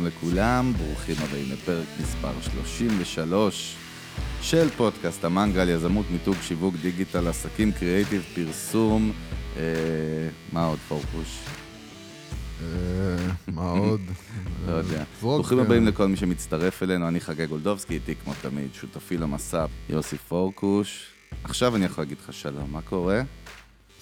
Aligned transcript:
שלום 0.00 0.12
לכולם, 0.12 0.72
ברוכים 0.72 1.16
הבאים 1.18 1.52
לפרק 1.52 1.86
מספר 2.00 2.32
33 2.40 3.76
של 4.42 4.70
פודקאסט 4.70 5.24
המנגל, 5.24 5.68
יזמות, 5.68 6.06
מיתוג, 6.10 6.36
שיווק, 6.42 6.74
דיגיטל, 6.82 7.28
עסקים, 7.28 7.72
קריאיטיב, 7.72 8.22
פרסום. 8.34 9.12
אה, 9.56 9.62
מה 10.52 10.66
עוד 10.66 10.78
פורקוש? 10.78 11.38
אה, 12.62 12.66
מה 13.46 13.70
עוד? 13.70 14.00
לא 14.66 14.72
יודע. 14.72 15.04
זרוק, 15.20 15.34
ברוכים 15.34 15.58
אה, 15.58 15.64
הבאים 15.64 15.86
לכל 15.86 16.06
מי 16.08 16.16
שמצטרף 16.16 16.82
אלינו, 16.82 17.08
אני 17.08 17.20
חגי 17.20 17.46
גולדובסקי, 17.46 17.94
איתי 17.94 18.14
כמו 18.14 18.32
תמיד, 18.42 18.74
שותפי 18.74 19.18
למסע, 19.18 19.66
יוסי 19.88 20.18
פורקוש. 20.18 21.06
עכשיו 21.44 21.76
אני 21.76 21.84
יכול 21.84 22.04
להגיד 22.04 22.18
לך 22.18 22.32
שלום, 22.32 22.72
מה 22.72 22.82
קורה? 22.82 23.22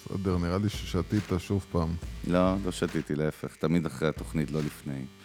בסדר, 0.05 0.37
נראה 0.37 0.57
לי 0.57 0.69
ששתית 0.69 1.31
שוב 1.37 1.65
פעם. 1.71 1.89
לא, 2.27 2.55
לא 2.65 2.71
שתיתי, 2.71 3.15
להפך, 3.15 3.55
תמיד 3.55 3.85
אחרי 3.85 4.07
התוכנית, 4.07 4.51
לא 4.51 4.59
לפני. 4.59 5.18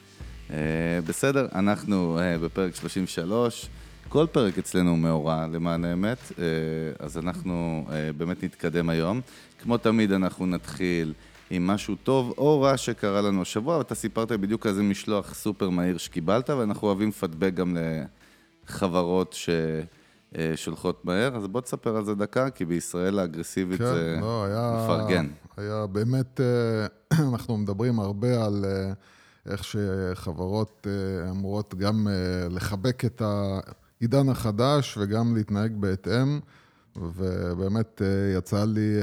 Uh, 0.48 0.52
בסדר, 1.06 1.46
אנחנו 1.54 2.18
uh, 2.18 2.44
בפרק 2.44 2.74
33, 2.74 3.68
כל 4.08 4.26
פרק 4.32 4.58
אצלנו 4.58 4.90
הוא 4.90 4.98
מאורע, 4.98 5.46
למען 5.52 5.84
האמת, 5.84 6.18
uh, 6.30 6.34
אז 6.98 7.18
אנחנו 7.18 7.86
באמת 8.16 8.44
נתקדם 8.44 8.88
היום. 8.88 9.20
כמו 9.58 9.78
תמיד, 9.78 10.12
אנחנו 10.12 10.46
נתחיל 10.46 11.12
עם 11.50 11.66
משהו 11.66 11.96
טוב 12.02 12.34
או 12.38 12.60
רע 12.60 12.76
שקרה 12.76 13.20
לנו 13.20 13.42
השבוע, 13.42 13.78
ואתה 13.78 13.94
סיפרת 13.94 14.32
בדיוק 14.32 14.66
איזה 14.66 14.82
משלוח 14.82 15.34
סופר 15.34 15.70
מהיר 15.70 15.98
שקיבלת, 15.98 16.50
ואנחנו 16.50 16.88
אוהבים 16.88 17.08
לפדבק 17.08 17.54
גם 17.54 17.76
לחברות 18.68 19.36
ששולחות 20.34 21.04
מהר, 21.04 21.36
אז 21.36 21.46
בוא 21.46 21.60
תספר 21.60 21.96
על 21.96 22.04
זה 22.04 22.14
דקה, 22.14 22.50
כי 22.50 22.64
בישראל 22.64 23.18
האגרסיבית 23.18 23.78
כן, 23.78 23.84
זה 23.84 24.18
לא, 24.20 24.44
היה... 24.44 24.84
מפרגן. 24.84 25.26
היה 25.56 25.86
באמת, 25.86 26.40
אה, 26.40 26.86
אנחנו 27.32 27.56
מדברים 27.56 28.00
הרבה 28.00 28.44
על 28.44 28.64
אה, 28.64 28.92
איך 29.50 29.64
שחברות 29.64 30.86
אה, 30.86 31.30
אמורות 31.30 31.74
גם 31.74 32.08
אה, 32.08 32.48
לחבק 32.50 33.04
את 33.04 33.22
העידן 33.24 34.28
החדש 34.28 34.98
וגם 35.00 35.36
להתנהג 35.36 35.72
בהתאם, 35.76 36.40
ובאמת 36.96 38.02
אה, 38.04 38.38
יצא 38.38 38.64
לי 38.64 38.96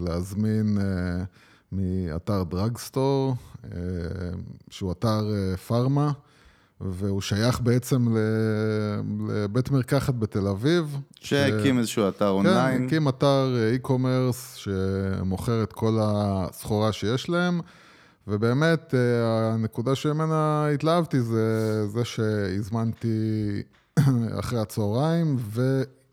להזמין 0.00 0.78
מאתר 1.72 2.42
דרגסטור, 2.42 3.34
שהוא 4.70 4.92
אתר 4.92 5.24
פארמה. 5.66 6.12
והוא 6.80 7.20
שייך 7.20 7.60
בעצם 7.60 8.16
לבית 9.28 9.70
מרקחת 9.70 10.14
בתל 10.14 10.46
אביב. 10.46 10.96
שהקים 11.20 11.78
איזשהו 11.78 12.08
אתר 12.08 12.18
כן, 12.18 12.26
אונליין. 12.26 12.86
הקים 12.86 13.08
אתר 13.08 13.56
e-commerce 13.76 14.56
שמוכר 14.56 15.62
את 15.62 15.72
כל 15.72 15.98
הסחורה 16.00 16.92
שיש 16.92 17.28
להם, 17.28 17.60
ובאמת 18.28 18.94
אה, 18.94 19.52
הנקודה 19.54 19.94
שממנה 19.94 20.68
התלהבתי 20.74 21.20
זה 21.20 21.86
זה 21.88 22.04
שהזמנתי 22.04 23.62
אחרי 24.40 24.60
הצהריים, 24.60 25.36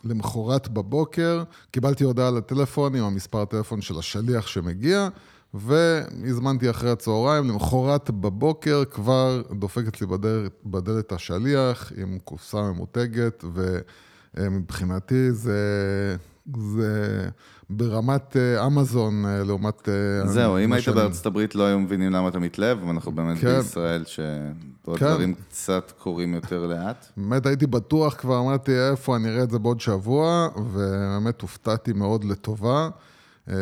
ולמחרת 0.04 0.68
בבוקר 0.68 1.44
קיבלתי 1.72 2.04
הודעה 2.04 2.32
לטלפון 2.32 2.96
עם 2.96 3.04
המספר 3.04 3.42
הטלפון 3.42 3.82
של 3.82 4.00
השליח 4.00 4.48
שמגיע, 4.48 5.08
והזמנתי 5.54 6.70
אחרי 6.70 6.92
הצהריים, 6.92 7.50
למחרת 7.50 8.12
בבוקר 8.12 8.84
כבר 8.92 9.42
דופקת 9.52 10.02
לי 10.02 10.08
בדלת, 10.08 10.52
בדלת 10.66 11.12
השליח 11.12 11.92
עם 11.98 12.18
קופסה 12.24 12.62
ממותגת, 12.62 13.46
ומבחינתי 14.36 15.32
זה, 15.32 16.16
זה 16.58 17.30
ברמת 17.70 18.38
אה, 18.38 18.66
אמזון 18.68 19.26
אה, 19.26 19.44
לעומת... 19.44 19.90
אה, 19.90 20.28
זהו, 20.28 20.58
אם 20.58 20.74
היית 20.74 20.90
בארצות 20.90 21.26
הברית 21.26 21.56
לא 21.56 21.64
היו 21.64 21.80
מבינים 21.80 22.12
למה 22.12 22.28
אתה 22.28 22.40
מתלהב, 22.40 22.84
ואנחנו 22.84 23.12
באמת 23.12 23.38
כן. 23.38 23.58
בישראל, 23.58 24.04
שפה 24.06 24.98
כן. 24.98 25.34
קצת 25.34 25.92
קורים 26.00 26.34
יותר 26.34 26.66
לאט. 26.66 27.06
באמת 27.18 27.46
הייתי 27.46 27.68
בטוח 27.68 28.16
כבר, 28.16 28.40
אמרתי 28.40 28.72
איפה 28.92 29.16
אני 29.16 29.30
אראה 29.30 29.44
את 29.44 29.50
זה 29.50 29.60
בעוד 29.60 29.82
שבוע, 29.82 30.48
ובאמת 30.56 31.42
הופתעתי 31.42 31.94
מאוד 31.94 32.24
לטובה. 32.24 32.90
אה, 33.50 33.56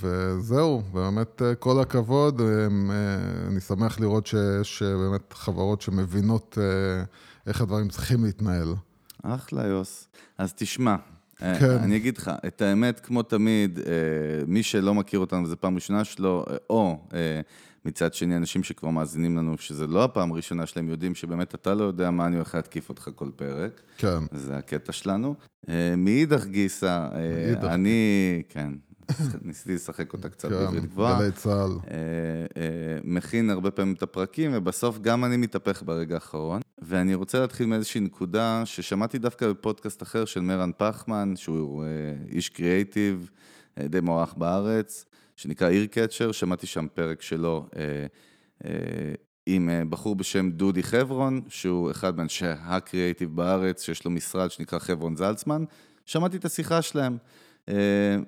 וזהו, 0.00 0.82
באמת 0.92 1.42
כל 1.58 1.80
הכבוד, 1.80 2.40
אה, 2.40 2.46
אני 3.48 3.60
שמח 3.60 4.00
לראות 4.00 4.26
שיש 4.26 4.82
באמת 4.82 5.32
חברות 5.32 5.80
שמבינות 5.80 6.58
איך 7.46 7.60
הדברים 7.60 7.88
צריכים 7.88 8.24
להתנהל. 8.24 8.74
אחלה, 9.22 9.66
יוס. 9.66 10.08
אז 10.38 10.52
תשמע, 10.56 10.96
כן. 11.38 11.70
אני 11.70 11.96
אגיד 11.96 12.18
לך, 12.18 12.30
את 12.46 12.62
האמת, 12.62 13.00
כמו 13.00 13.22
תמיד, 13.22 13.78
אה, 13.78 13.84
מי 14.46 14.62
שלא 14.62 14.94
מכיר 14.94 15.20
אותנו 15.20 15.42
וזו 15.42 15.56
פעם 15.60 15.74
ראשונה 15.74 16.04
שלו, 16.04 16.44
אה, 16.50 16.56
או 16.70 16.98
אה, 17.14 17.40
מצד 17.84 18.14
שני, 18.14 18.36
אנשים 18.36 18.62
שכבר 18.62 18.90
מאזינים 18.90 19.36
לנו, 19.36 19.58
שזה 19.58 19.86
לא 19.86 20.04
הפעם 20.04 20.32
הראשונה 20.32 20.66
שלהם, 20.66 20.88
יודעים 20.88 21.14
שבאמת 21.14 21.54
אתה 21.54 21.74
לא 21.74 21.84
יודע 21.84 22.10
מה 22.10 22.26
אני 22.26 22.36
הולך 22.36 22.54
להתקיף 22.54 22.88
אותך 22.88 23.08
כל 23.14 23.30
פרק. 23.36 23.80
כן, 23.98 24.18
זה 24.32 24.56
הקטע 24.56 24.92
שלנו. 24.92 25.34
אה, 25.68 25.94
מאידך 25.96 26.46
גיסא, 26.46 27.08
אה. 27.14 27.74
אני, 27.74 28.42
כן, 28.48 28.72
ניסיתי 29.42 29.74
לשחק 29.74 30.12
אותה 30.12 30.28
קצת 30.28 30.48
כן, 30.48 30.54
בעברית 30.54 30.84
גבוהה. 30.84 31.18
גלי 31.20 31.32
צה"ל. 31.32 31.70
אה, 31.70 31.96
אה, 32.56 32.98
מכין 33.04 33.50
הרבה 33.50 33.70
פעמים 33.70 33.94
את 33.94 34.02
הפרקים, 34.02 34.50
ובסוף 34.54 34.98
גם 34.98 35.24
אני 35.24 35.36
מתהפך 35.36 35.82
ברגע 35.82 36.14
האחרון. 36.14 36.60
ואני 36.82 37.14
רוצה 37.14 37.40
להתחיל 37.40 37.66
מאיזושהי 37.66 38.00
נקודה 38.00 38.62
ששמעתי 38.64 39.18
דווקא 39.18 39.48
בפודקאסט 39.48 40.02
אחר 40.02 40.24
של 40.24 40.40
מרן 40.40 40.70
פחמן, 40.76 41.36
שהוא 41.36 41.84
אה, 41.84 41.88
איש 42.28 42.48
קריאייטיב, 42.48 43.30
די 43.78 44.00
מוערך 44.00 44.34
בארץ, 44.34 45.04
שנקרא 45.36 45.68
איר 45.68 45.86
קצ'ר, 45.86 46.32
שמעתי 46.32 46.66
שם 46.66 46.86
פרק 46.94 47.22
שלו 47.22 47.66
עם 49.46 49.70
בחור 49.90 50.16
בשם 50.16 50.50
דודי 50.50 50.82
חברון, 50.82 51.40
שהוא 51.48 51.90
אחד 51.90 52.16
מאנשי 52.16 52.46
הקריאייטיב 52.46 53.36
בארץ, 53.36 53.82
שיש 53.82 54.04
לו 54.04 54.10
משרד 54.10 54.50
שנקרא 54.50 54.78
חברון 54.78 55.16
זלצמן. 55.16 55.64
שמעתי 56.04 56.36
את 56.36 56.44
השיחה 56.44 56.82
שלהם. 56.82 57.16
אה, 57.68 57.74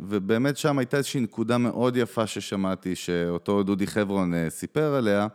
ובאמת 0.00 0.56
שם 0.56 0.78
הייתה 0.78 0.96
איזושהי 0.96 1.20
נקודה 1.20 1.58
מאוד 1.58 1.96
יפה 1.96 2.26
ששמעתי, 2.26 2.94
שאותו 2.94 3.62
דודי 3.62 3.86
חברון 3.86 4.34
אה, 4.34 4.50
סיפר 4.50 4.94
עליה, 4.94 5.26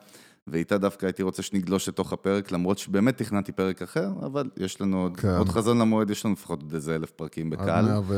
ואיתה 0.48 0.78
דווקא 0.78 1.06
הייתי 1.06 1.24
רוצה 1.24 1.42
שנגלוש 1.44 1.88
לתוך 1.90 2.14
הפרק, 2.14 2.52
למרות 2.52 2.78
שבאמת 2.78 3.18
תכננתי 3.18 3.52
פרק 3.52 3.82
אחר, 3.82 4.10
אבל 4.26 4.50
יש 4.58 4.82
לנו 4.82 5.02
עוד, 5.02 5.18
כן. 5.18 5.28
עוד 5.38 5.50
חזון 5.50 5.80
למועד, 5.80 6.10
יש 6.10 6.26
לנו 6.26 6.34
לפחות 6.34 6.62
עוד 6.62 6.74
איזה 6.74 6.96
אלף 6.96 7.12
פרקים 7.12 7.54
עד 7.54 7.60
בקהל. 7.60 7.86
100 7.86 8.02
ו... 8.08 8.14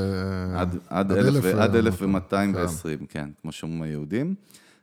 עד, 0.55 0.77
עד, 0.89 1.11
עד 1.11 1.11
אלף, 1.11 1.27
אלף 1.27 1.43
ו- 1.43 1.61
עד 1.61 1.75
ו- 1.75 1.77
1220, 1.77 3.05
כן, 3.09 3.29
כמו 3.41 3.51
שאומרים 3.51 3.81
היהודים. 3.81 4.35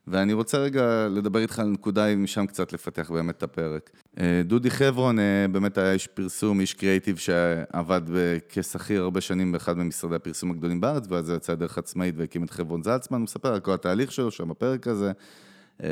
ואני 0.06 0.32
רוצה 0.32 0.58
רגע 0.58 1.08
לדבר 1.10 1.38
איתך 1.38 1.58
על 1.58 1.66
נקודה, 1.66 2.06
אם 2.06 2.24
משם 2.24 2.46
קצת 2.46 2.72
לפתח 2.72 3.10
באמת 3.10 3.36
את 3.36 3.42
הפרק. 3.42 3.90
אה, 4.18 4.42
דודי 4.44 4.70
חברון 4.70 5.18
אה, 5.18 5.46
באמת 5.52 5.78
היה 5.78 5.92
איש 5.92 6.06
פרסום, 6.06 6.60
איש 6.60 6.74
קריאיטיב 6.74 7.16
שעבד 7.16 8.00
כשכיר 8.48 9.02
הרבה 9.02 9.20
שנים 9.20 9.52
באחד 9.52 9.78
ממשרדי 9.78 10.14
הפרסום 10.14 10.50
הגדולים 10.50 10.80
בארץ, 10.80 11.04
ואז 11.08 11.28
הוא 11.28 11.36
יצא 11.36 11.54
דרך 11.54 11.78
עצמאית 11.78 12.14
והקים 12.18 12.44
את 12.44 12.50
חברון 12.50 12.82
זלצמן, 12.82 13.18
הוא 13.18 13.24
מספר 13.24 13.54
על 13.54 13.60
כל 13.60 13.72
התהליך 13.72 14.12
שלו 14.12 14.30
שם 14.30 14.48
בפרק 14.48 14.86
הזה, 14.86 15.12
אה, 15.82 15.88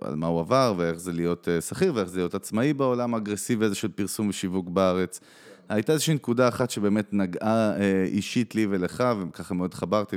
על 0.00 0.14
מה 0.14 0.26
הוא 0.26 0.40
עבר 0.40 0.74
ואיך 0.76 0.98
זה 0.98 1.12
להיות 1.12 1.48
שכיר 1.60 1.94
ואיך 1.94 2.08
זה 2.08 2.18
להיות 2.18 2.34
עצמאי 2.34 2.72
בעולם 2.72 3.14
האגרסיבי 3.14 3.64
הזה 3.64 3.74
של 3.74 3.88
פרסום 3.88 4.28
ושיווק 4.28 4.68
בארץ. 4.68 5.20
הייתה 5.68 5.92
איזושהי 5.92 6.14
נקודה 6.14 6.48
אחת 6.48 6.70
שבאמת 6.70 7.12
נגעה 7.12 7.76
אה, 7.80 8.04
אישית 8.04 8.54
לי 8.54 8.66
ולך, 8.70 9.04
וככה 9.20 9.54
מאוד 9.54 9.74
חברתי, 9.74 10.16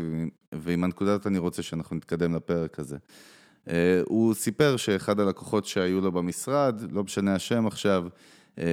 ועם- 0.54 0.84
הנקודה 0.84 1.12
הזאת 1.12 1.28
אני 1.28 1.38
רוצה 1.38 1.62
שאנחנו 1.62 1.96
נתקדם 1.96 2.36
לפרק 2.36 2.80
הזה. 2.80 2.98
אה, 3.70 4.02
הוא 4.06 4.34
סיפר 4.34 4.78
שאחד 4.78 5.20
הלקוחות 5.20 5.66
שהיו 5.66 6.02
לו 6.02 6.12
במשרד, 6.12 6.82
לא 6.92 7.04
משנה 7.04 7.36
השם 7.36 7.68
עכשיו, 7.68 8.06
אה, 8.60 8.66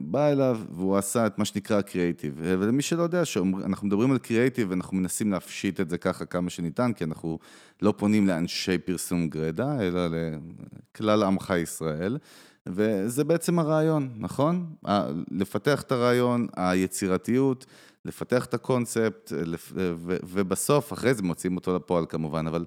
בא 0.00 0.28
אליו 0.32 0.60
והוא 0.70 0.96
עשה 0.96 1.26
את 1.26 1.38
מה 1.38 1.44
שנקרא 1.44 1.80
קריאייטיב. 1.80 2.42
אה, 2.44 2.54
ולמי 2.58 2.82
שלא 2.82 3.02
יודע, 3.02 3.24
שאנחנו 3.24 3.86
מדברים 3.86 4.12
על 4.12 4.18
קריאייטיב 4.18 4.70
ואנחנו 4.70 4.96
מנסים 4.96 5.32
להפשיט 5.32 5.80
את 5.80 5.90
זה 5.90 5.98
ככה 5.98 6.24
כמה 6.24 6.50
שניתן, 6.50 6.92
כי 6.92 7.04
אנחנו 7.04 7.38
לא 7.82 7.94
פונים 7.96 8.26
לאנשי 8.26 8.78
פרסום 8.78 9.28
גרידא, 9.28 9.80
אלא 9.80 10.00
לכלל 10.94 11.22
עמך 11.22 11.52
ישראל. 11.62 12.18
וזה 12.66 13.24
בעצם 13.24 13.58
הרעיון, 13.58 14.08
נכון? 14.16 14.66
לפתח 15.30 15.82
את 15.82 15.92
הרעיון, 15.92 16.46
היצירתיות, 16.56 17.66
לפתח 18.04 18.44
את 18.44 18.54
הקונספט, 18.54 19.32
ו- 19.76 20.16
ובסוף, 20.22 20.92
אחרי 20.92 21.14
זה 21.14 21.22
מוציאים 21.22 21.56
אותו 21.56 21.76
לפועל 21.76 22.06
כמובן, 22.08 22.46
אבל 22.46 22.64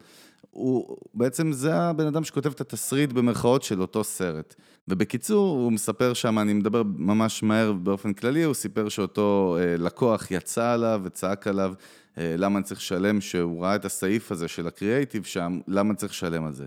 הוא, 0.58 0.98
בעצם 1.14 1.52
זה 1.52 1.76
הבן 1.76 2.08
אדם 2.08 2.24
שכותב 2.24 2.52
את 2.52 2.62
התסריט 2.62 3.12
במרכאות 3.12 3.64
של 3.64 3.82
אותו 3.82 4.04
סרט. 4.04 4.56
ובקיצור, 4.88 5.60
הוא 5.60 5.72
מספר 5.72 6.14
שם, 6.14 6.40
אני 6.40 6.54
מדבר 6.54 6.84
ממש 6.98 7.44
מהר 7.44 7.74
באופן 7.74 8.14
כללי, 8.14 8.44
הוא 8.44 8.54
סיפר 8.54 8.90
שאותו 8.90 9.58
אה, 9.60 9.78
לקוח 9.78 10.32
יצא 10.32 10.72
עליו 10.72 11.02
וצעק 11.04 11.48
עליו, 11.48 11.74
אה, 12.18 12.36
למה 12.38 12.58
אני 12.58 12.64
צריך 12.64 12.80
לשלם, 12.80 13.22
שהוא 13.22 13.64
ראה 13.64 13.76
את 13.76 13.86
הסעיף 13.86 14.32
הזה 14.32 14.48
של 14.48 14.68
הקריאייטיב 14.68 15.24
שם, 15.24 15.60
למה 15.68 15.90
אני 15.90 15.98
צריך 15.98 16.12
לשלם 16.12 16.46
על 16.46 16.54
זה. 16.54 16.66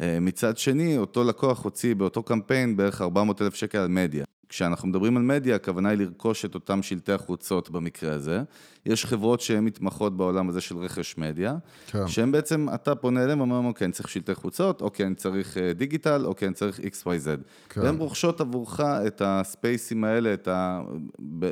אה, 0.00 0.20
מצד 0.20 0.58
שני, 0.58 0.98
אותו 0.98 1.24
לקוח 1.24 1.64
הוציא 1.64 1.94
באותו 1.94 2.22
קמפיין 2.22 2.76
בערך 2.76 3.00
400 3.02 3.42
אלף 3.42 3.54
שקל 3.54 3.78
על 3.78 3.88
מדיה. 3.88 4.24
כשאנחנו 4.50 4.88
מדברים 4.88 5.16
על 5.16 5.22
מדיה, 5.22 5.56
הכוונה 5.56 5.88
היא 5.88 5.98
לרכוש 5.98 6.44
את 6.44 6.54
אותם 6.54 6.82
שלטי 6.82 7.12
החוצות 7.12 7.70
במקרה 7.70 8.12
הזה. 8.12 8.42
יש 8.86 9.06
חברות 9.06 9.40
שהן 9.40 9.64
מתמחות 9.64 10.16
בעולם 10.16 10.48
הזה 10.48 10.60
של 10.60 10.76
רכש 10.76 11.18
מדיה, 11.18 11.54
כן. 11.86 12.08
שהן 12.08 12.32
בעצם, 12.32 12.68
אתה 12.74 12.94
פונה 12.94 13.24
אליהן 13.24 13.38
ואומרים, 13.38 13.64
אוקיי, 13.64 13.84
אני 13.84 13.92
צריך 13.92 14.08
שלטי 14.08 14.34
חוצות, 14.34 14.82
אוקיי, 14.82 15.06
אני 15.06 15.14
צריך 15.14 15.58
אה, 15.58 15.72
דיגיטל, 15.72 16.26
אוקיי, 16.26 16.48
אני 16.48 16.54
צריך 16.54 16.80
XYZ. 16.80 17.26
כן. 17.68 17.80
והן 17.80 17.96
רוכשות 17.96 18.40
עבורך 18.40 18.80
את 18.80 19.22
ה 19.24 19.34
space 19.34 19.84
ים 19.84 20.04
האלה, 20.04 20.34
את 20.34 20.48
ה... 20.48 20.82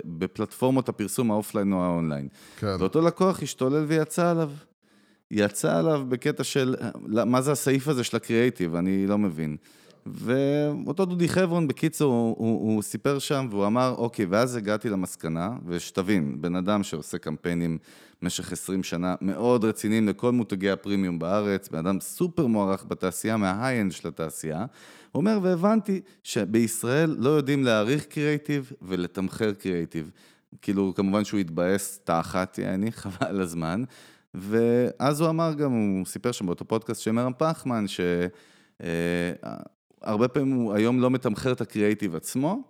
בפלטפורמות 0.04 0.88
הפרסום 0.88 1.30
האופליין 1.30 1.72
או 1.72 1.84
האונליין. 1.84 2.28
כן. 2.58 2.76
ואותו 2.78 3.00
לקוח 3.00 3.42
השתולל 3.42 3.84
ויצא 3.88 4.30
עליו. 4.30 4.50
יצא 5.30 5.76
עליו 5.76 6.04
בקטע 6.08 6.44
של, 6.44 6.74
מה 7.06 7.42
זה 7.42 7.52
הסעיף 7.52 7.88
הזה 7.88 8.04
של 8.04 8.16
הקריאייטיב, 8.16 8.74
אני 8.74 9.06
לא 9.06 9.18
מבין. 9.18 9.56
ואותו 10.06 11.04
דודי 11.04 11.28
חברון, 11.28 11.68
בקיצור, 11.68 12.12
הוא, 12.12 12.36
הוא, 12.38 12.74
הוא 12.74 12.82
סיפר 12.82 13.18
שם 13.18 13.46
והוא 13.50 13.66
אמר, 13.66 13.94
אוקיי, 13.98 14.24
ואז 14.24 14.56
הגעתי 14.56 14.88
למסקנה, 14.88 15.50
ושתבין, 15.66 16.40
בן 16.40 16.56
אדם 16.56 16.82
שעושה 16.82 17.18
קמפיינים 17.18 17.78
במשך 18.22 18.52
20 18.52 18.82
שנה, 18.82 19.14
מאוד 19.20 19.64
רציניים 19.64 20.08
לכל 20.08 20.32
מותגי 20.32 20.70
הפרימיום 20.70 21.18
בארץ, 21.18 21.68
בן 21.68 21.78
אדם 21.78 22.00
סופר 22.00 22.46
מוערך 22.46 22.84
בתעשייה, 22.88 23.36
מה 23.36 23.48
high-end 23.48 23.92
של 23.92 24.08
התעשייה, 24.08 24.58
הוא 25.12 25.20
אומר, 25.20 25.38
והבנתי 25.42 26.00
שבישראל 26.22 27.16
לא 27.18 27.30
יודעים 27.30 27.64
להעריך 27.64 28.04
קריאייטיב 28.04 28.72
ולתמחר 28.82 29.52
קריאייטיב. 29.52 30.10
כאילו, 30.62 30.92
כמובן 30.96 31.24
שהוא 31.24 31.40
התבאס 31.40 32.00
תחת, 32.04 32.58
יעני, 32.58 32.92
חבל 33.02 33.40
הזמן. 33.40 33.84
ואז 34.34 35.20
הוא 35.20 35.28
אמר 35.28 35.54
גם, 35.54 35.72
הוא 35.72 36.06
סיפר 36.06 36.32
שם 36.32 36.46
באותו 36.46 36.64
פודקאסט 36.64 37.00
של 37.00 37.10
מרם 37.10 37.32
פחמן, 37.38 37.86
ש... 37.86 38.00
אה, 38.82 40.28
פעמים 40.28 40.54
הוא 40.54 40.74
היום 40.74 41.00
לא 41.00 41.10
מתמחר 41.10 41.52
את 41.52 41.60
הקריאייטיב 41.60 42.16
עצמו, 42.16 42.62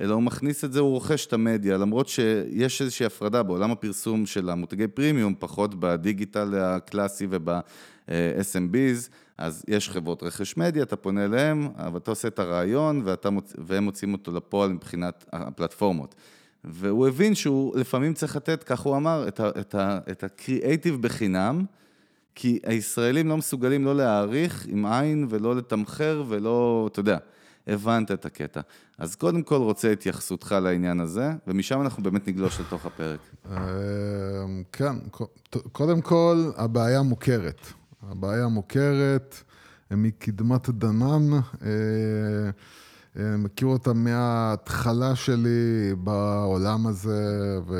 אלא 0.00 0.14
הוא 0.14 0.22
מכניס 0.22 0.64
את 0.64 0.72
זה, 0.72 0.80
הוא 0.80 0.90
רוכש 0.90 1.26
את 1.26 1.32
המדיה, 1.32 1.76
למרות 1.76 2.08
שיש 2.08 2.82
איזושהי 2.82 3.06
הפרדה 3.06 3.42
בעולם 3.42 3.70
הפרסום 3.70 4.26
של 4.26 4.50
המותגי 4.50 4.88
פרימיום, 4.88 5.34
פחות 5.38 5.74
בדיגיטל 5.74 6.54
הקלאסי 6.54 7.26
וב-SMBs, 7.30 9.10
אז 9.38 9.64
יש 9.68 9.90
חברות 9.90 10.22
רכש 10.22 10.56
מדיה, 10.56 10.82
אתה 10.82 10.96
פונה 10.96 11.24
אליהם, 11.24 11.68
אבל 11.76 11.98
אתה 11.98 12.10
עושה 12.10 12.28
את 12.28 12.38
הרעיון 12.38 13.04
מוצ... 13.30 13.54
והם 13.58 13.84
מוצאים 13.84 14.12
אותו 14.12 14.32
לפועל 14.32 14.72
מבחינת 14.72 15.24
הפלטפורמות. 15.32 16.14
והוא 16.64 17.08
הבין 17.08 17.34
שהוא 17.34 17.76
לפעמים 17.76 18.14
צריך 18.14 18.36
לתת, 18.36 18.62
כך 18.62 18.80
הוא 18.80 18.96
אמר, 18.96 19.28
את 20.10 20.24
הקריאייטיב 20.24 21.02
בחינם, 21.02 21.64
כי 22.34 22.58
הישראלים 22.64 23.28
לא 23.28 23.36
מסוגלים 23.36 23.84
לא 23.84 23.96
להעריך 23.96 24.66
עם 24.68 24.86
עין 24.86 25.26
ולא 25.30 25.56
לתמחר 25.56 26.24
ולא, 26.28 26.88
אתה 26.92 27.00
יודע, 27.00 27.18
הבנת 27.66 28.10
את 28.10 28.26
הקטע. 28.26 28.60
אז 28.98 29.14
קודם 29.14 29.42
כל 29.42 29.56
רוצה 29.56 29.92
התייחסותך 29.92 30.56
לעניין 30.62 31.00
הזה, 31.00 31.32
ומשם 31.46 31.80
אנחנו 31.80 32.02
באמת 32.02 32.28
נגלוש 32.28 32.60
לתוך 32.60 32.86
הפרק. 32.86 33.20
אמ, 33.46 33.52
כן, 34.72 34.96
קודם 35.72 36.00
כל, 36.00 36.50
הבעיה 36.56 37.02
מוכרת. 37.02 37.66
הבעיה 38.02 38.48
מוכרת 38.48 39.42
מקדמת 39.90 40.70
דנן. 40.70 41.30
אה, 43.18 43.36
מכיר 43.36 43.68
אותה 43.68 43.92
מההתחלה 43.92 45.14
שלי 45.14 45.94
בעולם 45.98 46.86
הזה, 46.86 47.58
ו... 47.68 47.74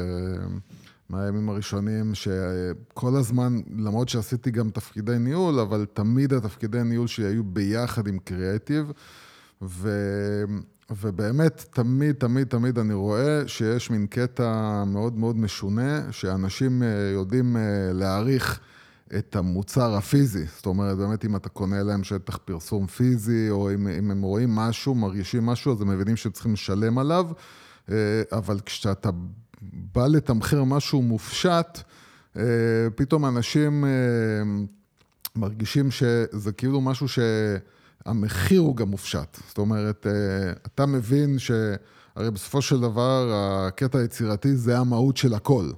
מהימים 1.10 1.48
הראשונים, 1.48 2.14
שכל 2.14 3.16
הזמן, 3.16 3.60
למרות 3.78 4.08
שעשיתי 4.08 4.50
גם 4.50 4.70
תפקידי 4.70 5.18
ניהול, 5.18 5.58
אבל 5.58 5.86
תמיד 5.92 6.32
התפקידי 6.32 6.82
ניהול 6.82 7.06
שלי 7.06 7.26
היו 7.26 7.44
ביחד 7.44 8.06
עם 8.06 8.18
קריאטיב, 8.18 8.92
ו... 9.62 9.90
ובאמת, 10.90 11.64
תמיד, 11.70 12.14
תמיד, 12.14 12.46
תמיד 12.46 12.78
אני 12.78 12.94
רואה 12.94 13.42
שיש 13.46 13.90
מין 13.90 14.06
קטע 14.06 14.84
מאוד 14.86 15.18
מאוד 15.18 15.36
משונה, 15.36 16.02
שאנשים 16.10 16.82
אה, 16.82 16.88
יודעים 17.12 17.56
אה, 17.56 17.62
להעריך 17.92 18.60
את 19.18 19.36
המוצר 19.36 19.94
הפיזי. 19.94 20.44
זאת 20.56 20.66
אומרת, 20.66 20.96
באמת, 20.96 21.24
אם 21.24 21.36
אתה 21.36 21.48
קונה 21.48 21.82
להם 21.82 22.04
שטח 22.04 22.36
פרסום 22.36 22.86
פיזי, 22.86 23.50
או 23.50 23.74
אם, 23.74 23.88
אם 23.88 24.10
הם 24.10 24.22
רואים 24.22 24.54
משהו, 24.54 24.94
מרגישים 24.94 25.46
משהו, 25.46 25.72
אז 25.72 25.82
הם 25.82 25.88
מבינים 25.88 26.16
שהם 26.16 26.32
צריכים 26.32 26.52
לשלם 26.52 26.98
עליו. 26.98 27.26
אה, 27.90 28.22
אבל 28.32 28.60
כשאתה 28.60 29.10
בא 29.94 30.06
לתמחר 30.06 30.64
משהו 30.64 31.02
מופשט, 31.02 31.78
אה, 32.36 32.42
פתאום 32.94 33.26
אנשים 33.26 33.84
אה, 33.84 33.90
מרגישים 35.36 35.90
שזה 35.90 36.52
כאילו 36.52 36.80
משהו 36.80 37.06
שהמחיר 37.08 38.60
הוא 38.60 38.76
גם 38.76 38.88
מופשט. 38.88 39.38
זאת 39.48 39.58
אומרת, 39.58 40.06
אתה 40.66 40.86
מבין 40.86 41.38
שהרי 41.38 42.30
בסופו 42.30 42.62
של 42.62 42.80
דבר 42.80 43.32
הקטע 43.34 43.98
היצירתי 43.98 44.56
זה 44.56 44.78
המהות 44.78 45.16
של 45.16 45.34
הכל. 45.34 45.70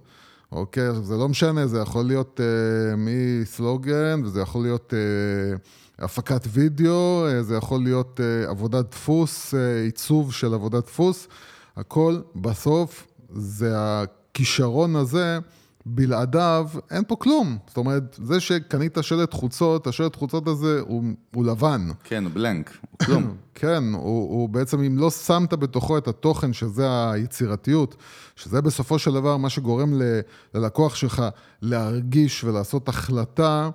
אוקיי? 0.53 0.89
עכשיו 0.89 1.05
זה 1.05 1.17
לא 1.17 1.29
משנה, 1.29 1.67
זה 1.67 1.79
יכול 1.79 2.05
להיות 2.05 2.41
uh, 2.41 2.97
מסלוגן, 2.97 4.21
וזה 4.25 4.41
יכול 4.41 4.63
להיות 4.63 4.93
uh, 4.93 6.05
הפקת 6.05 6.47
וידאו, 6.53 7.27
uh, 7.27 7.43
זה 7.43 7.57
יכול 7.57 7.83
להיות 7.83 8.21
uh, 8.21 8.51
עבודת 8.51 8.91
דפוס, 8.91 9.55
uh, 9.55 9.57
עיצוב 9.85 10.33
של 10.33 10.55
עבודת 10.55 10.85
דפוס. 10.85 11.29
הכל 11.77 12.21
בסוף 12.37 13.07
זה 13.35 13.73
הכישרון 13.75 14.97
הזה, 14.97 15.39
בלעדיו 15.87 16.69
אין 16.91 17.05
פה 17.09 17.17
כלום. 17.17 17.59
זאת 17.67 17.77
אומרת, 17.77 18.19
זה 18.23 18.41
שקנית 18.41 18.99
שלט 19.01 19.35
חוצות, 19.35 19.87
השלט 19.87 20.17
חוצות 20.17 20.49
הזה 20.49 20.81
הוא, 20.81 21.05
הוא 21.35 21.45
לבן. 21.45 21.89
כן, 22.05 22.25
הוא 22.25 22.33
בלנק, 22.33 22.71
הוא 22.91 23.07
כלום. 23.07 23.37
כן, 23.55 23.85
הוא, 23.93 24.03
הוא 24.03 24.49
בעצם, 24.49 24.83
אם 24.83 24.99
לא 24.99 25.11
שמת 25.11 25.55
בתוכו 25.55 25.99
את 25.99 26.09
התוכן, 26.09 26.53
שזה 26.53 27.11
היצירתיות, 27.11 27.97
שזה 28.37 28.63
בסופו 28.63 28.99
של 28.99 29.13
דבר 29.13 29.37
מה 29.37 29.49
שגורם 29.51 29.95
ל, 29.95 30.21
ללקוח 30.55 30.95
שלך 30.95 31.23
להרגיש 31.63 32.45
ולעשות 32.45 32.89
החלטה, 32.89 33.71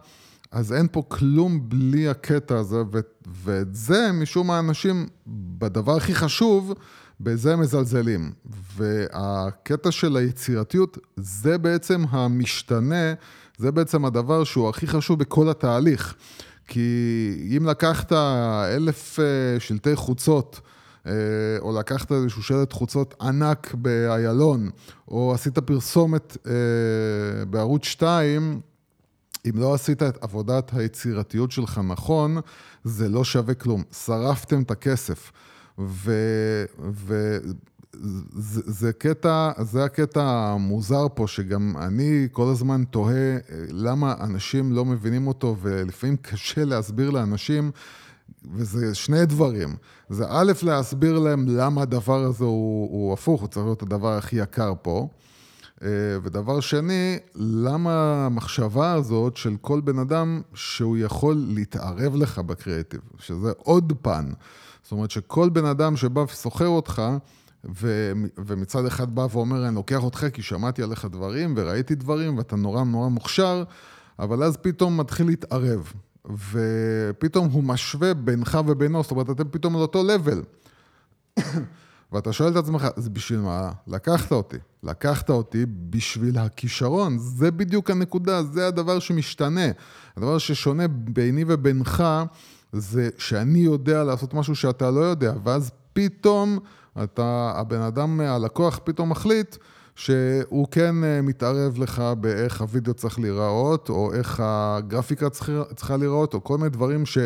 אז 0.51 0.73
אין 0.73 0.87
פה 0.91 1.03
כלום 1.07 1.69
בלי 1.69 2.09
הקטע 2.09 2.57
הזה, 2.57 2.81
ו, 2.91 2.99
ואת 3.27 3.75
זה, 3.75 4.11
משום 4.13 4.47
מה, 4.47 4.59
אנשים, 4.59 5.07
בדבר 5.27 5.95
הכי 5.95 6.15
חשוב, 6.15 6.73
בזה 7.19 7.53
הם 7.53 7.59
מזלזלים. 7.59 8.31
והקטע 8.75 9.91
של 9.91 10.17
היצירתיות, 10.17 10.97
זה 11.17 11.57
בעצם 11.57 12.03
המשתנה, 12.09 13.13
זה 13.57 13.71
בעצם 13.71 14.05
הדבר 14.05 14.43
שהוא 14.43 14.69
הכי 14.69 14.87
חשוב 14.87 15.19
בכל 15.19 15.49
התהליך. 15.49 16.15
כי 16.67 17.57
אם 17.57 17.65
לקחת 17.65 18.11
אלף 18.75 19.19
אה, 19.19 19.59
שלטי 19.59 19.95
חוצות, 19.95 20.61
אה, 21.05 21.11
או 21.59 21.79
לקחת 21.79 22.11
איזשהו 22.11 22.43
שלט 22.43 22.73
חוצות 22.73 23.15
ענק 23.21 23.73
באיילון, 23.73 24.69
או 25.07 25.33
עשית 25.33 25.59
פרסומת 25.59 26.37
אה, 26.47 27.45
בערוץ 27.45 27.85
2, 27.85 28.61
אם 29.45 29.59
לא 29.59 29.73
עשית 29.73 30.03
את 30.03 30.23
עבודת 30.23 30.71
היצירתיות 30.73 31.51
שלך 31.51 31.81
נכון, 31.87 32.37
זה 32.83 33.09
לא 33.09 33.23
שווה 33.23 33.53
כלום. 33.53 33.83
שרפתם 34.05 34.61
את 34.61 34.71
הכסף. 34.71 35.31
וזה 38.35 38.91
קטע, 38.97 39.51
זה 39.61 39.83
הקטע 39.83 40.23
המוזר 40.23 41.07
פה, 41.13 41.27
שגם 41.27 41.73
אני 41.77 42.27
כל 42.31 42.47
הזמן 42.51 42.83
תוהה 42.83 43.37
למה 43.69 44.15
אנשים 44.19 44.71
לא 44.71 44.85
מבינים 44.85 45.27
אותו, 45.27 45.55
ולפעמים 45.61 46.17
קשה 46.17 46.65
להסביר 46.65 47.09
לאנשים, 47.09 47.71
וזה 48.53 48.95
שני 48.95 49.25
דברים. 49.25 49.75
זה 50.09 50.25
א', 50.29 50.51
להסביר 50.63 51.19
להם 51.19 51.45
למה 51.47 51.81
הדבר 51.81 52.23
הזה 52.23 52.43
הוא, 52.43 52.89
הוא 52.91 53.13
הפוך, 53.13 53.41
הוא 53.41 53.49
צריך 53.49 53.65
להיות 53.65 53.81
הדבר 53.81 54.17
הכי 54.17 54.35
יקר 54.35 54.73
פה. 54.81 55.07
אה, 55.83 55.89
ודבר 56.23 56.59
שני, 56.59 57.17
למה 57.35 58.25
המחשבה 58.25 58.93
הזאת 58.93 59.37
של 59.37 59.55
כל 59.61 59.81
בן 59.81 59.99
אדם 59.99 60.41
שהוא 60.53 60.97
יכול 60.97 61.43
להתערב 61.47 62.15
לך 62.15 62.39
בקריאיטיב, 62.39 63.01
שזה 63.19 63.51
עוד 63.57 63.93
פן. 64.01 64.25
זאת 64.87 64.91
אומרת 64.91 65.11
שכל 65.11 65.49
בן 65.49 65.65
אדם 65.65 65.95
שבא 65.97 66.19
וסוחר 66.19 66.67
אותך, 66.67 67.01
ו, 67.81 68.11
ומצד 68.45 68.85
אחד 68.85 69.15
בא 69.15 69.27
ואומר, 69.31 69.67
אני 69.67 69.75
לוקח 69.75 70.03
אותך 70.03 70.25
כי 70.33 70.41
שמעתי 70.41 70.83
עליך 70.83 71.05
דברים 71.05 71.53
וראיתי 71.57 71.95
דברים 71.95 72.37
ואתה 72.37 72.55
נורא 72.55 72.83
נורא 72.83 73.09
מוכשר, 73.09 73.63
אבל 74.19 74.43
אז 74.43 74.57
פתאום 74.57 74.97
מתחיל 74.97 75.27
להתערב, 75.27 75.93
ופתאום 76.51 77.49
הוא 77.49 77.63
משווה 77.63 78.13
בינך 78.13 78.57
ובינו, 78.67 79.03
זאת 79.03 79.11
אומרת, 79.11 79.29
אתם 79.29 79.49
פתאום 79.51 79.75
על 79.75 79.81
אותו 79.81 80.03
לבל. 80.03 80.43
ואתה 82.11 82.33
שואל 82.33 82.51
את 82.51 82.55
עצמך, 82.55 82.87
אז 82.97 83.09
בשביל 83.09 83.39
מה 83.39 83.71
לקחת 83.87 84.31
אותי? 84.31 84.57
לקחת 84.83 85.29
אותי 85.29 85.65
בשביל 85.89 86.37
הכישרון, 86.37 87.17
זה 87.17 87.51
בדיוק 87.51 87.89
הנקודה, 87.89 88.43
זה 88.43 88.67
הדבר 88.67 88.99
שמשתנה. 88.99 89.67
הדבר 90.17 90.37
ששונה 90.37 90.87
ביני 90.87 91.43
ובינך, 91.47 92.03
זה 92.71 93.09
שאני 93.17 93.59
יודע 93.59 94.03
לעשות 94.03 94.33
משהו 94.33 94.55
שאתה 94.55 94.91
לא 94.91 94.99
יודע, 94.99 95.33
ואז 95.43 95.71
פתאום 95.93 96.59
אתה, 97.03 97.53
הבן 97.55 97.81
אדם, 97.81 98.19
הלקוח 98.19 98.79
פתאום 98.83 99.09
מחליט 99.09 99.55
שהוא 99.95 100.67
כן 100.71 101.03
אה, 101.03 101.21
מתערב 101.21 101.79
לך 101.79 101.99
באיך 102.19 102.61
הוידאו 102.61 102.93
צריך 102.93 103.19
להיראות, 103.19 103.89
או 103.89 104.13
איך 104.13 104.41
הגרפיקה 104.43 105.29
צריכה 105.75 105.97
להיראות, 105.97 106.33
או 106.33 106.43
כל 106.43 106.57
מיני 106.57 106.69
דברים 106.69 107.05
ש... 107.05 107.17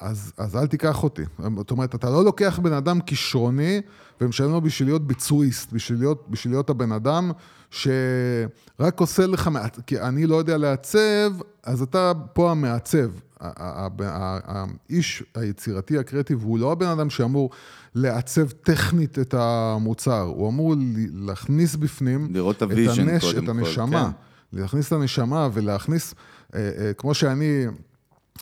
אז, 0.00 0.32
אז 0.38 0.56
אל 0.56 0.66
תיקח 0.66 1.02
אותי. 1.02 1.22
זאת 1.56 1.70
אומרת, 1.70 1.94
אתה 1.94 2.10
לא 2.10 2.24
לוקח 2.24 2.58
בן 2.62 2.72
אדם 2.72 3.00
כישרוני 3.00 3.80
ומשלם 4.20 4.50
לו 4.50 4.60
בשביל 4.60 4.88
להיות 4.88 5.06
ביצועיסט, 5.06 5.72
בשביל 5.72 5.98
להיות, 5.98 6.26
בשביל 6.30 6.52
להיות 6.52 6.70
הבן 6.70 6.92
אדם 6.92 7.30
שרק 7.76 9.00
עושה 9.00 9.26
לך, 9.26 9.50
כי 9.86 10.00
אני 10.00 10.26
לא 10.26 10.36
יודע 10.36 10.58
לעצב, 10.58 11.32
אז 11.62 11.82
אתה 11.82 12.12
פה 12.32 12.50
המעצב. 12.50 13.10
האיש 13.40 15.22
היצירתי 15.34 15.98
הקריאטיב 15.98 16.42
הוא 16.42 16.58
לא 16.58 16.72
הבן 16.72 16.86
אדם 16.86 17.10
שאמור 17.10 17.50
לעצב 17.94 18.50
טכנית 18.50 19.18
את 19.18 19.34
המוצר, 19.34 20.20
הוא 20.20 20.48
אמור 20.48 20.74
להכניס 21.14 21.76
בפנים 21.76 22.28
לראות 22.32 22.56
את 22.56 22.62
ה 22.62 22.69
vision 22.69 23.08
הנש, 23.08 23.24
קודם 23.24 23.44
את 23.44 23.48
הנשמה, 23.48 24.04
כל, 24.04 24.56
כן. 24.56 24.60
להכניס 24.60 24.86
את 24.86 24.92
הנשמה 24.92 25.48
ולהכניס, 25.52 26.14
אה, 26.54 26.70
אה, 26.78 26.92
כמו 26.92 27.14
שאני, 27.14 27.66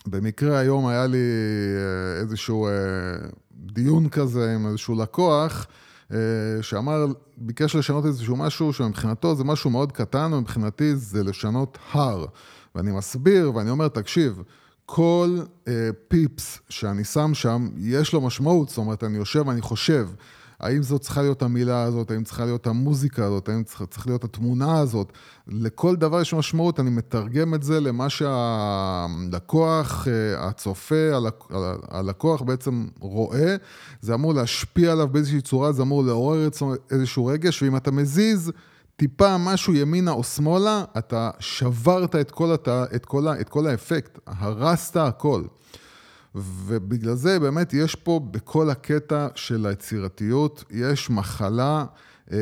במקרה 0.07 0.57
היום 0.59 0.87
היה 0.87 1.07
לי 1.07 1.17
אה, 1.17 2.21
איזשהו 2.21 2.69
דיון 3.53 4.09
כזה 4.09 4.55
עם 4.55 4.67
איזשהו 4.67 5.01
לקוח, 5.01 5.67
שאמר, 6.61 7.05
ביקש 7.37 7.75
לשנות 7.75 8.05
איזשהו 8.05 8.35
משהו 8.35 8.73
שמבחינתו 8.73 9.35
זה 9.35 9.43
משהו 9.43 9.69
מאוד 9.69 9.91
קטן, 9.91 10.33
ומבחינתי 10.33 10.95
זה 10.95 11.23
לשנות 11.23 11.77
הר. 11.91 12.25
ואני 12.75 12.91
מסביר, 12.91 13.55
ואני 13.55 13.69
אומר, 13.69 13.87
תקשיב, 13.87 14.41
כל 14.85 15.37
uh, 15.39 15.67
פיפס 16.07 16.59
שאני 16.69 17.03
שם 17.03 17.33
שם, 17.33 17.67
יש 17.77 18.13
לו 18.13 18.21
משמעות, 18.21 18.69
זאת 18.69 18.77
אומרת, 18.77 19.03
אני 19.03 19.17
יושב 19.17 19.47
ואני 19.47 19.61
חושב, 19.61 20.07
האם 20.59 20.83
זאת 20.83 21.01
צריכה 21.01 21.21
להיות 21.21 21.41
המילה 21.41 21.83
הזאת, 21.83 22.11
האם 22.11 22.23
צריכה 22.23 22.45
להיות 22.45 22.67
המוזיקה 22.67 23.25
הזאת, 23.25 23.49
האם 23.49 23.63
צריכה 23.63 23.85
צריך 23.85 24.07
להיות 24.07 24.23
התמונה 24.23 24.79
הזאת. 24.79 25.13
לכל 25.47 25.95
דבר 25.95 26.21
יש 26.21 26.33
משמעות, 26.33 26.79
אני 26.79 26.89
מתרגם 26.89 27.53
את 27.53 27.63
זה 27.63 27.79
למה 27.79 28.09
שהלקוח, 28.09 30.07
uh, 30.07 30.09
הצופה, 30.39 31.11
הלקוח 31.89 32.41
בעצם 32.41 32.87
רואה, 32.99 33.55
זה 34.01 34.13
אמור 34.13 34.33
להשפיע 34.33 34.91
עליו 34.91 35.07
באיזושהי 35.07 35.41
צורה, 35.41 35.71
זה 35.71 35.81
אמור 35.81 36.03
לעורר 36.03 36.49
איזשהו 36.91 37.25
רגש, 37.25 37.63
ואם 37.63 37.75
אתה 37.75 37.91
מזיז... 37.91 38.51
טיפה 38.97 39.37
משהו 39.37 39.73
ימינה 39.73 40.11
או 40.11 40.23
שמאלה, 40.23 40.83
אתה 40.97 41.29
שברת 41.39 42.15
את 42.15 42.31
כל, 42.31 42.51
הת... 42.51 42.67
את 42.67 43.05
כל. 43.05 43.27
את 43.27 43.49
כל 43.49 43.67
האפקט, 43.67 44.19
הרסת 44.27 44.97
הכל. 44.97 45.43
ובגלל 46.35 47.15
זה 47.15 47.39
באמת 47.39 47.73
יש 47.73 47.95
פה 47.95 48.19
בכל 48.31 48.69
הקטע 48.69 49.27
של 49.35 49.65
היצירתיות, 49.65 50.63
יש 50.71 51.09
מחלה 51.09 51.85
אמ, 52.31 52.37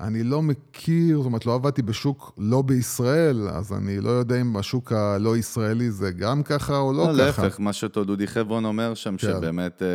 אני 0.00 0.22
לא 0.22 0.42
מכיר, 0.42 1.16
זאת 1.16 1.26
אומרת, 1.26 1.46
לא 1.46 1.54
עבדתי 1.54 1.82
בשוק 1.82 2.32
לא 2.38 2.62
בישראל, 2.62 3.48
אז 3.48 3.72
אני 3.72 4.00
לא 4.00 4.10
יודע 4.10 4.40
אם 4.40 4.52
בשוק 4.52 4.92
הלא 4.92 5.36
ישראלי 5.36 5.90
זה 5.90 6.10
גם 6.10 6.42
ככה 6.42 6.78
או 6.78 6.92
לא, 6.92 6.98
לא 6.98 7.12
ככה. 7.12 7.42
להפך, 7.42 7.60
מה 7.60 7.72
שאותו 7.72 8.04
דודי 8.04 8.26
חברון 8.26 8.64
אומר 8.64 8.94
שם, 8.94 9.10
כן. 9.10 9.18
שבאמת 9.18 9.82
אה, 9.82 9.88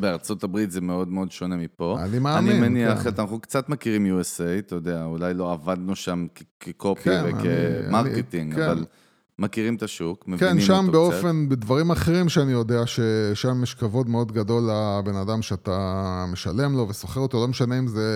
בארצות 0.00 0.44
הברית 0.44 0.70
זה 0.70 0.80
מאוד 0.80 1.08
מאוד 1.08 1.32
שונה 1.32 1.56
מפה. 1.56 1.98
אני 2.02 2.18
מאמין, 2.18 2.52
אני 2.52 2.60
מניח, 2.60 3.02
כן. 3.02 3.10
אנחנו 3.18 3.40
קצת 3.40 3.68
מכירים 3.68 4.20
USA, 4.20 4.58
אתה 4.58 4.74
יודע, 4.74 5.04
אולי 5.04 5.34
לא 5.34 5.52
עבדנו 5.52 5.96
שם 5.96 6.26
כקופי 6.60 7.02
כן, 7.02 7.24
וכמרקטינג, 7.26 8.60
אבל... 8.60 8.84
מכירים 9.38 9.74
את 9.74 9.82
השוק, 9.82 10.28
מבינים 10.28 10.38
כן, 10.38 10.46
אותו 10.46 10.58
קצת. 10.58 10.68
כן, 10.68 10.84
שם 10.84 10.92
באופן, 10.92 11.48
בדברים 11.48 11.90
אחרים 11.90 12.28
שאני 12.28 12.52
יודע 12.52 12.86
ששם 12.86 13.62
יש 13.62 13.74
כבוד 13.74 14.08
מאוד 14.08 14.32
גדול 14.32 14.62
לבן 14.62 15.16
אדם 15.16 15.42
שאתה 15.42 16.24
משלם 16.28 16.76
לו 16.76 16.88
ושוכר 16.88 17.20
אותו, 17.20 17.40
לא 17.40 17.48
משנה 17.48 17.78
אם 17.78 17.88
זה 17.88 18.08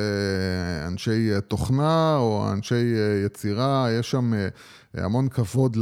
אנשי 0.87 1.31
תוכנה 1.49 2.17
או 2.17 2.47
אנשי 2.53 2.95
יצירה, 3.27 3.89
יש 3.99 4.11
שם 4.11 4.35
אה, 4.35 4.49
המון 4.95 5.29
כבוד 5.29 5.77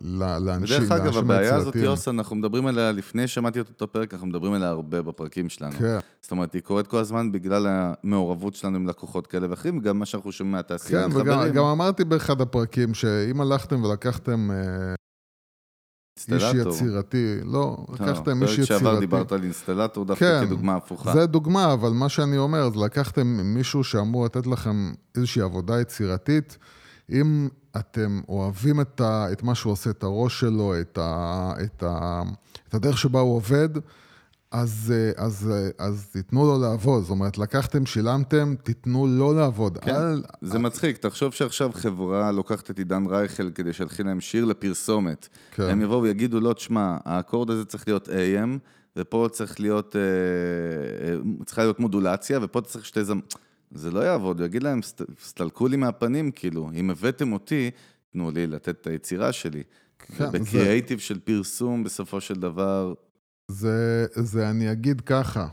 לאנשים, 0.00 0.76
ודרך 0.76 0.92
אגב, 0.92 1.16
הבעיה 1.16 1.56
הזאת, 1.56 1.76
יוס, 1.76 2.08
אנחנו 2.08 2.36
מדברים 2.36 2.66
עליה, 2.66 2.92
לפני 2.92 3.28
שמעתי 3.28 3.60
את 3.60 3.68
אותו 3.68 3.92
פרק, 3.92 4.14
אנחנו 4.14 4.26
מדברים 4.26 4.52
עליה 4.52 4.68
הרבה 4.68 5.02
בפרקים 5.02 5.48
שלנו. 5.48 5.72
כן. 5.72 5.98
זאת 6.22 6.30
אומרת, 6.30 6.52
היא 6.52 6.62
קורית 6.62 6.86
כל 6.86 6.98
הזמן 6.98 7.32
בגלל 7.32 7.66
המעורבות 7.68 8.54
שלנו 8.54 8.76
עם 8.76 8.86
לקוחות 8.86 9.26
כאלה 9.26 9.50
ואחרים, 9.50 9.80
גם 9.80 9.98
מה 9.98 10.06
שאנחנו 10.06 10.32
שומעים 10.32 10.52
מהתעשייה, 10.52 11.10
כן, 11.10 11.16
וגם 11.16 11.64
אמרתי 11.64 12.04
באחד 12.04 12.40
הפרקים, 12.40 12.94
שאם 12.94 13.40
הלכתם 13.40 13.84
ולקחתם... 13.84 14.50
אה, 14.50 14.94
איש 16.32 16.42
יצירתי, 16.54 17.36
לא, 17.44 17.86
לקחתם 17.92 18.42
איש 18.42 18.52
יצירתי. 18.52 18.68
פרק 18.68 18.78
שעבר 18.78 19.00
דיברת 19.00 19.32
על 19.32 19.42
אינסטלטור 19.42 20.04
דווקא 20.04 20.40
כן, 20.40 20.46
כדוגמה 20.46 20.76
הפוכה. 20.76 21.12
זה 21.12 21.26
דוגמה, 21.26 21.72
אבל 21.72 21.90
מה 21.90 22.08
שאני 22.08 22.38
אומר, 22.38 22.68
לקחתם 22.84 23.26
מישהו 23.26 23.84
שאמור 23.84 24.24
לתת 24.24 24.46
לכם 24.46 24.92
איזושהי 25.16 25.42
עבודה 25.42 25.80
יצירתית, 25.80 26.58
אם 27.12 27.48
אתם 27.76 28.20
אוהבים 28.28 28.80
את, 28.80 29.00
ה, 29.00 29.32
את 29.32 29.42
מה 29.42 29.54
שהוא 29.54 29.72
עושה, 29.72 29.90
את 29.90 30.02
הראש 30.02 30.40
שלו, 30.40 30.80
את, 30.80 30.98
ה, 30.98 31.52
את, 31.64 31.82
ה, 31.82 32.22
את 32.68 32.74
הדרך 32.74 32.98
שבה 32.98 33.20
הוא 33.20 33.36
עובד, 33.36 33.68
אז, 34.52 34.94
אז, 35.16 35.50
אז 35.78 36.06
תיתנו 36.12 36.46
לו 36.46 36.60
לעבוד. 36.60 37.02
זאת 37.02 37.10
אומרת, 37.10 37.38
לקחתם, 37.38 37.86
שילמתם, 37.86 38.54
תיתנו 38.62 39.06
לו 39.06 39.32
לעבוד. 39.32 39.78
כן, 39.78 39.94
אל... 39.94 40.22
זה 40.40 40.58
מצחיק. 40.58 40.96
תחשוב 40.96 41.32
שעכשיו 41.32 41.70
חברה 41.72 42.32
לוקחת 42.32 42.70
את 42.70 42.78
עידן 42.78 43.06
רייכל 43.06 43.50
כדי 43.50 43.72
שילכי 43.72 44.02
להם 44.02 44.20
שיר 44.20 44.44
לפרסומת. 44.44 45.28
כן. 45.50 45.62
הם 45.62 45.82
יבואו 45.82 46.02
ויגידו 46.02 46.40
לו, 46.40 46.52
תשמע, 46.52 46.96
האקורד 47.04 47.50
הזה 47.50 47.64
צריך 47.64 47.88
להיות 47.88 48.08
AM, 48.08 48.58
ופה 48.96 49.28
צריך 49.32 49.60
להיות, 49.60 49.96
אה, 49.96 50.00
אה, 51.08 51.16
צריכה 51.44 51.62
להיות 51.62 51.80
מודולציה, 51.80 52.38
ופה 52.42 52.60
צריך 52.60 52.86
שתי 52.86 53.04
זמ... 53.04 53.20
זה 53.74 53.90
לא 53.90 54.00
יעבוד, 54.00 54.38
הוא 54.38 54.46
יגיד 54.46 54.62
להם, 54.62 54.80
סתלקו 55.24 55.68
לי 55.68 55.76
מהפנים, 55.76 56.30
כאילו, 56.30 56.70
אם 56.74 56.90
הבאתם 56.90 57.32
אותי, 57.32 57.70
תנו 58.12 58.30
לי 58.30 58.46
לתת 58.46 58.80
את 58.80 58.86
היצירה 58.86 59.32
שלי. 59.32 59.62
כן, 59.98 60.30
בקריאייטיב 60.32 60.98
זה... 60.98 61.04
של 61.04 61.18
פרסום, 61.18 61.84
בסופו 61.84 62.20
של 62.20 62.34
דבר... 62.34 62.94
זה, 63.48 64.06
זה 64.14 64.50
אני 64.50 64.72
אגיד 64.72 65.00
ככה, 65.00 65.46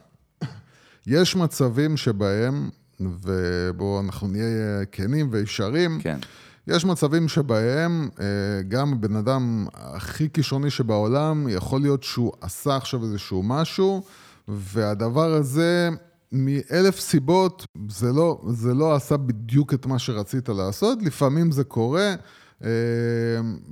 יש 1.07 1.35
מצבים 1.35 1.97
שבהם, 1.97 2.69
ובואו 2.99 3.99
אנחנו 3.99 4.27
נהיה 4.27 4.85
כנים 4.91 5.27
וישרים, 5.31 5.99
כן. 6.01 6.19
יש 6.67 6.85
מצבים 6.85 7.27
שבהם 7.27 8.09
אה, 8.19 8.25
גם 8.67 9.01
בן 9.01 9.15
אדם 9.15 9.67
הכי 9.73 10.29
כישרוני 10.33 10.69
שבעולם, 10.69 11.47
יכול 11.49 11.81
להיות 11.81 12.03
שהוא 12.03 12.33
עשה 12.41 12.75
עכשיו 12.75 13.03
איזשהו 13.03 13.43
משהו, 13.43 14.03
והדבר 14.47 15.33
הזה 15.33 15.89
מאלף 16.31 16.99
סיבות, 16.99 17.65
זה 17.89 18.13
לא, 18.13 18.41
זה 18.49 18.73
לא 18.73 18.95
עשה 18.95 19.17
בדיוק 19.17 19.73
את 19.73 19.85
מה 19.85 19.99
שרצית 19.99 20.49
לעשות, 20.49 20.99
לפעמים 21.01 21.51
זה 21.51 21.63
קורה, 21.63 22.15
אה, 22.63 22.69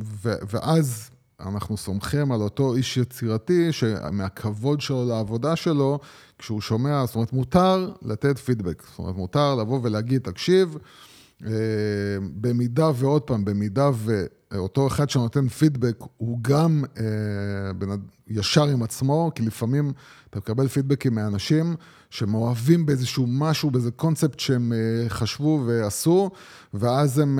ו, 0.03 0.33
ואז 0.51 1.09
אנחנו 1.39 1.77
סומכים 1.77 2.31
על 2.31 2.41
אותו 2.41 2.75
איש 2.75 2.97
יצירתי, 2.97 3.71
שמהכבוד 3.71 4.81
שלו 4.81 5.05
לעבודה 5.05 5.55
שלו, 5.55 5.99
כשהוא 6.39 6.61
שומע, 6.61 7.05
זאת 7.05 7.15
אומרת, 7.15 7.33
מותר 7.33 7.91
לתת 8.01 8.37
פידבק. 8.37 8.83
זאת 8.89 8.99
אומרת, 8.99 9.15
מותר 9.15 9.55
לבוא 9.55 9.79
ולהגיד, 9.83 10.21
תקשיב, 10.21 10.77
אה, 11.45 11.51
במידה 12.21 12.91
ועוד 12.95 13.21
פעם, 13.21 13.45
במידה 13.45 13.89
ואותו 14.51 14.87
אחד 14.87 15.09
שנותן 15.09 15.47
פידבק 15.47 15.97
הוא 16.17 16.39
גם 16.41 16.83
אה, 16.97 17.03
ישר 18.27 18.63
עם 18.63 18.83
עצמו, 18.83 19.31
כי 19.35 19.43
לפעמים 19.43 19.93
אתה 20.29 20.39
מקבל 20.39 20.67
פידבקים 20.67 21.15
מאנשים 21.15 21.75
שמאוהבים 22.09 22.85
באיזשהו 22.85 23.25
משהו, 23.27 23.71
באיזה 23.71 23.91
קונספט 23.91 24.39
שהם 24.39 24.73
אה, 24.73 25.09
חשבו 25.09 25.63
ועשו, 25.67 26.29
ואז 26.73 27.19
הם, 27.19 27.39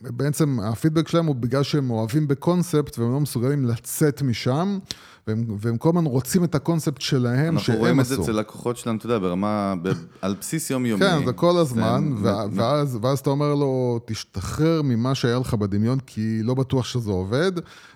בעצם 0.00 0.60
הפידבק 0.60 1.08
שלהם 1.08 1.26
הוא 1.26 1.36
בגלל 1.36 1.62
שהם 1.62 1.90
אוהבים 1.90 2.28
בקונספט 2.28 2.98
והם 2.98 3.12
לא 3.12 3.20
מסוגלים 3.20 3.64
לצאת 3.64 4.22
משם. 4.22 4.78
והם, 5.26 5.44
והם 5.60 5.76
כל 5.76 5.88
הזמן 5.88 6.04
רוצים 6.04 6.44
את 6.44 6.54
הקונספט 6.54 7.00
שלהם 7.00 7.36
שהם 7.36 7.56
עשו. 7.56 7.72
אנחנו 7.72 7.80
רואים 7.80 8.00
את 8.00 8.06
זה 8.06 8.14
אצל 8.20 8.32
לקוחות 8.32 8.76
שלנו, 8.76 8.98
אתה 8.98 9.06
יודע, 9.06 9.18
ברמה, 9.18 9.74
ב, 9.82 9.92
על 10.22 10.34
בסיס 10.40 10.70
יומיומי. 10.70 11.00
כן, 11.00 11.26
זה 11.26 11.32
כל 11.32 11.56
הזמן, 11.58 12.12
ו- 12.22 12.52
ואז, 12.52 12.98
ואז 13.02 13.18
אתה 13.18 13.30
אומר 13.30 13.54
לו, 13.54 14.00
תשתחרר 14.06 14.82
ממה 14.82 15.14
שהיה 15.14 15.38
לך 15.38 15.54
בדמיון, 15.54 15.98
כי 16.06 16.42
לא 16.42 16.54
בטוח 16.54 16.84
שזה 16.84 17.10
עובד, 17.10 17.52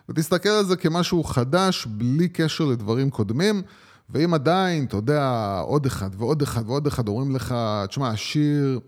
ותסתכל 0.09 0.49
על 0.49 0.65
זה 0.65 0.77
כמשהו 0.77 1.25
חדש, 1.25 1.87
בלי 1.87 2.29
קשר 2.29 2.65
לדברים 2.65 3.11
קודמים. 3.11 3.63
ואם 4.11 4.35
עדיין, 4.35 4.85
אתה 4.85 4.97
יודע, 4.97 5.59
עוד 5.65 5.87
אחד 5.87 6.11
ועוד 6.17 6.43
אחד 6.43 6.63
ועוד 6.67 6.87
אחד 6.87 7.09
אומרים 7.09 7.37
לך, 7.37 7.55
תשמע, 7.89 8.09
השיר 8.09 8.81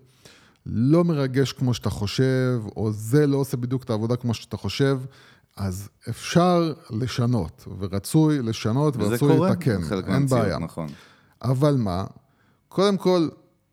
לא 0.66 1.04
מרגש 1.04 1.52
כמו 1.52 1.74
שאתה 1.74 1.90
חושב, 1.90 2.60
או 2.76 2.92
זה 2.92 3.26
לא 3.26 3.36
עושה 3.36 3.56
בדיוק 3.56 3.84
את 3.84 3.90
העבודה 3.90 4.16
כמו 4.16 4.34
שאתה 4.34 4.56
חושב, 4.56 4.98
אז 5.56 5.88
אפשר 6.08 6.72
לשנות, 6.90 7.68
ורצוי 7.78 8.42
לשנות, 8.42 8.96
ורצוי 8.96 9.36
לתקן, 9.38 9.80
אין 10.06 10.26
בעיה. 10.26 10.58
נכון. 10.58 10.88
אבל 11.42 11.76
מה, 11.76 12.04
קודם 12.68 12.96
כל, 12.96 13.28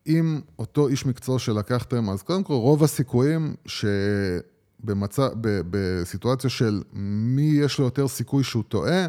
אם 0.06 0.40
אותו 0.58 0.88
איש 0.88 1.06
מקצוע 1.06 1.38
שלקחתם, 1.38 2.10
אז 2.10 2.22
קודם 2.22 2.42
כל, 2.42 2.54
רוב 2.54 2.84
הסיכויים 2.84 3.54
שבמצע, 3.66 5.28
ב, 5.40 5.60
בסיטואציה 5.70 6.50
של 6.50 6.82
מי 6.92 7.42
יש 7.42 7.78
לו 7.78 7.84
יותר 7.84 8.08
סיכוי 8.08 8.44
שהוא 8.44 8.62
טועה, 8.68 9.06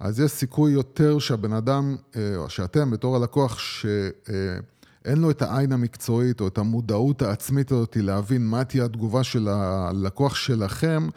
אז 0.00 0.20
יש 0.20 0.30
סיכוי 0.30 0.72
יותר 0.72 1.18
שהבן 1.18 1.52
אדם, 1.52 1.96
אה, 2.16 2.36
או 2.36 2.50
שאתם 2.50 2.90
בתור 2.90 3.16
הלקוח, 3.16 3.58
שאין 3.58 5.18
לו 5.18 5.30
את 5.30 5.42
העין 5.42 5.72
המקצועית 5.72 6.40
או 6.40 6.48
את 6.48 6.58
המודעות 6.58 7.22
העצמית 7.22 7.72
הזאת 7.72 7.96
להבין 8.00 8.46
מה 8.46 8.64
תהיה 8.64 8.84
התגובה 8.84 9.24
של 9.24 9.48
הלקוח 9.48 10.34
שלכם, 10.34 11.08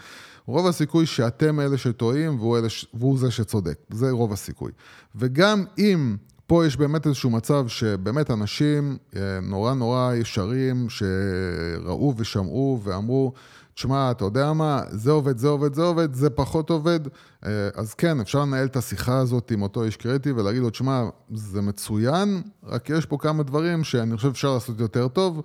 רוב 0.47 0.67
הסיכוי 0.67 1.05
שאתם 1.05 1.59
אלה 1.59 1.77
שטועים 1.77 2.39
והוא, 2.39 2.57
אלה 2.57 2.69
ש... 2.69 2.85
והוא 2.93 3.19
זה 3.19 3.31
שצודק. 3.31 3.77
זה 3.89 4.11
רוב 4.11 4.33
הסיכוי. 4.33 4.71
וגם 5.15 5.63
אם 5.77 6.17
פה 6.47 6.65
יש 6.65 6.77
באמת 6.77 7.05
איזשהו 7.07 7.29
מצב 7.29 7.67
שבאמת 7.67 8.31
אנשים 8.31 8.97
אה, 9.15 9.39
נורא 9.41 9.73
נורא 9.73 10.13
ישרים, 10.13 10.87
שראו 10.89 12.13
ושמעו 12.17 12.79
ואמרו, 12.83 13.33
תשמע, 13.77 14.11
אתה 14.11 14.25
יודע 14.25 14.53
מה, 14.53 14.81
זה 14.89 15.11
עובד, 15.11 15.37
זה 15.37 15.47
עובד, 15.47 15.73
זה 15.73 15.81
עובד, 15.81 16.13
זה 16.13 16.29
פחות 16.29 16.69
עובד. 16.69 16.99
אה, 17.45 17.69
אז 17.75 17.93
כן, 17.93 18.19
אפשר 18.19 18.41
לנהל 18.41 18.65
את 18.65 18.75
השיחה 18.75 19.17
הזאת 19.17 19.51
עם 19.51 19.61
אותו 19.61 19.83
איש 19.83 19.97
קריטי 19.97 20.31
ולהגיד 20.31 20.61
לו, 20.61 20.69
תשמע, 20.69 21.03
זה 21.33 21.61
מצוין, 21.61 22.41
רק 22.63 22.89
יש 22.89 23.05
פה 23.05 23.17
כמה 23.17 23.43
דברים 23.43 23.83
שאני 23.83 24.15
חושב 24.15 24.27
שאפשר 24.27 24.53
לעשות 24.53 24.79
יותר 24.79 25.07
טוב, 25.07 25.41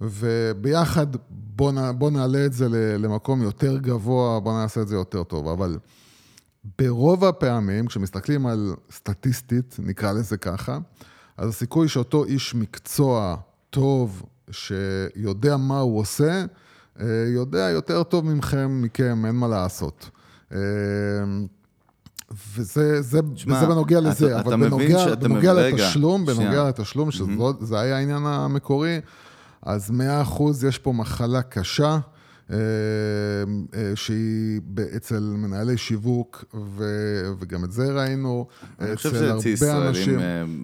וביחד 0.00 1.06
בוא, 1.30 1.72
נע, 1.72 1.92
בוא 1.92 2.10
נעלה 2.10 2.46
את 2.46 2.52
זה 2.52 2.68
למקום 2.98 3.42
יותר 3.42 3.78
גבוה, 3.78 4.40
בוא 4.40 4.52
נעשה 4.52 4.80
את 4.80 4.88
זה 4.88 4.94
יותר 4.94 5.22
טוב. 5.22 5.48
אבל 5.48 5.78
ברוב 6.78 7.24
הפעמים, 7.24 7.86
כשמסתכלים 7.86 8.46
על 8.46 8.74
סטטיסטית, 8.90 9.76
נקרא 9.78 10.12
לזה 10.12 10.36
ככה, 10.36 10.78
אז 11.36 11.48
הסיכוי 11.48 11.88
שאותו 11.88 12.24
איש 12.24 12.54
מקצוע 12.54 13.36
טוב, 13.70 14.22
שיודע 14.50 15.56
מה 15.56 15.78
הוא 15.78 16.00
עושה, 16.00 16.44
יודע 17.34 17.70
יותר 17.70 18.02
טוב 18.02 18.24
ממכם, 18.24 18.82
מכם, 18.82 19.26
אין 19.26 19.34
מה 19.34 19.48
לעשות. 19.48 20.10
אה, 20.52 20.58
וזה 22.56 23.02
זה, 23.02 23.20
שמה, 23.34 23.56
וזה 23.56 23.66
בנוגע 23.66 23.98
אתה, 23.98 24.08
לזה, 24.08 24.26
אתה, 24.26 24.40
אבל 24.40 24.54
אתה 24.54 24.56
בנוגע, 24.56 25.14
בנוגע 25.14 25.52
לתשלום, 25.52 26.22
רגע. 26.22 26.34
בנוגע 26.34 26.68
לתשלום, 26.68 27.10
שזה 27.10 27.80
היה 27.80 27.96
העניין 27.96 28.26
המקורי, 28.26 29.00
אז 29.62 29.92
100% 30.28 30.42
יש 30.68 30.78
פה 30.78 30.92
מחלה 30.92 31.42
קשה. 31.42 31.98
אה, 32.50 32.56
שהיא 33.94 34.60
אצל 34.96 35.20
מנהלי 35.20 35.76
שיווק, 35.76 36.44
ו, 36.54 36.84
וגם 37.38 37.64
את 37.64 37.72
זה 37.72 37.92
ראינו, 37.92 38.46
אצל 38.92 39.30
הרבה 39.30 39.88
אנשים. 39.88 40.18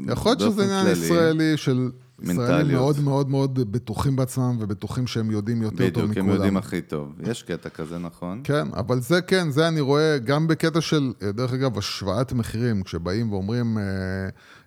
יכול 0.09 0.31
להיות 0.33 0.41
שזה 0.53 0.65
עניין 0.65 0.87
ישראלי 0.87 1.57
של 1.57 1.91
ישראלים 2.23 2.77
מאוד 2.77 3.01
מאוד 3.01 3.29
מאוד 3.29 3.73
בטוחים 3.73 4.17
בעצמם 4.17 4.57
ובטוחים 4.61 5.07
שהם 5.07 5.31
יודעים 5.31 5.63
יותר 5.63 5.75
בדיוק, 5.75 5.95
טוב 5.95 6.05
מכולם. 6.05 6.11
בדיוק, 6.11 6.29
הם 6.29 6.35
יודעים 6.35 6.57
הכי 6.57 6.81
טוב. 6.81 7.13
יש 7.21 7.43
קטע 7.43 7.69
כזה, 7.69 7.99
נכון? 7.99 8.41
כן, 8.45 8.69
אבל 8.75 9.01
זה 9.01 9.23
כן, 9.23 9.51
זה 9.51 9.69
אני 9.69 9.81
רואה 9.81 10.19
גם 10.19 10.47
בקטע 10.47 10.81
של, 10.81 11.13
דרך 11.35 11.53
אגב, 11.53 11.79
השוואת 11.79 12.33
מחירים, 12.33 12.83
כשבאים 12.83 13.33
ואומרים, 13.33 13.79
אה, 13.79 13.83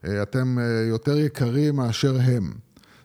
אה, 0.05 0.23
אתם 0.23 0.59
אה, 0.59 0.85
יותר 0.89 1.17
יקרים 1.17 1.75
מאשר 1.75 2.17
הם. 2.21 2.53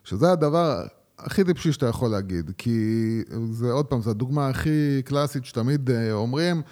שזה 0.04 0.32
הדבר 0.32 0.82
הכי 1.18 1.44
טיפשי 1.44 1.72
שאתה 1.72 1.86
יכול 1.86 2.10
להגיד, 2.10 2.50
כי 2.58 3.22
זה, 3.50 3.72
עוד 3.72 3.86
פעם, 3.86 4.02
זו 4.02 4.10
הדוגמה 4.10 4.48
הכי 4.48 5.02
קלאסית 5.04 5.44
שתמיד 5.44 5.90
אומרים, 6.12 6.62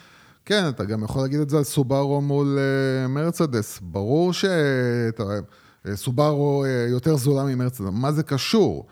כן, 0.45 0.69
אתה 0.69 0.85
גם 0.85 1.05
יכול 1.05 1.23
להגיד 1.23 1.41
את 1.41 1.51
זה 1.51 1.57
על 1.59 1.65
סובארו 1.65 2.21
מול 2.21 2.59
מרצדס. 3.09 3.81
ברור 3.83 4.33
שאתה... 4.33 5.25
סובארו 5.95 6.65
אה, 6.65 6.87
יותר 6.91 7.17
זולה 7.17 7.45
ממרצדס, 7.45 7.89
מה 7.93 8.13
זה 8.13 8.23
קשור? 8.23 8.87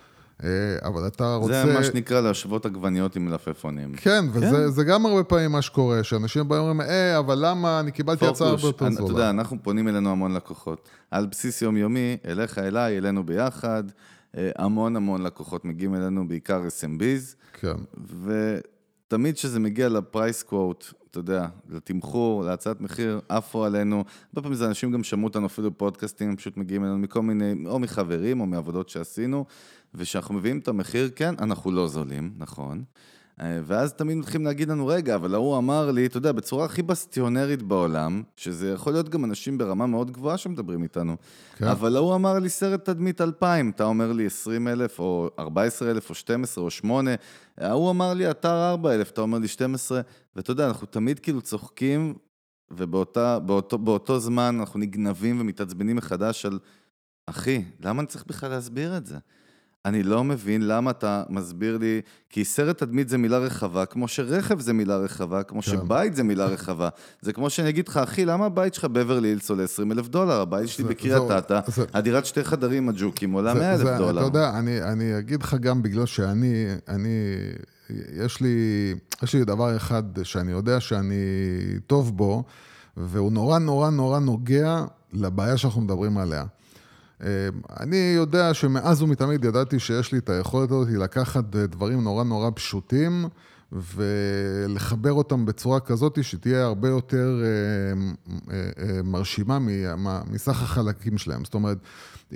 אה, 0.45 0.49
אבל 0.83 1.07
אתה 1.07 1.35
רוצה... 1.35 1.67
זה 1.67 1.75
מה 1.75 1.85
שנקרא 1.85 2.21
להשוות 2.21 2.67
עגבניות 2.67 3.17
עם 3.17 3.25
מלפפונים. 3.25 3.95
כן, 3.97 4.25
וזה 4.33 4.83
כן. 4.85 4.89
גם 4.89 5.07
הרבה 5.07 5.25
פעמים 5.25 5.53
מה 5.53 5.63
שקורה, 5.63 6.05
שאנשים 6.05 6.49
באים 6.49 6.63
ואומרים, 6.63 6.91
אה, 6.91 7.19
אבל 7.19 7.39
למה 7.47 7.81
אני 7.81 7.93
קיבלתי 7.93 8.27
הצעה 8.27 8.49
הרבה 8.49 8.67
יותר 8.67 8.91
זולה. 8.91 9.05
אתה 9.05 9.13
יודע, 9.13 9.31
אנחנו 9.31 9.57
פונים 9.63 9.89
אלינו 9.89 10.11
המון 10.11 10.35
לקוחות. 10.35 10.89
על 11.11 11.27
בסיס 11.27 11.63
יומיומי, 11.63 12.17
אליך, 12.27 12.59
אליי, 12.59 12.99
אלינו 12.99 13.27
ביחד. 13.27 13.85
אה, 14.37 14.51
המון 14.57 14.97
המון 14.97 15.23
לקוחות 15.23 15.65
מגיעים 15.65 15.95
אלינו, 15.95 16.29
בעיקר 16.29 16.63
SMBs. 16.67 17.35
כן. 17.61 17.77
ותמיד 19.09 19.35
כשזה 19.35 19.61
מגיע 19.61 19.89
לפרייס 19.89 20.43
קוואט, 20.43 20.85
אתה 21.13 21.21
יודע, 21.21 21.47
לתמחור, 21.69 22.45
להצעת 22.45 22.81
מחיר, 22.81 23.21
עפו 23.29 23.65
עלינו. 23.65 23.97
הרבה 23.97 24.43
פעמים 24.43 24.55
זה 24.55 24.67
אנשים 24.67 24.93
גם 24.93 25.05
שמעו 25.05 25.25
אותנו 25.29 25.47
אפילו 25.47 25.71
בפודקאסטים, 25.71 26.29
הם 26.29 26.37
פשוט 26.37 26.57
מגיעים 26.57 26.85
אלינו 26.85 26.99
מכל 26.99 27.23
מיני, 27.23 27.55
או 27.67 27.79
מחברים 27.79 28.41
או 28.41 28.47
מעבודות 28.47 28.89
שעשינו, 28.89 29.45
וכשאנחנו 29.95 30.35
מביאים 30.35 30.59
את 30.59 30.69
המחיר, 30.69 31.11
כן, 31.17 31.35
אנחנו 31.39 31.71
לא 31.71 31.89
זולים, 31.89 32.35
נכון. 32.39 32.85
אה, 33.41 33.61
ואז 33.65 33.93
תמיד 33.93 34.17
מתחילים 34.17 34.47
להגיד 34.47 34.69
לנו, 34.69 34.87
רגע, 34.87 35.15
אבל 35.15 35.35
ההוא 35.35 35.59
אמר 35.59 35.91
לי, 35.91 36.07
אתה 36.07 36.17
יודע, 36.17 36.33
בצורה 36.33 36.65
הכי 36.65 36.83
בסטיונרית 36.83 37.63
בעולם, 37.63 38.23
שזה 38.37 38.71
יכול 38.71 38.93
להיות 38.93 39.09
גם 39.09 39.25
אנשים 39.25 39.59
ברמה 39.59 39.87
מאוד 39.87 40.11
גבוהה 40.11 40.39
שמדברים 40.39 40.83
איתנו, 40.83 41.17
כן. 41.57 41.67
אבל 41.67 41.97
ההוא 41.97 42.15
אמר 42.15 42.39
לי 42.39 42.49
סרט 42.49 42.85
תדמית 42.85 43.21
2000, 43.21 43.71
אתה 43.71 43.85
אומר 43.85 44.13
לי 44.13 44.27
20 44.27 44.69
אלף, 44.69 44.99
או 44.99 45.31
14 45.39 45.91
אלף, 45.91 46.11
או 46.11 46.15
12, 46.15 46.65
או 46.65 46.71
8, 46.71 47.11
ההוא 47.59 47.91
אמר 47.91 48.15
לי 48.15 48.31
אתר 48.31 48.71
4 48.71 48.95
אלף, 48.95 49.11
אתה 49.11 49.21
אומר 49.21 49.39
לי 49.39 49.49
12, 49.49 50.01
ואתה 50.37 50.51
יודע, 50.51 50.69
אנחנו 50.69 50.87
תמיד 50.87 51.19
כאילו 51.19 51.41
צוחקים, 51.41 52.15
ובאותו 52.71 54.19
זמן 54.21 54.57
אנחנו 54.61 54.81
נגנבים 54.81 55.41
ומתעצבנים 55.41 55.97
מחדש 55.97 56.47
על, 56.47 56.59
אחי, 57.27 57.65
למה 57.81 58.01
אני 58.01 58.07
צריך 58.07 58.25
בכלל 58.27 58.51
להסביר 58.51 58.97
את 58.97 59.07
זה? 59.07 59.19
אני 59.85 60.03
לא 60.03 60.25
מבין 60.25 60.67
למה 60.67 60.91
אתה 60.91 61.23
מסביר 61.29 61.79
לי, 61.79 62.01
כי 62.31 62.45
סרט 62.45 62.79
תדמית 62.79 63.09
זה 63.09 63.19
מילה 63.19 63.39
רחבה, 63.39 63.87
כמו 63.87 64.09
שרכב 64.09 64.61
זה 64.61 64.73
מילה 64.73 64.97
רחבה, 64.97 65.43
כמו 65.43 65.63
כן. 65.63 65.71
שבית 65.71 66.17
זה 66.17 66.23
מילה 66.23 66.47
רחבה. 66.47 66.89
זה 67.21 67.33
כמו 67.33 67.51
שאני 67.51 67.69
אגיד 67.69 67.89
לך, 67.89 67.97
אחי, 67.97 68.25
למה 68.25 68.47
הבית 68.47 68.75
שלך 68.75 68.85
בברלי 68.85 69.29
הילס 69.29 69.51
עולה 69.51 69.65
20 69.65 69.93
אלף 69.93 70.09
דולר? 70.09 70.41
הבית 70.41 70.69
שלי 70.69 70.85
בקריית 70.85 71.31
אתא, 71.39 71.61
הדירת 71.95 72.27
שתי 72.27 72.45
חדרים 72.45 72.89
הג'וקים 72.89 73.33
עולה 73.33 73.55
100 73.55 73.75
אלף 73.75 73.99
דולר. 73.99 74.21
אתה 74.21 74.27
יודע, 74.27 74.59
אני, 74.59 74.83
אני 74.83 75.19
אגיד 75.19 75.43
לך 75.43 75.55
גם 75.55 75.83
בגלל 75.83 76.07
שאני, 76.07 76.67
אני, 76.89 77.37
יש 78.13 78.41
לי, 78.41 78.57
יש 79.23 79.35
לי 79.35 79.45
דבר 79.45 79.77
אחד 79.77 80.03
שאני 80.23 80.53
יודע 80.53 80.81
שאני 80.81 81.15
טוב 81.87 82.17
בו, 82.17 82.45
והוא 82.97 83.33
נורא 83.33 83.59
נורא 83.59 83.91
נורא 83.91 84.19
נוגע 84.19 84.85
לבעיה 85.13 85.57
שאנחנו 85.57 85.81
מדברים 85.81 86.19
עליה. 86.19 86.45
אמ, 87.23 87.29
אני 87.81 88.13
יודע 88.17 88.55
שמאז 88.55 89.03
ומתמיד 89.03 89.45
ידעתי 89.45 89.79
שיש 89.79 90.13
לי 90.13 90.19
את 90.19 90.31
היכולת 90.31 90.71
הזאת 90.71 90.89
לקחת 90.91 91.45
דברים 91.45 92.05
נורא 92.05 92.25
נורא 92.25 92.51
פשוטים 92.55 93.25
ולחבר 93.73 95.13
אותם 95.13 95.47
בצורה 95.47 95.81
כזאת 95.81 96.25
שתהיה 96.25 96.65
הרבה 96.65 96.89
יותר 96.89 97.43
אמ, 97.43 98.15
אמ, 98.31 98.47
מרשימה 99.05 99.59
מסך 100.31 100.63
החלקים 100.63 101.19
שלהם. 101.19 101.45
זאת 101.45 101.55
אומרת, 101.55 101.79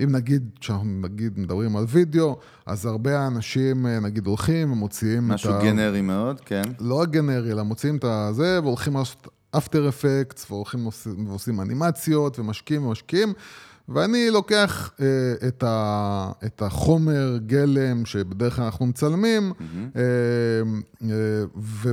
אם 0.03 0.11
נגיד, 0.11 0.49
כשאנחנו 0.59 1.01
נגיד 1.01 1.39
מדברים 1.39 1.75
על 1.75 1.85
וידאו, 1.87 2.37
אז 2.65 2.85
הרבה 2.85 3.27
אנשים 3.27 3.87
נגיד 3.87 4.27
הולכים 4.27 4.71
ומוציאים 4.71 5.25
את 5.25 5.31
ה... 5.31 5.33
משהו 5.33 5.53
גנרי 5.61 6.01
מאוד, 6.01 6.41
כן. 6.41 6.61
לא 6.79 6.95
רק 6.95 7.09
גנרי, 7.09 7.51
אלא 7.51 7.63
מוציאים 7.63 7.97
את 7.97 8.03
הזה 8.03 8.59
והולכים 8.63 8.97
לעשות 8.97 9.27
אפטר 9.51 9.89
אפקטס, 9.89 10.51
והולכים 10.51 10.87
ועושים 11.27 11.61
אנימציות 11.61 12.39
ומשקיעים 12.39 12.85
ומשקיעים. 12.85 13.33
ואני 13.89 14.29
לוקח 14.29 14.91
אה, 15.01 15.47
את, 15.47 15.63
ה, 15.63 16.31
את 16.45 16.61
החומר 16.61 17.37
גלם 17.45 18.05
שבדרך 18.05 18.55
כלל 18.55 18.65
אנחנו 18.65 18.85
מצלמים, 18.85 19.51
mm-hmm. 19.51 19.97
אה, 19.97 20.01
אה, 21.09 21.43
ו, 21.55 21.91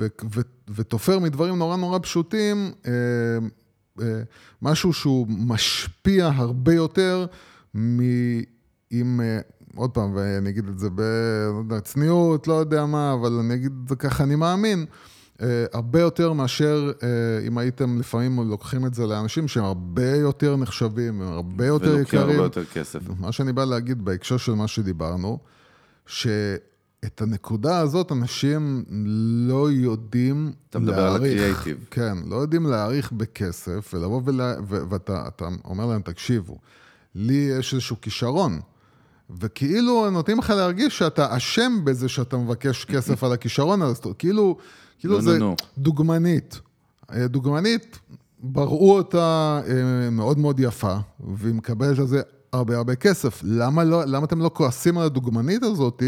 ו, 0.00 0.06
ו, 0.34 0.40
ותופר 0.74 1.18
מדברים 1.18 1.58
נורא 1.58 1.76
נורא 1.76 1.98
פשוטים, 2.02 2.72
אה, 2.86 2.92
אה, 4.02 4.22
משהו 4.62 4.92
שהוא 4.92 5.26
משפיע 5.28 6.30
הרבה 6.34 6.74
יותר 6.74 7.26
מאם... 7.74 9.20
אה, 9.20 9.40
עוד 9.76 9.90
פעם, 9.90 10.12
ואני 10.14 10.50
אגיד 10.50 10.68
את 10.68 10.78
זה 10.78 10.88
בצניעות, 11.66 12.48
לא 12.48 12.54
יודע 12.54 12.86
מה, 12.86 13.12
אבל 13.12 13.32
אני 13.32 13.54
אגיד 13.54 13.72
את 13.82 13.88
זה 13.88 13.96
ככה, 13.96 14.24
אני 14.24 14.34
מאמין. 14.34 14.86
אה, 15.42 15.64
הרבה 15.72 16.00
יותר 16.00 16.32
מאשר 16.32 16.92
אה, 17.02 17.08
אם 17.46 17.58
הייתם 17.58 17.98
לפעמים 17.98 18.50
לוקחים 18.50 18.86
את 18.86 18.94
זה 18.94 19.06
לאנשים 19.06 19.48
שהם 19.48 19.64
הרבה 19.64 20.10
יותר 20.10 20.56
נחשבים, 20.56 21.22
הם 21.22 21.32
הרבה 21.32 21.66
יותר 21.66 21.84
יקרים. 21.84 21.98
ולוקחים 21.98 22.20
הרבה 22.20 22.34
יותר 22.34 22.64
כסף. 22.64 23.00
מה 23.18 23.32
שאני 23.32 23.52
בא 23.52 23.64
להגיד 23.64 24.04
בהקשר 24.04 24.36
של 24.36 24.52
מה 24.52 24.68
שדיברנו, 24.68 25.38
שאת 26.06 27.20
הנקודה 27.20 27.78
הזאת 27.78 28.12
אנשים 28.12 28.84
לא 29.48 29.70
יודעים 29.70 30.44
להעריך. 30.44 30.56
אתה 30.70 30.78
מדבר 30.78 31.06
על 31.06 31.16
הקריאייטיב. 31.16 31.86
כן, 31.90 32.16
לא 32.26 32.36
יודעים 32.36 32.66
להעריך 32.66 33.12
בכסף, 33.12 33.94
ולבוא 33.94 34.22
ולה... 34.24 34.54
ואתה 34.68 35.28
אומר 35.64 35.86
להם, 35.86 36.02
תקשיבו, 36.02 36.58
לי 37.14 37.48
יש 37.58 37.74
איזשהו 37.74 37.96
כישרון. 38.00 38.60
וכאילו 39.30 40.10
נותנים 40.10 40.38
לך 40.38 40.50
להרגיש 40.50 40.98
שאתה 40.98 41.36
אשם 41.36 41.80
בזה 41.84 42.08
שאתה 42.08 42.36
מבקש 42.36 42.84
כסף 42.84 43.24
על 43.24 43.32
הכישרון 43.32 43.82
הזה, 43.82 44.00
כאילו, 44.18 44.56
כאילו 44.98 45.14
לא, 45.14 45.20
זה 45.20 45.30
לא, 45.32 45.38
לא. 45.38 45.54
דוגמנית. 45.78 46.60
אה, 47.12 47.28
דוגמנית, 47.28 47.98
בראו 48.42 48.96
אותה 48.96 49.60
אה, 49.68 50.10
מאוד 50.10 50.38
מאוד 50.38 50.60
יפה, 50.60 50.96
והיא 51.20 51.54
מקבלת 51.54 51.98
על 51.98 52.06
זה 52.06 52.22
הרבה 52.52 52.76
הרבה 52.76 52.94
כסף. 52.94 53.40
למה, 53.44 53.84
לא, 53.84 54.04
למה 54.04 54.24
אתם 54.24 54.40
לא 54.42 54.50
כועסים 54.54 54.98
על 54.98 55.06
הדוגמנית 55.06 55.62
הזאת? 55.62 56.02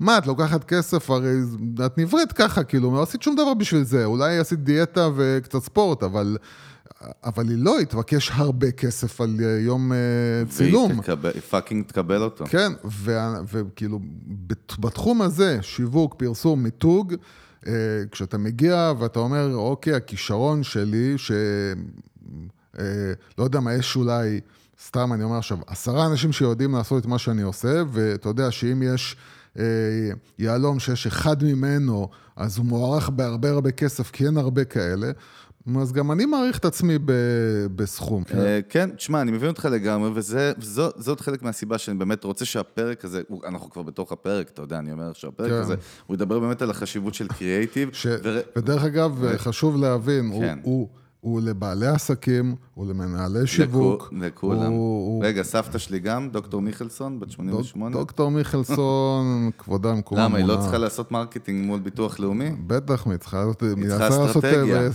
מה, 0.00 0.18
את 0.18 0.26
לוקחת 0.26 0.64
כסף, 0.64 1.10
הרי 1.10 1.32
את 1.86 1.98
נבראת 1.98 2.32
ככה, 2.32 2.64
כאילו, 2.64 2.94
לא 2.94 3.02
עשית 3.02 3.22
שום 3.22 3.36
דבר 3.36 3.54
בשביל 3.54 3.84
זה. 3.84 4.04
אולי 4.04 4.38
עשית 4.38 4.64
דיאטה 4.64 5.08
וקצת 5.16 5.58
ספורט, 5.58 6.02
אבל... 6.02 6.36
אבל 7.24 7.48
היא 7.48 7.58
לא, 7.58 7.78
היא 7.78 7.86
תבקש 7.86 8.30
הרבה 8.34 8.70
כסף 8.70 9.20
על 9.20 9.36
אה, 9.42 9.58
יום 9.60 9.92
צילום. 10.48 11.00
והיא 11.20 11.40
fucking 11.40 11.86
תקבל 11.86 12.22
אותו. 12.22 12.44
כן, 12.46 12.72
וכאילו, 13.52 14.00
בתחום 14.78 15.22
הזה, 15.22 15.58
שיווק, 15.62 16.14
פרסום, 16.14 16.62
מיתוג, 16.62 17.14
כשאתה 18.10 18.38
מגיע 18.38 18.92
ואתה 18.98 19.18
אומר, 19.18 19.54
אוקיי, 19.54 19.94
הכישרון 19.94 20.62
שלי, 20.62 21.14
ש... 21.16 21.32
לא 23.38 23.44
יודע 23.44 23.60
מה, 23.60 23.74
יש 23.74 23.96
אולי, 23.96 24.40
סתם 24.86 25.12
אני 25.12 25.24
אומר 25.24 25.38
עכשיו, 25.38 25.58
עשרה 25.66 26.06
אנשים 26.06 26.32
שיודעים 26.32 26.74
לעשות 26.74 27.02
את 27.02 27.08
מה 27.08 27.18
שאני 27.18 27.42
עושה, 27.42 27.82
ואתה 27.92 28.28
יודע 28.28 28.50
שאם 28.50 28.82
יש 28.82 29.16
יהלום 30.38 30.78
שיש 30.78 31.06
אחד 31.06 31.44
ממנו, 31.44 32.08
אז 32.36 32.58
הוא 32.58 32.66
מוערך 32.66 33.08
בהרבה 33.08 33.50
הרבה 33.50 33.70
כסף, 33.70 34.10
כי 34.10 34.26
אין 34.26 34.36
הרבה 34.36 34.64
כאלה. 34.64 35.10
אז 35.80 35.92
גם 35.92 36.12
אני 36.12 36.26
מעריך 36.26 36.58
את 36.58 36.64
עצמי 36.64 36.98
בסכום. 37.76 38.24
כן, 38.24 38.60
כן 38.68 38.90
תשמע, 38.90 39.20
אני 39.20 39.30
מבין 39.30 39.48
אותך 39.48 39.68
לגמרי, 39.72 40.10
וזאת 40.58 41.20
חלק 41.20 41.42
מהסיבה 41.42 41.78
שאני 41.78 41.98
באמת 41.98 42.24
רוצה 42.24 42.44
שהפרק 42.44 43.04
הזה, 43.04 43.22
אנחנו 43.46 43.70
כבר 43.70 43.82
בתוך 43.82 44.12
הפרק, 44.12 44.50
אתה 44.50 44.62
יודע, 44.62 44.78
אני 44.78 44.92
אומר 44.92 45.12
שהפרק 45.12 45.50
כן. 45.50 45.56
הזה, 45.56 45.74
הוא 46.06 46.14
ידבר 46.14 46.40
באמת 46.40 46.62
על 46.62 46.70
החשיבות 46.70 47.14
של 47.14 47.28
קריאייטיב. 47.38 47.90
ודרך 48.56 48.84
אגב, 48.84 49.36
חשוב 49.36 49.76
להבין, 49.76 50.32
כן. 50.40 50.58
הוא... 50.62 50.74
הוא 50.74 50.88
לבעלי 51.40 51.86
עסקים, 51.86 52.54
הוא 52.74 52.86
למנהלי 52.86 53.46
שיווק. 53.46 54.12
לכולם. 54.20 54.72
רגע, 55.22 55.42
סבתא 55.42 55.78
שלי 55.78 55.98
גם, 55.98 56.30
דוקטור 56.30 56.62
מיכלסון, 56.62 57.20
בת 57.20 57.30
88? 57.30 57.96
דוקטור 57.96 58.30
מיכלסון, 58.30 59.26
כבודה 59.58 59.94
במקומה 59.94 60.28
מונח. 60.28 60.38
למה, 60.44 60.52
היא 60.52 60.58
לא 60.58 60.62
צריכה 60.62 60.78
לעשות 60.78 61.12
marketing 61.12 61.66
מול 61.66 61.80
ביטוח 61.80 62.20
לאומי? 62.20 62.50
בטח, 62.66 63.06
היא 63.06 63.16
צריכה 63.16 63.44
לעשות... 63.44 63.62
היא 63.62 63.88
צריכה 63.88 64.26
אסטרטגיה. 64.26 64.90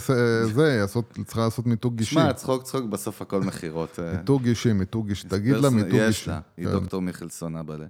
זה, 0.53 0.85
היא 1.15 1.25
צריכה 1.25 1.41
לעשות 1.41 1.67
מיתוג 1.67 1.99
אישי. 1.99 2.15
שמע, 2.15 2.33
צחוק 2.33 2.63
צחוק, 2.63 2.83
בסוף 2.83 3.21
הכל 3.21 3.41
מכירות. 3.41 3.99
אה. 3.99 4.17
מיתוג 4.17 4.45
אישי, 4.45 4.73
מיתוג 4.73 5.09
אישי, 5.09 5.27
תגיד 5.27 5.55
לה 5.55 5.69
מיתוג 5.69 5.91
אישי. 5.91 6.09
יש 6.09 6.27
לה, 6.27 6.39
היא 6.57 6.65
כן. 6.65 6.71
דוקטור 6.71 7.01
מיכלסון 7.01 7.55
אבאלה. 7.55 7.85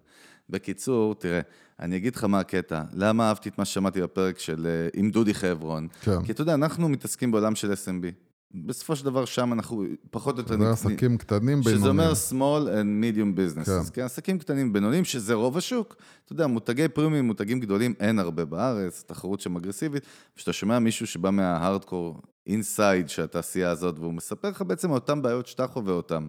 בקיצור, 0.49 1.15
תראה, 1.15 1.41
אני 1.79 1.97
אגיד 1.97 2.15
לך 2.15 2.23
מה 2.23 2.39
הקטע. 2.39 2.81
למה 2.93 3.27
אהבתי 3.27 3.49
את 3.49 3.57
מה 3.57 3.65
ששמעתי 3.65 4.01
בפרק 4.01 4.39
של 4.39 4.67
אה, 4.67 4.99
עם 4.99 5.11
דודי 5.11 5.33
חברון? 5.33 5.87
כן. 6.01 6.23
כי 6.23 6.31
אתה 6.31 6.41
יודע, 6.41 6.53
אנחנו 6.53 6.89
מתעסקים 6.89 7.31
בעולם 7.31 7.55
של 7.55 7.71
SMB. 7.71 8.28
בסופו 8.53 8.95
של 8.95 9.05
דבר 9.05 9.25
שם 9.25 9.53
אנחנו 9.53 9.83
פחות 10.11 10.35
או 10.35 10.41
יותר... 10.41 10.57
זה 10.57 10.69
עסקים 10.69 11.17
קטנים, 11.17 11.61
בינוניים. 11.61 11.77
שזה 11.77 11.89
אומר 11.89 12.11
small 12.29 12.67
and 12.67 13.03
medium 13.03 13.37
business. 13.37 13.65
כן. 13.65 13.79
כן, 13.93 14.01
עסקים 14.01 14.39
קטנים, 14.39 14.73
בינוניים, 14.73 15.05
שזה 15.05 15.33
רוב 15.33 15.57
השוק. 15.57 15.95
אתה 16.25 16.33
יודע, 16.33 16.47
מותגי 16.47 16.87
פרימיום, 16.87 17.25
מותגים 17.25 17.59
גדולים, 17.59 17.93
אין 17.99 18.19
הרבה 18.19 18.45
בארץ, 18.45 19.03
תחרות 19.07 19.41
שם 19.41 19.55
אגרסיבית. 19.55 20.03
כשאתה 20.35 20.53
שומע 20.53 20.79
מישהו 20.79 21.07
שבא 21.07 21.29
מההארדקור 21.29 22.21
אינסייד 22.47 23.09
של 23.09 23.23
התעשייה 23.23 23.69
הזאת, 23.69 23.99
והוא 23.99 24.13
מספר 24.13 24.49
לך 24.49 24.61
בעצם 24.61 24.91
אותן 24.91 25.21
בעיות 25.21 25.47
שאתה 25.47 25.67
חווה 25.67 25.93
אותן. 25.93 26.27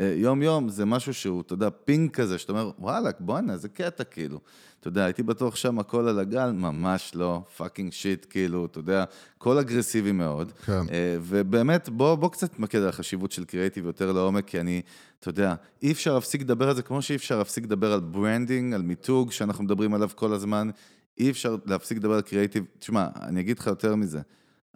יום-יום 0.00 0.68
זה 0.68 0.84
משהו 0.84 1.14
שהוא, 1.14 1.40
אתה 1.40 1.52
יודע, 1.52 1.68
פינק 1.84 2.16
כזה, 2.16 2.38
שאתה 2.38 2.52
אומר, 2.52 2.70
וואלה, 2.78 3.10
בואנה, 3.20 3.56
זה 3.56 3.68
קטע 3.68 4.04
כאילו. 4.04 4.40
אתה 4.80 4.88
יודע, 4.88 5.04
הייתי 5.04 5.22
בטוח 5.22 5.56
שם 5.56 5.78
הכל 5.78 6.08
על 6.08 6.18
הגל, 6.18 6.50
ממש 6.52 7.12
לא, 7.14 7.42
fucking 7.56 7.92
shit, 7.92 8.26
כאילו, 8.30 8.66
אתה 8.66 8.78
יודע, 8.78 9.04
קול 9.38 9.58
אגרסיבי 9.58 10.12
מאוד. 10.12 10.52
כן. 10.66 10.72
אה, 10.72 11.16
ובאמת, 11.22 11.88
בוא, 11.88 12.14
בוא 12.14 12.30
קצת 12.30 12.52
נתמקד 12.52 12.78
על 12.78 12.88
החשיבות 12.88 13.32
של 13.32 13.44
קריאיטיב 13.44 13.86
יותר 13.86 14.12
לעומק, 14.12 14.44
כי 14.46 14.60
אני, 14.60 14.82
אתה 15.20 15.28
יודע, 15.28 15.54
אי 15.82 15.92
אפשר 15.92 16.14
להפסיק 16.14 16.40
לדבר 16.40 16.68
על 16.68 16.76
זה, 16.76 16.82
כמו 16.82 17.02
שאי 17.02 17.16
אפשר 17.16 17.38
להפסיק 17.38 17.64
לדבר 17.64 17.92
על 17.92 18.00
branding, 18.00 18.74
על 18.74 18.82
מיתוג, 18.82 19.32
שאנחנו 19.32 19.64
מדברים 19.64 19.94
עליו 19.94 20.10
כל 20.14 20.32
הזמן, 20.32 20.70
אי 21.18 21.30
אפשר 21.30 21.56
להפסיק 21.66 21.98
לדבר 21.98 22.14
על 22.14 22.22
קריאיטיב. 22.22 22.64
תשמע, 22.78 23.06
אני 23.22 23.40
אגיד 23.40 23.58
לך 23.58 23.66
יותר 23.66 23.94
מזה. 23.96 24.20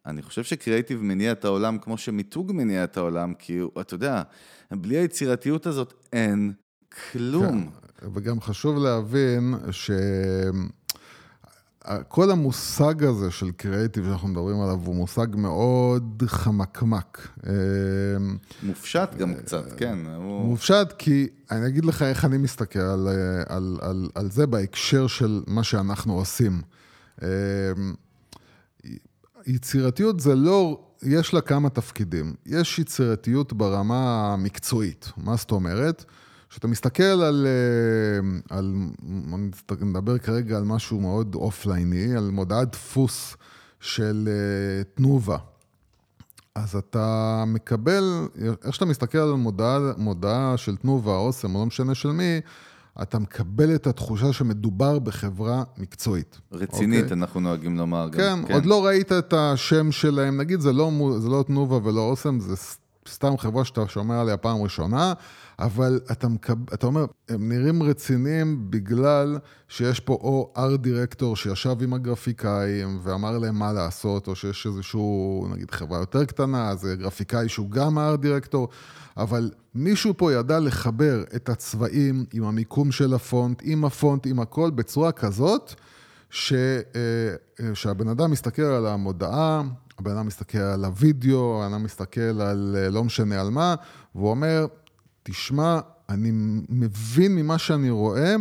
אני 0.07 0.23
חושב 0.23 0.43
שקריאיטיב 0.43 1.03
מניע 1.03 1.33
את 1.33 1.45
העולם 1.45 1.79
כמו 1.79 1.99
שמיתוג 1.99 2.53
מניע 2.53 2.85
את 2.85 2.97
העולם, 2.97 3.35
כי 3.35 3.61
אתה 3.81 3.95
יודע, 3.95 4.23
בלי 4.71 4.97
היצירתיות 4.97 5.67
הזאת 5.67 5.95
אין 6.12 6.53
כלום. 7.12 7.71
כן. 7.71 7.84
וגם 8.14 8.40
חשוב 8.40 8.79
להבין 8.79 9.55
שכל 11.81 12.31
המושג 12.31 13.05
הזה 13.05 13.31
של 13.31 13.51
קריאיטיב 13.51 14.05
שאנחנו 14.05 14.29
מדברים 14.29 14.61
עליו 14.61 14.79
הוא 14.85 14.95
מושג 14.95 15.27
מאוד 15.37 16.23
חמקמק. 16.27 17.29
מופשט 18.62 19.14
גם 19.19 19.35
קצת, 19.35 19.64
כן. 19.77 19.99
מופשט 20.21 20.95
כי 20.99 21.29
אני 21.51 21.67
אגיד 21.67 21.85
לך 21.85 22.03
איך 22.03 22.25
אני 22.25 22.38
מסתכל 22.38 22.79
על, 22.79 23.09
על, 23.49 23.79
על, 23.83 24.09
על 24.14 24.31
זה 24.31 24.47
בהקשר 24.47 25.07
של 25.07 25.43
מה 25.47 25.62
שאנחנו 25.62 26.19
עושים. 26.19 26.62
יצירתיות 29.47 30.21
זה 30.21 30.35
לא, 30.35 30.81
יש 31.03 31.35
לה 31.35 31.40
כמה 31.40 31.71
תפקידים. 31.71 32.35
יש 32.47 32.79
יצירתיות 32.79 33.53
ברמה 33.53 34.33
המקצועית. 34.33 35.12
מה 35.17 35.37
זאת 35.37 35.51
אומרת? 35.51 36.05
כשאתה 36.50 36.68
מסתכל 36.68 37.02
על, 37.02 37.46
אה, 37.46 38.57
על, 38.57 38.74
נדבר 39.80 40.18
כרגע 40.18 40.57
על 40.57 40.64
משהו 40.64 41.00
מאוד 41.00 41.35
אופלייני, 41.35 42.16
על 42.16 42.30
מודעת 42.30 42.72
דפוס 42.72 43.37
של 43.80 44.28
אה, 44.28 44.85
תנובה. 44.94 45.37
אז 46.54 46.76
אתה 46.76 47.44
מקבל, 47.46 48.28
איך 48.64 48.74
שאתה 48.74 48.85
מסתכל 48.85 49.18
על 49.18 49.33
מודעה, 49.33 49.78
מודעה 49.96 50.57
של 50.57 50.76
תנובה, 50.76 51.16
אוסם, 51.16 51.54
או 51.54 51.61
לא 51.61 51.66
משנה 51.66 51.94
של 51.94 52.11
מי, 52.11 52.40
אתה 53.02 53.18
מקבל 53.18 53.74
את 53.74 53.87
התחושה 53.87 54.33
שמדובר 54.33 54.98
בחברה 54.98 55.62
מקצועית. 55.78 56.40
רצינית? 56.52 57.02
אוקיי? 57.02 57.16
אנחנו 57.16 57.40
נוהגים 57.40 57.76
לומר 57.76 58.09
כן, 58.12 58.18
גם. 58.18 58.44
כן, 58.44 58.54
עוד 58.54 58.66
לא 58.66 58.87
ראית 58.87 59.12
את 59.12 59.33
השם 59.33 59.92
שלהם, 59.92 60.37
נגיד 60.37 60.61
זה 60.61 60.72
לא, 60.72 60.90
זה 61.18 61.28
לא 61.28 61.44
תנובה 61.46 61.88
ולא 61.88 62.00
אוסם, 62.00 62.40
זה 62.40 62.57
סתם 63.09 63.38
חברה 63.38 63.64
שאתה 63.64 63.88
שומע 63.88 64.20
עליה 64.20 64.37
פעם 64.37 64.62
ראשונה, 64.62 65.12
אבל 65.59 66.01
אתה, 66.12 66.29
מקב... 66.29 66.73
אתה 66.75 66.87
אומר, 66.87 67.05
הם 67.29 67.53
נראים 67.53 67.83
רציניים 67.83 68.71
בגלל 68.71 69.38
שיש 69.69 70.01
פה 70.01 70.12
או 70.12 70.53
ארט 70.57 70.81
דירקטור 70.81 71.37
שישב 71.37 71.77
עם 71.83 71.95
הגרפיקאים 71.95 72.99
ואמר 73.03 73.38
להם 73.38 73.59
מה 73.59 73.73
לעשות, 73.73 74.29
או 74.29 74.35
שיש 74.35 74.67
איזשהו, 74.67 75.47
נגיד, 75.51 75.71
חברה 75.71 75.99
יותר 75.99 76.25
קטנה, 76.25 76.75
זה 76.75 76.97
גרפיקאי 76.97 77.49
שהוא 77.49 77.71
גם 77.71 77.99
ארט 77.99 78.21
דירקטור, 78.21 78.69
אבל 79.17 79.51
מישהו 79.75 80.14
פה 80.17 80.33
ידע 80.33 80.61
לחבר 80.61 81.25
את 81.37 81.49
הצבעים 81.49 82.25
עם 82.33 82.45
המיקום 82.45 82.93
של 82.93 83.14
הפונט, 83.14 83.62
עם 83.64 83.85
הפונט, 83.85 84.27
עם 84.27 84.40
הכל, 84.40 84.71
בצורה 84.71 85.12
כזאת, 85.12 85.75
ש... 86.31 86.53
אה, 86.53 87.75
שהבן 87.75 88.09
אדם 88.09 88.31
מסתכל 88.31 88.62
על 88.62 88.87
המודעה, 88.87 89.62
הבן 89.99 90.11
אדם 90.11 90.27
מסתכל 90.27 90.59
על 90.59 90.85
הוידאו, 90.85 91.62
הבן 91.62 91.73
אדם 91.73 91.83
מסתכל 91.83 92.21
על 92.21 92.77
אה, 92.79 92.90
לא 92.90 93.05
משנה 93.05 93.40
על 93.40 93.51
מה, 93.51 93.75
והוא 94.14 94.31
אומר, 94.31 94.67
תשמע, 95.27 95.81
אני 96.09 96.31
מבין 96.69 97.37
ממה 97.37 97.59
שאני 97.59 97.91
רואה, 97.91 98.37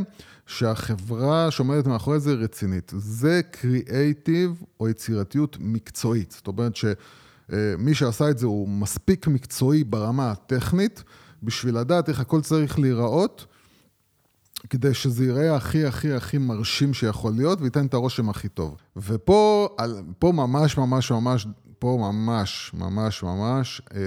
שהחברה 0.46 1.52
שעומדת 1.52 1.88
מאחורי 1.88 2.19
זה 2.19 2.34
רצינית. 2.34 2.91
זה 2.98 3.41
קריאייטיב 3.52 4.63
או 4.80 4.89
יצירתיות 4.89 5.58
מקצועית. 5.60 6.32
זאת 6.32 6.48
אומרת 6.48 6.76
שמי 6.76 7.93
שעשה 7.93 8.30
את 8.30 8.38
זה 8.38 8.46
הוא 8.46 8.69
מספיק 8.69 9.28
מקצועי 9.28 9.84
ברמה 9.84 10.32
הטכנית, 10.32 11.04
בשביל 11.43 11.78
לדעת 11.78 12.10
איך 12.10 12.19
הכל 12.19 12.41
צריך 12.41 12.80
להיראות, 12.80 13.46
כדי 14.69 14.93
שזה 14.93 15.26
ייראה 15.26 15.56
הכי 15.56 15.86
הכי 15.86 16.13
הכי 16.13 16.38
מרשים 16.38 16.93
שיכול 16.93 17.34
להיות, 17.34 17.62
וייתן 17.62 17.86
את 17.86 17.93
הרושם 17.93 18.30
הכי 18.30 18.50
טוב. 18.50 18.76
ופה 18.98 19.69
פה 20.19 20.32
ממש 20.32 20.78
ממש 20.78 21.12
ממש, 21.12 21.48
פה 21.80 21.98
ממש 22.02 22.72
ממש 22.74 23.24
ממש, 23.24 23.82
אה, 23.96 24.00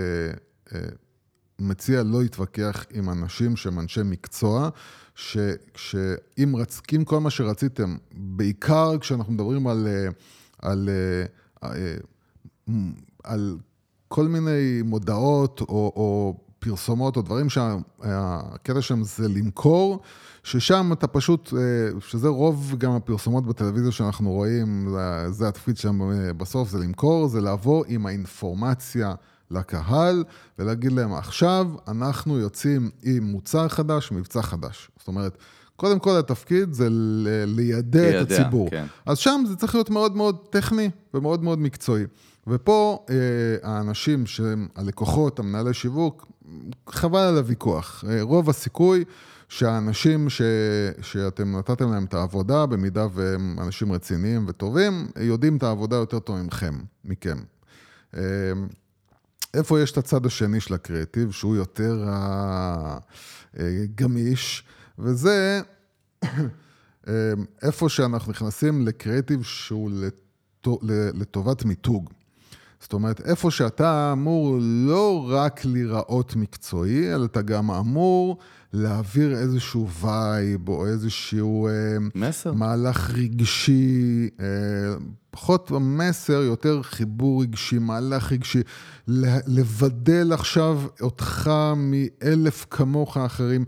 אה, 0.75 0.89
מציע 1.59 2.03
לא 2.03 2.23
להתווכח 2.23 2.87
עם 2.93 3.11
אנשים 3.11 3.57
שהם 3.57 3.79
אנשי 3.79 4.01
מקצוע, 4.05 4.69
שאם 5.15 6.57
רצקים 6.57 7.05
כל 7.05 7.21
מה 7.21 7.31
שרציתם, 7.31 7.97
בעיקר 8.13 8.99
כשאנחנו 8.99 9.33
מדברים 9.33 9.67
על, 9.67 9.89
אה, 9.89 10.09
על, 10.59 10.89
על, 11.61 11.77
על 13.25 13.59
כל 14.09 14.29
מיני 14.29 14.83
מודעות 14.85 15.61
או, 15.61 15.93
או 15.97 16.37
פרסומות 16.59 17.17
או 17.17 17.23
דברים 17.23 17.49
שהקטע 17.49 18.83
שלהם 18.83 19.03
זה 19.03 19.29
למכור, 19.29 20.01
ששם 20.43 20.93
אתה 20.93 21.07
פשוט, 21.07 21.53
אה, 21.55 22.01
שזה 22.01 22.29
רוב 22.29 22.75
גם 22.79 22.93
הפרסומות 22.93 23.47
בטלוויזיה 23.47 23.93
שאנחנו 23.93 24.31
רואים, 24.31 24.89
זה, 25.31 25.49
התפקיד 25.49 25.77
אה, 25.87 26.33
בסוף, 26.33 26.69
זה 26.69 26.79
למכור, 26.79 27.29
זה 27.29 27.41
לעבור 27.41 27.85
עם 27.89 28.07
האינפורמציה 28.07 29.15
לקהל 29.51 30.25
ולהגיד 30.59 30.93
להם, 30.93 31.13
עכשיו 31.13 31.67
אנחנו 31.89 32.39
יוצאים 32.39 32.91
עם 33.03 33.23
מוצר 33.23 33.69
חדש, 33.69 34.13
מבצע 34.13 34.43
חדש. 34.43 34.91
זאת 34.99 35.09
אומרת, 35.09 35.39
קודם 35.77 35.99
כל 35.99 36.19
התפקיד 36.19 36.73
זה 36.73 36.89
ליידע 37.47 38.23
את 38.23 38.31
הציבור. 38.31 38.71
כן. 38.71 38.87
אז 39.07 39.19
שם 39.19 39.45
זה 39.49 39.57
צריך 39.57 39.75
להיות 39.75 39.91
מאוד 39.91 40.17
מאוד 40.17 40.37
טכני 40.51 40.91
ומאוד 41.15 41.43
מאוד 41.43 41.59
מקצועי. 41.59 42.05
ופה 42.47 43.05
אה, 43.11 43.17
האנשים 43.63 44.27
שהם 44.27 44.69
הלקוחות, 44.77 45.39
המנהלי 45.39 45.75
שיווק, 45.75 46.27
חבל 46.89 47.21
על 47.21 47.37
הוויכוח. 47.37 48.05
אה, 48.09 48.23
רוב 48.23 48.51
הסיכוי 48.51 49.05
שהאנשים 49.49 50.31
ש, 50.31 50.43
שאתם 51.01 51.57
נתתם 51.57 51.93
להם 51.93 52.05
את 52.05 52.15
העבודה, 52.15 52.67
במידה 52.67 53.07
והם 53.13 53.57
אנשים 53.61 53.93
רציניים 53.93 54.45
וטובים, 54.49 55.09
יודעים 55.21 55.57
את 55.57 55.63
העבודה 55.63 55.97
יותר 55.97 56.19
טוב 56.19 56.43
מכם, 56.43 56.75
מכם. 57.05 57.39
אה, 58.17 58.23
איפה 59.57 59.81
יש 59.81 59.93
את 59.93 59.99
הצד 59.99 60.27
השני 60.27 60.61
של 60.61 60.75
הקריאטיב, 60.75 61.31
שהוא 61.31 61.57
יותר 61.57 62.05
גמיש, 63.95 64.65
וזה 64.99 65.61
איפה 67.63 67.89
שאנחנו 67.89 68.33
נכנסים 68.33 68.87
לקריאטיב 68.87 69.43
שהוא 69.43 69.91
לטובת 71.15 71.65
מיתוג. 71.65 72.11
זאת 72.81 72.93
אומרת, 72.93 73.21
איפה 73.21 73.51
שאתה 73.51 74.11
אמור 74.13 74.59
לא 74.61 75.27
רק 75.29 75.65
להיראות 75.65 76.37
מקצועי, 76.37 77.15
אלא 77.15 77.25
אתה 77.25 77.43
גם 77.43 77.71
אמור 77.71 78.39
להעביר 78.73 79.37
איזשהו 79.37 79.89
vibe 79.91 80.69
או 80.69 80.87
איזשהו... 80.87 81.69
אה, 81.69 81.73
מסר. 82.15 82.53
מהלך 82.53 83.11
רגשי, 83.11 84.29
אה, 84.41 84.47
פחות 85.37 85.71
מסר, 85.81 86.43
יותר 86.43 86.83
חיבור 86.83 87.43
רגשי, 87.43 87.79
מהלך 87.79 88.33
רגשי. 88.33 88.61
לבדל 89.47 90.33
עכשיו 90.33 90.81
אותך 91.01 91.51
מאלף 91.77 92.67
כמוך 92.71 93.17
אחרים. 93.17 93.65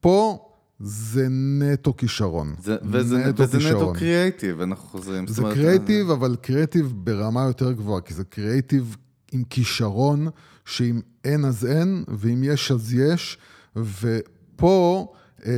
פה 0.00 0.48
זה 0.80 1.26
נטו 1.30 1.96
כישרון. 1.96 2.54
זה, 2.62 2.76
וזה 2.82 3.18
נטו, 3.18 3.42
וזה 3.42 3.58
כישרון. 3.58 3.90
נטו 3.90 3.98
קריאייטיב, 3.98 4.60
אנחנו 4.60 4.88
חוזרים. 4.88 5.26
זה 5.26 5.42
קריאייטיב, 5.42 6.10
אבל 6.10 6.36
קריאייטיב 6.42 6.92
ברמה 6.96 7.44
יותר 7.46 7.72
גבוהה, 7.72 8.00
כי 8.00 8.14
זה 8.14 8.24
קריאייטיב 8.24 8.96
עם 9.32 9.44
כישרון, 9.50 10.28
שאם 10.64 11.00
אין 11.24 11.44
אז 11.44 11.66
אין, 11.66 12.04
ואם 12.08 12.44
יש 12.44 12.70
אז 12.72 12.94
יש, 12.94 13.38
ופה, 13.76 15.12
אמ, 15.46 15.50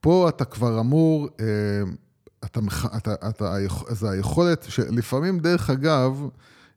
פה 0.00 0.28
אתה 0.28 0.44
כבר 0.44 0.80
אמור, 0.80 1.28
אמ, 1.40 1.94
אתה, 2.44 2.60
אתה, 2.96 3.14
אתה, 3.28 3.56
זה 3.88 4.10
היכולת, 4.10 4.66
שלפעמים, 4.68 5.38
דרך 5.38 5.70
אגב, 5.70 6.28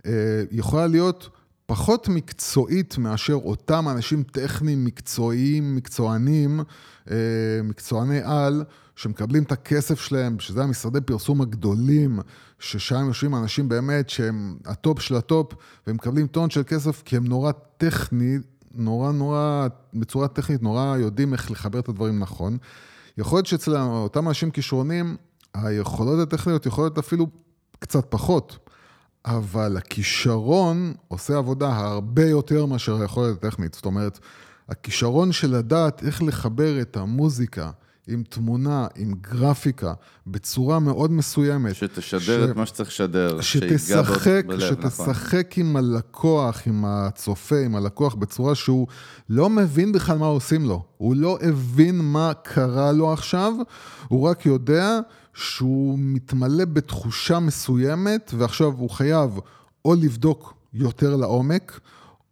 אה, 0.05 0.43
יכולה 0.51 0.87
להיות 0.87 1.29
פחות 1.65 2.09
מקצועית 2.09 2.97
מאשר 2.97 3.33
אותם 3.33 3.89
אנשים 3.89 4.23
טכניים, 4.23 4.85
מקצועיים, 4.85 5.75
מקצוענים, 5.75 6.59
אה, 7.11 7.15
מקצועני 7.63 8.19
על, 8.23 8.63
שמקבלים 8.95 9.43
את 9.43 9.51
הכסף 9.51 9.99
שלהם, 9.99 10.39
שזה 10.39 10.63
המשרדי 10.63 11.01
פרסום 11.01 11.41
הגדולים, 11.41 12.19
ששם 12.59 13.05
יושבים 13.07 13.35
אנשים 13.35 13.69
באמת 13.69 14.09
שהם 14.09 14.57
ה 14.65 14.74
top 14.74 14.99
של 14.99 15.15
ה 15.15 15.23
top, 15.23 15.53
והם 15.87 15.95
מקבלים 15.95 16.27
טון 16.27 16.49
של 16.49 16.63
כסף 16.63 17.01
כי 17.05 17.17
הם 17.17 17.27
נורא 17.27 17.51
טכני, 17.77 18.37
נורא 18.75 19.11
נורא, 19.11 19.67
בצורה 19.93 20.27
טכנית, 20.27 20.63
נורא 20.63 20.97
יודעים 20.97 21.33
איך 21.33 21.51
לחבר 21.51 21.79
את 21.79 21.89
הדברים 21.89 22.19
נכון. 22.19 22.57
יכול 23.17 23.37
להיות 23.37 23.45
שאצל 23.45 23.77
אותם 23.77 24.27
אנשים 24.27 24.51
כישרונים, 24.51 25.17
היכולות 25.53 26.19
הטכניות 26.19 26.65
יכולות 26.65 26.97
אפילו 26.97 27.27
קצת 27.79 28.05
פחות. 28.09 28.57
אבל 29.25 29.77
הכישרון 29.77 30.93
עושה 31.07 31.37
עבודה 31.37 31.77
הרבה 31.77 32.25
יותר 32.25 32.65
מאשר 32.65 33.01
היכולת 33.01 33.43
הטכנית. 33.43 33.73
זאת 33.73 33.85
אומרת, 33.85 34.19
הכישרון 34.69 35.31
של 35.31 35.55
לדעת 35.55 36.03
איך 36.03 36.23
לחבר 36.23 36.81
את 36.81 36.97
המוזיקה 36.97 37.71
עם 38.07 38.23
תמונה, 38.29 38.87
עם 38.95 39.13
גרפיקה, 39.21 39.93
בצורה 40.27 40.79
מאוד 40.79 41.11
מסוימת. 41.11 41.75
שתשדר 41.75 42.47
ש... 42.47 42.49
את 42.49 42.55
מה 42.55 42.65
שצריך 42.65 42.89
לשדר. 42.89 43.41
שתשחק, 43.41 44.43
בלב, 44.47 44.59
שתשחק 44.59 45.51
נכון. 45.51 45.65
עם 45.65 45.75
הלקוח, 45.75 46.61
עם 46.67 46.85
הצופה, 46.85 47.59
עם 47.65 47.75
הלקוח, 47.75 48.15
בצורה 48.15 48.55
שהוא 48.55 48.87
לא 49.29 49.49
מבין 49.49 49.91
בכלל 49.91 50.17
מה 50.17 50.25
עושים 50.25 50.65
לו. 50.65 50.83
הוא 50.97 51.15
לא 51.15 51.37
הבין 51.41 51.99
מה 52.01 52.31
קרה 52.43 52.91
לו 52.91 53.13
עכשיו, 53.13 53.53
הוא 54.07 54.21
רק 54.27 54.45
יודע 54.45 54.99
שהוא 55.33 55.99
מתמלא 55.99 56.65
בתחושה 56.65 57.39
מסוימת, 57.39 58.31
ועכשיו 58.37 58.73
הוא 58.77 58.89
חייב 58.89 59.39
או 59.85 59.95
לבדוק 59.95 60.53
יותר 60.73 61.15
לעומק, 61.15 61.79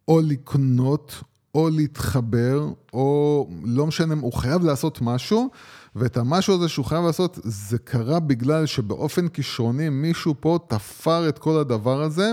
או 0.08 0.20
לקנות, 0.20 1.22
או 1.54 1.70
להתחבר, 1.70 2.68
או 2.92 3.48
לא 3.64 3.86
משנה, 3.86 4.14
הוא 4.20 4.32
חייב 4.32 4.64
לעשות 4.64 4.98
משהו, 5.02 5.50
ואת 5.96 6.16
המשהו 6.16 6.54
הזה 6.54 6.68
שהוא 6.68 6.84
חייב 6.84 7.04
לעשות, 7.04 7.38
זה 7.42 7.78
קרה 7.78 8.20
בגלל 8.20 8.66
שבאופן 8.66 9.28
כישרוני 9.28 9.88
מישהו 9.88 10.34
פה 10.40 10.58
תפר 10.68 11.28
את 11.28 11.38
כל 11.38 11.58
הדבר 11.58 12.02
הזה. 12.02 12.32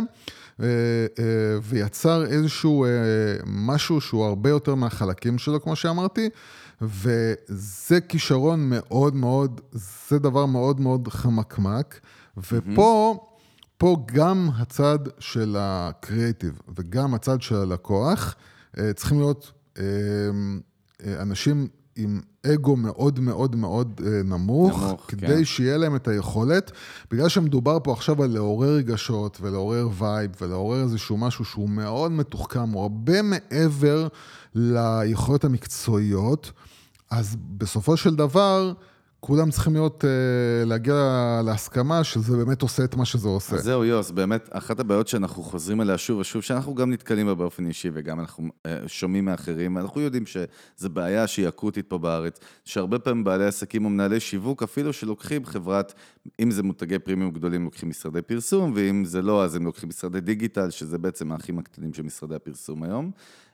אה, 0.62 0.65
אה, 1.19 1.25
ויצר 1.63 2.25
איזשהו 2.25 2.86
אה, 2.86 2.89
משהו 3.45 4.01
שהוא 4.01 4.25
הרבה 4.25 4.49
יותר 4.49 4.75
מהחלקים 4.75 5.38
שלו, 5.38 5.62
כמו 5.62 5.75
שאמרתי, 5.75 6.29
וזה 6.82 8.02
כישרון 8.02 8.70
מאוד 8.70 9.15
מאוד, 9.15 9.62
זה 9.72 10.20
דבר 10.20 10.46
מאוד 10.46 10.82
מאוד 10.82 11.08
חמקמק, 11.08 12.00
ופה... 12.38 13.15
Mm-hmm. 13.18 13.30
פה 13.80 13.98
גם 14.06 14.50
הצד 14.58 15.00
של 15.20 15.56
הקריאיטיב 15.60 16.62
וגם 16.76 17.13
הצד 17.13 17.42
של 17.42 17.56
הלקוח 17.56 18.36
צריכים 18.96 19.20
להיות 19.20 19.52
אנשים 21.06 21.68
עם 21.96 22.22
אגו 22.46 22.76
מאוד 22.76 23.20
מאוד 23.20 23.56
מאוד 23.56 24.02
אה, 24.06 24.24
נמוך, 24.24 24.84
נמוך 24.84 25.06
כדי 25.08 25.28
כן. 25.28 25.46
שיהיה 25.46 25.78
להם 25.78 25.96
את 25.96 26.08
היכולת, 26.08 26.72
בגלל 27.12 27.30
שמדובר 27.30 27.78
פה 27.84 27.94
עכשיו 27.94 28.24
על 28.24 28.30
לעורר 28.30 28.70
רגשות 28.70 29.38
ולעורר 29.42 29.89
vibe 29.97 30.32
ולעורר 30.42 30.84
איזשהו 30.84 31.18
משהו 31.18 31.46
שהוא 31.46 31.70
מאוד 31.70 32.12
מתוחכם, 32.12 32.70
הוא 32.70 32.82
הרבה 32.82 33.22
מעבר 33.22 34.08
ליכולות 34.56 35.44
המקצועיות, 35.44 36.52
אז 37.12 37.36
בסופו 37.58 37.98
של 37.98 38.15
דבר, 38.15 38.74
כולם 39.19 39.52
צריכים 39.52 39.74
להיות, 39.74 40.06
אה, 40.06 40.65
להגיע 40.65 40.95
להסכמה 41.45 42.04
שזה 42.04 42.38
באמת 42.38 42.62
עושה 42.62 42.84
את 42.84 42.95
מה 42.95 43.06
שזה 43.06 43.28
עושה. 43.28 43.56
אז 43.56 43.63
זהו, 43.63 43.86
יוס, 43.86 44.12
באמת, 44.12 44.50
אחת 44.52 44.80
הבעיות 44.80 45.08
שאנחנו 45.08 45.43
חוזרים 45.43 45.82
אליה 45.82 45.98
שוב 45.98 46.19
ושוב, 46.19 46.41
שאנחנו 46.41 46.76
גם 46.76 46.91
נתקלים 46.91 47.28
בה 47.28 47.36
באופן 47.36 47.65
אישי 47.65 47.89
וגם 47.93 48.19
אנחנו 48.19 48.50
אה, 48.65 48.78
שומעים 48.88 49.26
מאחרים, 49.26 49.78
אנחנו 49.78 50.02
יודעים 50.02 50.24
שזו 50.26 50.89
בעיה 50.89 51.28
שהיא 51.28 51.48
אקוטית 51.48 51.86
פה 51.89 51.98
בארץ, 51.98 52.39
שהרבה 52.65 53.00
פעמים 53.00 53.24
בעלי 53.24 53.45
עסקים 53.45 53.86
או 53.86 53.89
מנהלי 53.89 54.19
שיווק, 54.19 54.63
אפילו 54.63 54.93
שלוקחים 54.93 55.45
חברת, 55.45 55.93
אם 56.39 56.52
זה 56.52 56.63
מותגי 56.63 57.00
פרימיום 57.00 57.32
גדולים, 57.32 57.63
לוקחים 57.63 57.89
משרדי 57.89 58.22
פרסום, 58.22 58.72
ואם 58.76 59.06
זה 59.06 59.22
לא, 59.22 59.43
אז 59.43 59.56
הם 59.56 59.65
לוקחים 59.65 59.89
משרדי 59.89 60.22
דיגיטל, 60.22 60.69
שזה 60.69 60.98
בעצם 60.98 61.32
האחים 61.32 61.60
הקטנים 61.60 61.93
של 61.93 62.04
משרדי 62.04 62.36
הפרסום 62.36 62.84
היום. 62.84 63.12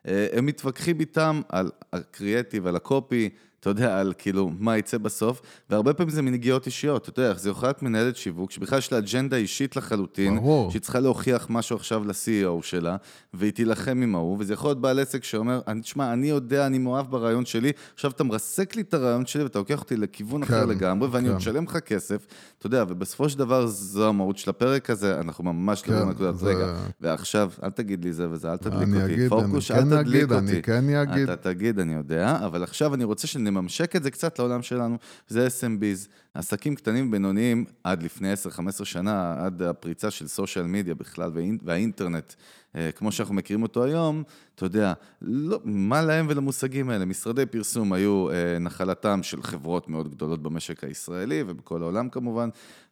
אה, 0.07 0.27
הם 0.31 0.45
מתווכחים 0.45 0.99
איתם 0.99 1.41
על 1.49 1.71
הקריאטיב, 1.93 2.67
על 2.67 2.75
הקופי, 2.75 3.29
אתה 3.65 3.71
יודע, 3.71 3.99
על 3.99 4.13
כאילו 4.17 4.51
מה 4.59 4.77
יצא 4.77 4.97
בסוף, 4.97 5.41
והרבה 5.69 5.93
פעמים 5.93 6.09
זה 6.09 6.21
מנגיעות 6.21 6.65
אישיות, 6.65 7.09
אתה 7.09 7.21
יודע, 7.21 7.33
זה 7.33 7.49
יכול 7.49 7.67
להיות 7.67 7.83
מנהלת 7.83 8.15
שיווק, 8.15 8.51
שבכלל 8.51 8.77
יש 8.77 8.91
לה 8.91 8.97
אג'נדה 8.97 9.37
אישית 9.37 9.75
לחלוטין, 9.75 10.35
ברור. 10.35 10.71
שהיא 10.71 10.81
צריכה 10.81 10.99
להוכיח 10.99 11.47
משהו 11.49 11.75
עכשיו 11.75 12.03
ל-CEO 12.07 12.61
שלה, 12.61 12.95
והיא 13.33 13.51
תילחם 13.51 14.01
עם 14.03 14.15
ההוא, 14.15 14.37
וזה 14.39 14.53
יכול 14.53 14.69
להיות 14.69 14.81
בעל 14.81 14.99
עסק 14.99 15.23
שאומר, 15.23 15.61
תשמע, 15.81 16.13
אני 16.13 16.29
יודע, 16.29 16.65
אני 16.65 16.77
מאוהב 16.77 17.11
ברעיון 17.11 17.45
שלי, 17.45 17.71
עכשיו 17.93 18.11
אתה 18.11 18.23
מרסק 18.23 18.75
לי 18.75 18.81
את 18.81 18.93
הרעיון 18.93 19.25
שלי 19.25 19.43
ואתה 19.43 19.59
לוקח 19.59 19.79
אותי 19.79 19.97
לכיוון 19.97 20.45
כן, 20.45 20.53
אחר 20.53 20.65
לגמרי, 20.65 21.07
ואני 21.11 21.23
כן. 21.23 21.29
עוד 21.29 21.37
משלם 21.37 21.63
לך 21.63 21.77
כסף, 21.77 22.25
אתה 22.57 22.67
יודע, 22.67 22.83
ובסופו 22.87 23.29
של 23.29 23.39
דבר 23.39 23.67
זו 23.67 24.09
המהות 24.09 24.37
של 24.37 24.49
הפרק 24.49 24.89
הזה, 24.89 25.19
אנחנו 25.19 25.43
ממש 25.43 25.81
לא 25.81 25.87
כן, 25.87 25.99
לא 25.99 26.05
בנקודת 26.05 26.37
זה... 26.37 26.45
רגע, 26.45 26.73
ועכשיו, 27.01 27.51
אל 27.63 27.69
תגיד 27.69 28.05
לי 28.05 28.13
זה 28.13 28.29
וזה, 28.29 28.51
אל 28.51 28.57
תדליק 28.57 28.89
אותי, 28.89 29.13
אגיד, 29.13 29.29
פוקוס, 29.29 29.71
אל 29.71 29.81
כן 29.81 30.03
תדליק 30.03 30.23
אותי. 30.23 30.35
אני 30.37 30.61
כן 30.61 30.89
אגיד. 30.89 31.29
אתה 31.29 31.53
תגיד, 31.53 31.79
אני 31.79 31.93
יודע, 31.93 32.37
אבל 32.45 32.63
עכשיו 32.63 32.93
אני 32.93 33.03
רוצה 33.03 33.27
נממשק 33.57 33.95
את 33.95 34.03
זה 34.03 34.11
קצת 34.11 34.39
לעולם 34.39 34.61
שלנו, 34.61 34.97
זה 35.27 35.47
SMBs, 35.47 36.07
עסקים 36.33 36.75
קטנים 36.75 37.07
ובינוניים 37.07 37.65
עד 37.83 38.03
לפני 38.03 38.33
10-15 38.33 38.85
שנה, 38.85 39.35
עד 39.45 39.61
הפריצה 39.61 40.11
של 40.11 40.27
סושיאל 40.27 40.65
מדיה 40.65 40.95
בכלל 40.95 41.31
והאינטרנט, 41.63 42.33
אה, 42.75 42.91
כמו 42.91 43.11
שאנחנו 43.11 43.35
מכירים 43.35 43.63
אותו 43.63 43.83
היום, 43.83 44.23
אתה 44.55 44.65
יודע, 44.65 44.93
לא, 45.21 45.59
מה 45.63 46.01
להם 46.01 46.25
ולמושגים 46.29 46.89
האלה? 46.89 47.05
משרדי 47.05 47.45
פרסום 47.45 47.93
היו 47.93 48.31
אה, 48.31 48.59
נחלתם 48.59 49.23
של 49.23 49.43
חברות 49.43 49.89
מאוד 49.89 50.11
גדולות 50.11 50.43
במשק 50.43 50.83
הישראלי 50.83 51.43
ובכל 51.47 51.81
העולם 51.81 52.09
כמובן, 52.09 52.49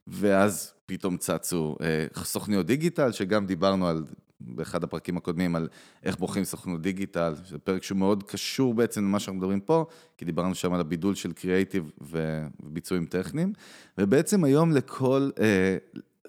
ואז 0.08 0.74
פתאום 0.86 1.18
צצו 1.18 1.76
אה, 1.82 2.24
סוכניות 2.24 2.66
דיגיטל, 2.66 3.12
שגם 3.12 3.46
דיברנו 3.46 3.88
על 3.88 4.04
באחד 4.44 4.84
הפרקים 4.84 5.18
הקודמים 5.18 5.56
על 5.56 5.68
איך 6.04 6.18
בוחרים 6.20 6.46
סוכנות 6.46 6.82
דיגיטל, 6.82 7.34
זה 7.50 7.58
פרק 7.58 7.84
שהוא 7.84 7.98
מאוד 7.98 8.24
קשור 8.24 8.74
בעצם 8.74 9.04
למה 9.04 9.20
שאנחנו 9.20 9.40
מדברים 9.40 9.60
פה, 9.60 9.86
כי 10.18 10.26
דיברנו 10.26 10.56
שם 10.56 10.74
על 10.74 10.80
הבידול 10.80 11.16
של 11.16 11.32
קריאייטיב 11.32 11.92
וביצועים 12.02 13.06
טכניים, 13.06 13.54
ובעצם 13.98 14.44
היום 14.44 14.72
לכל 14.72 15.30
אה, 15.40 15.78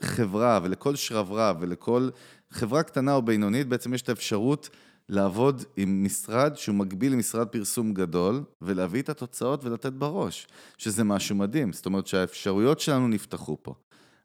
חברה 0.02 0.60
ולכל 0.62 0.96
שרברב 0.96 1.56
ולכל 1.60 2.08
חברה 2.50 2.82
קטנה 2.82 3.14
או 3.14 3.22
בינונית, 3.22 3.68
בעצם 3.68 3.94
יש 3.94 4.02
את 4.02 4.08
האפשרות 4.08 4.70
לעבוד 5.08 5.64
עם 5.76 6.04
משרד 6.04 6.56
שהוא 6.56 6.74
מקביל 6.74 7.12
למשרד 7.12 7.48
פרסום 7.48 7.94
גדול, 7.94 8.42
ולהביא 8.62 9.02
את 9.02 9.08
התוצאות 9.08 9.64
ולתת 9.64 9.92
בראש, 9.92 10.46
שזה 10.78 11.04
משהו 11.04 11.36
מדהים, 11.36 11.72
זאת 11.72 11.86
אומרת 11.86 12.06
שהאפשרויות 12.06 12.80
שלנו 12.80 13.08
נפתחו 13.08 13.56
פה. 13.62 13.74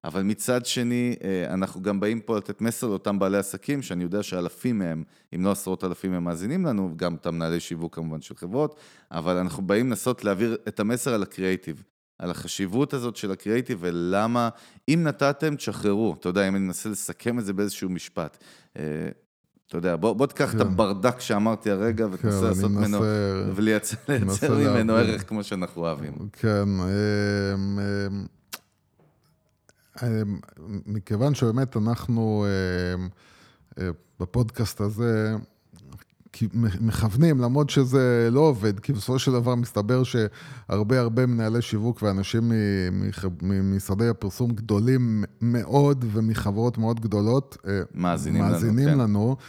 אבל 0.04 0.22
מצד 0.22 0.66
שני, 0.66 1.16
אה, 1.24 1.54
אנחנו 1.54 1.82
גם 1.82 2.00
באים 2.00 2.20
פה 2.20 2.38
לתת 2.38 2.62
מסר 2.62 2.88
לאותם 2.88 3.20
בעלי 3.20 3.38
עסקים, 3.38 3.82
שאני 3.82 4.04
יודע 4.04 4.24
שאלפים 4.24 4.80
מהם, 4.80 5.04
אם 5.36 5.46
לא 5.46 5.52
עשרות 5.52 5.84
אלפים 5.84 6.14
הם 6.14 6.24
מאזינים 6.24 6.66
לנו, 6.66 6.94
גם 6.96 7.14
אותם 7.14 7.36
מנהלי 7.36 7.60
שיווק 7.60 7.96
כמובן 7.96 8.22
של 8.22 8.36
חברות, 8.36 8.76
אבל 9.12 9.38
אנחנו 9.38 9.64
באים 9.64 9.88
לנסות 9.90 10.24
להעביר 10.24 10.58
את 10.68 10.80
המסר 10.80 11.14
על 11.14 11.24
הקריאייטיב, 11.24 11.84
על 12.20 12.32
החשיבות 12.32 12.94
הזאת 12.94 13.16
של 13.16 13.32
הקריאייטיב 13.32 13.78
ולמה, 13.82 14.50
אם 14.90 15.04
נתתם, 15.04 15.56
תשחררו. 15.56 16.16
אתה 16.20 16.30
יודע, 16.30 16.48
אם 16.48 16.56
אני 16.56 16.66
מנסה 16.66 16.90
לסכם 16.90 17.40
את 17.40 17.46
זה 17.46 17.54
באיזשהו 17.54 17.90
משפט. 17.90 18.38
אה, 18.78 18.84
אתה 19.68 19.78
יודע, 19.78 19.96
בוא, 19.96 20.14
בוא 20.14 20.26
תיקח 20.26 20.52
כן. 20.52 20.58
את 20.58 20.62
הברדק 20.62 21.20
שאמרתי 21.20 21.72
הרגע 21.72 22.08
ותנסה 22.12 22.40
כן, 22.40 22.46
לעשות 22.46 22.72
ממנו, 22.72 23.00
ולייצר 23.56 23.98
ממנו 24.54 24.96
ערך 24.96 25.30
כמו 25.30 25.44
שאנחנו 25.44 25.82
אוהבים. 25.82 26.14
כן, 26.34 26.70
מכיוון 30.86 31.36
שבאמת 31.36 31.78
אנחנו 31.78 32.46
בפודקאסט 34.20 34.82
הזה 34.82 35.36
מכוונים, 36.82 37.40
למרות 37.40 37.70
שזה 37.70 38.30
לא 38.32 38.40
עובד, 38.40 38.80
כי 38.80 38.94
בסופו 38.94 39.20
של 39.20 39.32
דבר 39.32 39.56
מסתבר 39.56 40.04
שהרבה 40.04 41.00
הרבה 41.00 41.26
מנהלי 41.26 41.62
שיווק 41.62 42.04
ואנשים 42.04 42.52
ממשרדי 43.42 44.08
הפרסום 44.08 44.52
גדולים 44.52 45.24
מאוד 45.42 46.06
ומחברות 46.12 46.78
מאוד 46.78 47.00
גדולות, 47.00 47.58
מאזינים, 47.94 48.42
מאזינים 48.42 48.88
לנו. 48.88 49.04
לנו 49.04 49.36
כן. 49.38 49.44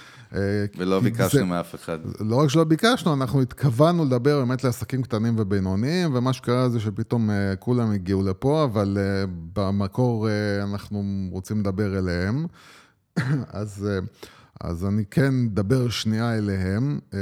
ולא 0.77 1.01
ביקשנו 1.01 1.47
מאף 1.47 1.75
אחד. 1.75 1.99
לא 2.21 2.37
רק 2.37 2.49
שלא 2.49 2.65
ביקשנו, 2.65 3.15
אנחנו 3.15 3.43
התכוונו 3.43 4.05
לדבר 4.05 4.39
באמת 4.39 4.65
לעסקים 4.65 5.03
קטנים 5.03 5.35
ובינוניים, 5.39 6.15
ומה 6.15 6.33
שקרה 6.33 6.69
זה 6.69 6.81
שפתאום 6.81 7.31
כולם 7.59 7.91
הגיעו 7.91 8.23
לפה, 8.23 8.65
אבל 8.65 8.99
במקור 9.53 10.29
אנחנו 10.63 11.29
רוצים 11.31 11.61
לדבר 11.61 11.99
אליהם. 11.99 12.47
אז... 13.61 13.89
אז 14.61 14.87
אני 14.87 15.05
כן 15.11 15.35
אדבר 15.53 15.89
שנייה 15.89 16.39
אליהם, 16.39 16.99
אה, 17.15 17.19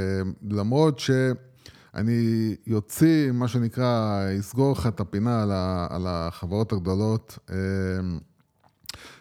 למרות 0.49 0.99
שאני 0.99 2.55
יוציא, 2.67 3.31
מה 3.31 3.47
שנקרא, 3.47 4.21
אסגור 4.39 4.71
לך 4.71 4.87
את 4.87 4.99
הפינה 4.99 5.43
על 5.89 6.05
החברות 6.07 6.71
הגדולות. 6.73 7.37
אה, 7.49 7.55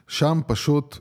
שם 0.09 0.40
פשוט 0.46 0.98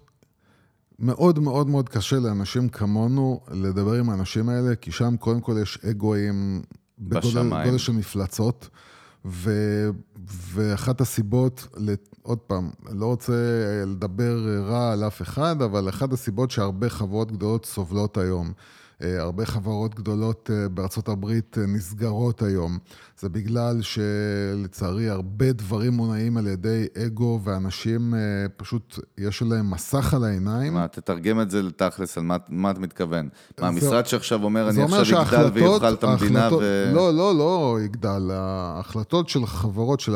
מאוד 0.99 1.39
מאוד 1.39 1.67
מאוד 1.67 1.89
קשה 1.89 2.19
לאנשים 2.19 2.69
כמונו 2.69 3.41
לדבר 3.51 3.93
עם 3.93 4.09
האנשים 4.09 4.49
האלה, 4.49 4.75
כי 4.75 4.91
שם 4.91 5.15
קודם 5.19 5.41
כל 5.41 5.57
יש 5.61 5.79
אגואים 5.89 6.61
בגודל 6.99 7.77
של 7.77 7.91
מפלצות. 7.91 8.69
ו, 9.25 9.51
ואחת 10.25 11.01
הסיבות, 11.01 11.67
עוד 12.21 12.37
פעם, 12.37 12.69
לא 12.91 13.05
רוצה 13.05 13.33
לדבר 13.85 14.63
רע 14.67 14.91
על 14.91 15.07
אף 15.07 15.21
אחד, 15.21 15.61
אבל 15.61 15.89
אחת 15.89 16.13
הסיבות 16.13 16.51
שהרבה 16.51 16.89
חברות 16.89 17.31
גדולות 17.31 17.65
סובלות 17.65 18.17
היום. 18.17 18.51
אה, 19.03 19.21
הרבה 19.21 19.45
חברות 19.45 19.95
גדולות 19.95 20.49
אה, 20.53 20.69
בארצות 20.69 21.09
הברית 21.09 21.57
אה, 21.57 21.65
נסגרות 21.65 22.41
היום. 22.41 22.77
זה 23.19 23.29
בגלל 23.29 23.81
שלצערי 23.81 25.09
הרבה 25.09 25.51
דברים 25.51 25.93
מונעים 25.93 26.37
על 26.37 26.47
ידי 26.47 26.85
אגו, 27.05 27.39
ואנשים 27.43 28.13
פשוט, 28.57 28.99
יש 29.17 29.41
להם 29.41 29.71
מסך 29.71 30.13
על 30.13 30.23
העיניים. 30.23 30.73
מה, 30.73 30.87
תתרגם 30.87 31.41
את 31.41 31.51
זה 31.51 31.61
לתכלס, 31.61 32.17
על 32.17 32.23
מה, 32.23 32.37
מה 32.49 32.71
אתה 32.71 32.79
מתכוון? 32.79 33.29
מה, 33.59 33.67
המשרד 33.67 34.05
שעכשיו 34.05 34.43
אומר, 34.43 34.69
אני 34.69 34.83
עכשיו 34.83 35.21
אגדל 35.21 35.49
ויאכל 35.53 35.93
את 35.93 36.03
המדינה 36.03 36.49
ו... 36.59 36.91
לא, 36.93 37.13
לא, 37.13 37.35
לא 37.35 37.77
יגדל. 37.85 38.29
ההחלטות 38.31 39.29
של 39.29 39.43
החברות, 39.43 39.99
של 39.99 40.13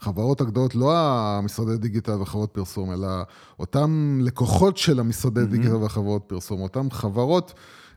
החברות 0.00 0.40
הגדולות, 0.40 0.74
לא 0.74 0.92
המשרדי 0.96 1.76
דיגיטל 1.76 2.20
וחברות 2.20 2.50
פרסום, 2.52 2.92
אלא 2.92 3.08
אותם 3.58 4.18
לקוחות 4.22 4.76
של 4.76 5.00
המשרדי 5.00 5.46
דיגיטל 5.46 5.74
וחברות 5.74 6.22
פרסום, 6.26 6.60
אותם 6.60 6.90
חברות... 6.90 7.54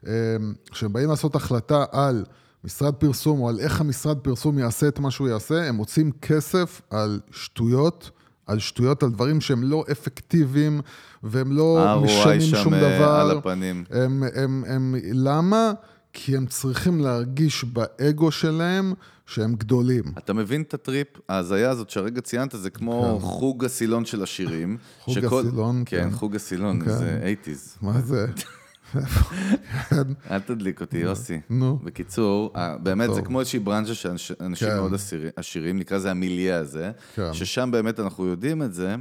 אמ, 0.07 0.53
כשהם 0.71 0.93
באים 0.93 1.09
לעשות 1.09 1.35
החלטה 1.35 1.85
על 1.91 2.25
משרד 2.63 2.93
פרסום 2.93 3.41
או 3.41 3.49
על 3.49 3.59
איך 3.59 3.81
המשרד 3.81 4.17
פרסום 4.17 4.59
יעשה 4.59 4.87
את 4.87 4.99
מה 4.99 5.11
שהוא 5.11 5.29
יעשה, 5.29 5.63
הם 5.69 5.75
מוצאים 5.75 6.11
כסף 6.21 6.81
על 6.89 7.19
שטויות, 7.31 8.11
על 8.45 8.59
שטויות, 8.59 9.03
על 9.03 9.09
דברים 9.09 9.41
שהם 9.41 9.63
לא 9.63 9.83
אפקטיביים 9.91 10.81
והם 11.23 11.51
לא 11.51 12.01
משנים 12.03 12.55
שום 12.63 12.73
אה, 12.73 12.79
דבר. 12.79 13.09
על 13.09 13.37
הפנים. 13.37 13.83
הם, 13.89 14.23
הם, 14.35 14.63
הם, 14.67 14.95
למה? 15.13 15.71
כי 16.13 16.37
הם 16.37 16.45
צריכים 16.45 16.99
להרגיש 16.99 17.63
באגו 17.63 18.31
שלהם 18.31 18.93
שהם 19.25 19.55
גדולים. 19.55 20.03
אתה 20.17 20.33
מבין 20.33 20.61
את 20.61 20.73
הטריפ? 20.73 21.07
ההזיה 21.29 21.69
הזאת 21.69 21.89
שהרגע 21.89 22.21
ציינת, 22.21 22.55
זה 22.57 22.69
כמו 22.69 23.19
כן. 23.21 23.25
חוג 23.25 23.65
הסילון 23.65 24.05
של 24.05 24.23
השירים. 24.23 24.77
חוג 24.99 25.15
שכל... 25.15 25.43
הסילון, 25.47 25.83
כן. 25.85 26.09
כן, 26.09 26.15
חוג 26.15 26.35
הסילון, 26.35 26.83
כן. 26.85 26.91
זה 26.91 27.33
80's. 27.45 27.77
מה 27.81 28.01
זה? 28.01 28.27
אל 30.31 30.39
תדליק 30.39 30.81
אותי, 30.81 30.97
יוסי. 30.97 31.39
נו. 31.49 31.79
בקיצור, 31.83 32.53
באמת, 32.83 33.13
זה 33.13 33.21
כמו 33.21 33.39
איזושהי 33.39 33.59
ברנז'ה 33.59 33.95
שאנשים 33.95 34.67
כן. 34.67 34.75
מאוד 34.75 34.93
עשירים, 35.35 35.79
נקרא 35.79 35.97
לזה 35.97 36.11
המיליה 36.11 36.57
הזה, 36.57 36.91
כן. 37.15 37.33
ששם 37.33 37.69
באמת 37.71 37.99
אנחנו 37.99 38.25
יודעים 38.25 38.63
את 38.63 38.73
זה. 38.73 38.95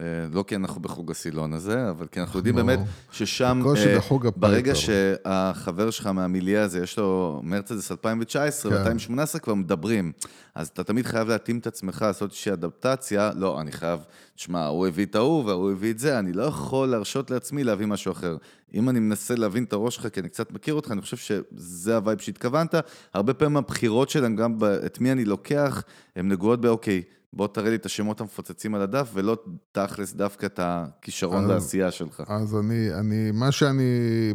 אה, 0.00 0.04
לא 0.32 0.44
כי 0.46 0.56
אנחנו 0.56 0.80
בחוג 0.80 1.10
הסילון 1.10 1.52
הזה, 1.52 1.90
אבל 1.90 2.06
כי 2.06 2.20
אנחנו 2.20 2.38
יודעים 2.38 2.54
באמת 2.54 2.78
ששם, 3.10 3.62
אה, 3.76 4.30
ברגע 4.36 4.74
שהחבר 4.74 5.90
שלך 5.90 6.06
מהמיליה 6.06 6.62
הזה, 6.62 6.82
יש 6.82 6.98
לו 6.98 7.40
מרצדס 7.44 7.92
2019 7.92 8.72
ו-2018 8.72 9.38
כבר 9.38 9.54
מדברים, 9.54 10.12
אז 10.54 10.68
אתה 10.68 10.84
תמיד 10.84 11.06
חייב 11.06 11.28
להתאים 11.28 11.58
את 11.58 11.66
עצמך, 11.66 12.02
לעשות 12.02 12.30
איזושהי 12.30 12.52
אדפטציה, 12.52 13.30
לא, 13.36 13.60
אני 13.60 13.72
חייב, 13.72 14.00
תשמע, 14.36 14.66
הוא 14.66 14.86
הביא 14.86 15.06
את 15.06 15.14
ההוא 15.14 15.44
והוא 15.44 15.70
הביא 15.70 15.90
את 15.90 15.98
זה, 15.98 16.18
אני 16.18 16.32
לא 16.32 16.42
יכול 16.42 16.88
להרשות 16.88 17.30
לעצמי 17.30 17.64
להביא 17.64 17.86
משהו 17.86 18.12
אחר. 18.12 18.36
אם 18.74 18.88
אני 18.88 19.00
מנסה 19.00 19.34
להבין 19.34 19.64
את 19.64 19.72
הראש 19.72 19.94
שלך, 19.96 20.08
כי 20.08 20.20
אני 20.20 20.28
קצת 20.28 20.52
מכיר 20.52 20.74
אותך, 20.74 20.90
אני 20.90 21.00
חושב 21.00 21.16
שזה 21.16 21.96
ה 21.96 22.00
vibe 22.00 22.18
שהתכוונת. 22.18 22.74
הרבה 23.14 23.34
פעמים 23.34 23.56
הבחירות 23.56 24.10
שלהם, 24.10 24.36
גם 24.36 24.56
את 24.86 25.00
מי 25.00 25.12
אני 25.12 25.24
לוקח, 25.24 25.82
הן 26.16 26.28
נגועות 26.28 26.60
באוקיי. 26.60 27.02
בוא 27.32 27.46
תראה 27.46 27.70
לי 27.70 27.76
את 27.76 27.86
השמות 27.86 28.20
המפוצצים 28.20 28.74
על 28.74 28.82
הדף, 28.82 29.10
ולא 29.14 29.36
תכלס 29.72 30.12
דווקא 30.12 30.46
את 30.46 30.60
הכישרון 30.62 31.46
והעשייה 31.46 31.90
שלך. 31.90 32.22
אז 32.26 32.56
אני, 32.56 32.94
אני, 32.94 33.30
מה 33.30 33.52
שאני 33.52 33.82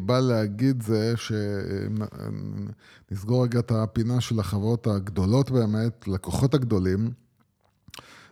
בא 0.01 0.19
להגיד 0.19 0.83
זה 0.83 1.13
שנסגור 3.09 3.43
רגע 3.43 3.59
את 3.59 3.71
הפינה 3.71 4.21
של 4.21 4.39
החברות 4.39 4.87
הגדולות 4.87 5.51
באמת, 5.51 6.07
לקוחות 6.07 6.53
הגדולים, 6.53 7.11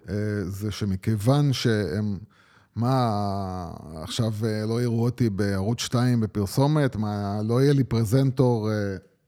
אה, 0.09 0.15
זה 0.45 0.71
שמכיוון 0.71 1.53
שהם... 1.53 2.17
מה, 2.75 3.71
עכשיו 3.95 4.33
אה, 4.43 4.65
לא 4.65 4.81
יראו 4.81 5.03
אותי 5.03 5.29
בערוץ 5.29 5.79
2 5.79 6.19
בפרסומת? 6.19 6.95
מה, 6.95 7.41
לא 7.43 7.61
יהיה 7.61 7.73
לי 7.73 7.83
פרזנטור... 7.83 8.69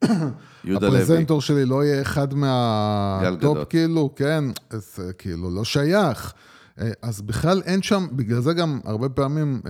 אה. 0.03 0.29
הפרזנטור 0.75 1.41
שלי 1.41 1.65
לא 1.65 1.83
יהיה 1.83 2.01
אחד 2.01 2.33
מהטופ, 2.33 3.57
כאילו, 3.69 4.13
כן, 4.15 4.43
אז 4.69 4.99
כאילו, 5.17 5.49
לא 5.55 5.63
שייך. 5.63 6.33
אה, 6.81 6.91
אז 7.01 7.21
בכלל 7.21 7.61
אין 7.65 7.81
שם, 7.81 8.07
בגלל 8.11 8.41
זה 8.41 8.53
גם 8.53 8.79
הרבה 8.85 9.09
פעמים, 9.09 9.61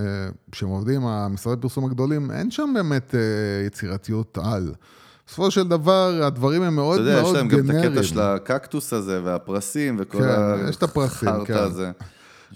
כשהם 0.52 0.68
עובדים 0.68 1.02
עם 1.02 1.06
המשרדי 1.06 1.60
פרסום 1.60 1.84
הגדולים, 1.84 2.30
אין 2.30 2.50
שם 2.50 2.70
באמת 2.74 3.14
יצירתיות 3.66 4.38
על. 4.42 4.72
בסופו 5.26 5.50
של 5.50 5.68
דבר, 5.68 6.20
הדברים 6.22 6.62
הם 6.62 6.74
מאוד 6.74 7.00
מאוד 7.00 7.08
גנריים. 7.08 7.24
אתה 7.24 7.24
יודע, 7.24 7.30
יש 7.30 7.36
להם 7.36 7.48
גם 7.48 7.80
את 7.80 7.84
הקטע 7.84 8.02
של 8.02 8.20
הקקטוס 8.20 8.92
הזה, 8.92 9.20
והפרסים, 9.24 9.96
וכל 9.98 10.18
כן, 10.18 10.68
יש 10.68 10.76
את 10.76 10.82
הפרסים, 10.82 11.44
כן. 11.44 11.54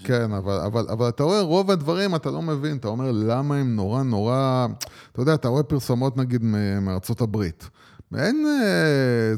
כן, 0.03 0.31
אבל, 0.31 0.59
אבל, 0.59 0.85
אבל 0.89 1.09
אתה 1.09 1.23
רואה, 1.23 1.41
רוב 1.41 1.71
הדברים 1.71 2.15
אתה 2.15 2.31
לא 2.31 2.41
מבין, 2.41 2.77
אתה 2.77 2.87
אומר 2.87 3.11
למה 3.11 3.55
הם 3.55 3.75
נורא 3.75 4.03
נורא, 4.03 4.67
אתה 5.11 5.21
יודע, 5.21 5.33
אתה 5.33 5.47
רואה 5.47 5.63
פרסומות 5.63 6.17
נגיד 6.17 6.41
מארצות 6.81 7.21
הברית. 7.21 7.69
אין, 8.17 8.45
אה, 8.45 9.33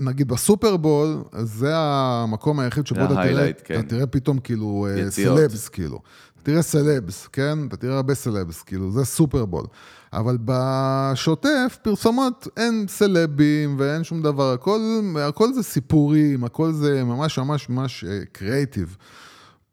נגיד 0.00 0.28
בסופרבול, 0.28 1.22
זה 1.42 1.72
המקום 1.74 2.60
היחיד 2.60 2.86
שבו 2.86 3.04
אתה 3.04 3.14
תראה, 3.14 3.52
כן. 3.64 3.80
אתה 3.80 3.88
תראה 3.88 4.06
פתאום 4.06 4.38
כאילו 4.38 4.86
אה, 4.90 5.00
יציאות. 5.00 5.38
סלבס, 5.38 5.68
כאילו. 5.68 6.00
תראה 6.42 6.62
סלבס, 6.62 7.26
כן? 7.26 7.58
אתה 7.68 7.76
תראה 7.76 7.96
הרבה 7.96 8.14
סלבס, 8.14 8.62
כאילו, 8.62 8.90
זה 8.90 9.04
סופרבול. 9.04 9.66
אבל 10.12 10.38
בשוטף, 10.44 11.78
פרסומות, 11.82 12.48
אין 12.56 12.86
סלבים 12.88 13.76
ואין 13.78 14.04
שום 14.04 14.22
דבר, 14.22 14.52
הכל, 14.52 14.80
הכל 15.20 15.52
זה 15.52 15.62
סיפורים, 15.62 16.44
הכל 16.44 16.72
זה 16.72 17.04
ממש 17.04 17.38
ממש 17.38 17.68
ממש 17.68 18.04
קריאייטיב. 18.32 18.96
Uh, 18.98 19.25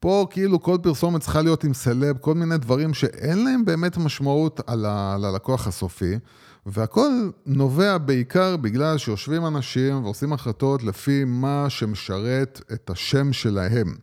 פה 0.04 0.28
כאילו 0.30 0.62
כל 0.62 0.78
פרסומת 0.82 1.22
צריכה 1.22 1.42
להיות 1.42 1.64
עם 1.64 1.74
סלב, 1.74 2.18
כל 2.18 2.34
מיני 2.34 2.58
דברים 2.58 2.94
שאין 2.94 3.44
להם 3.44 3.66
באמת 3.66 3.98
משמעות 3.98 4.60
על, 4.68 4.86
הלקוח 4.86 5.68
הסופי, 5.68 6.20
והכל 6.66 7.30
נובע 7.46 7.98
בעיקר 7.98 8.58
בגלל 8.58 8.98
שיושבים 8.98 9.46
אנשים 9.46 10.04
ועושים 10.04 10.34
החלטות 10.34 10.84
לפי 10.84 11.24
מה 11.24 11.66
שמשרת 11.70 12.62
את 12.74 12.90
השם 12.90 13.34
שלהם, 13.34 13.96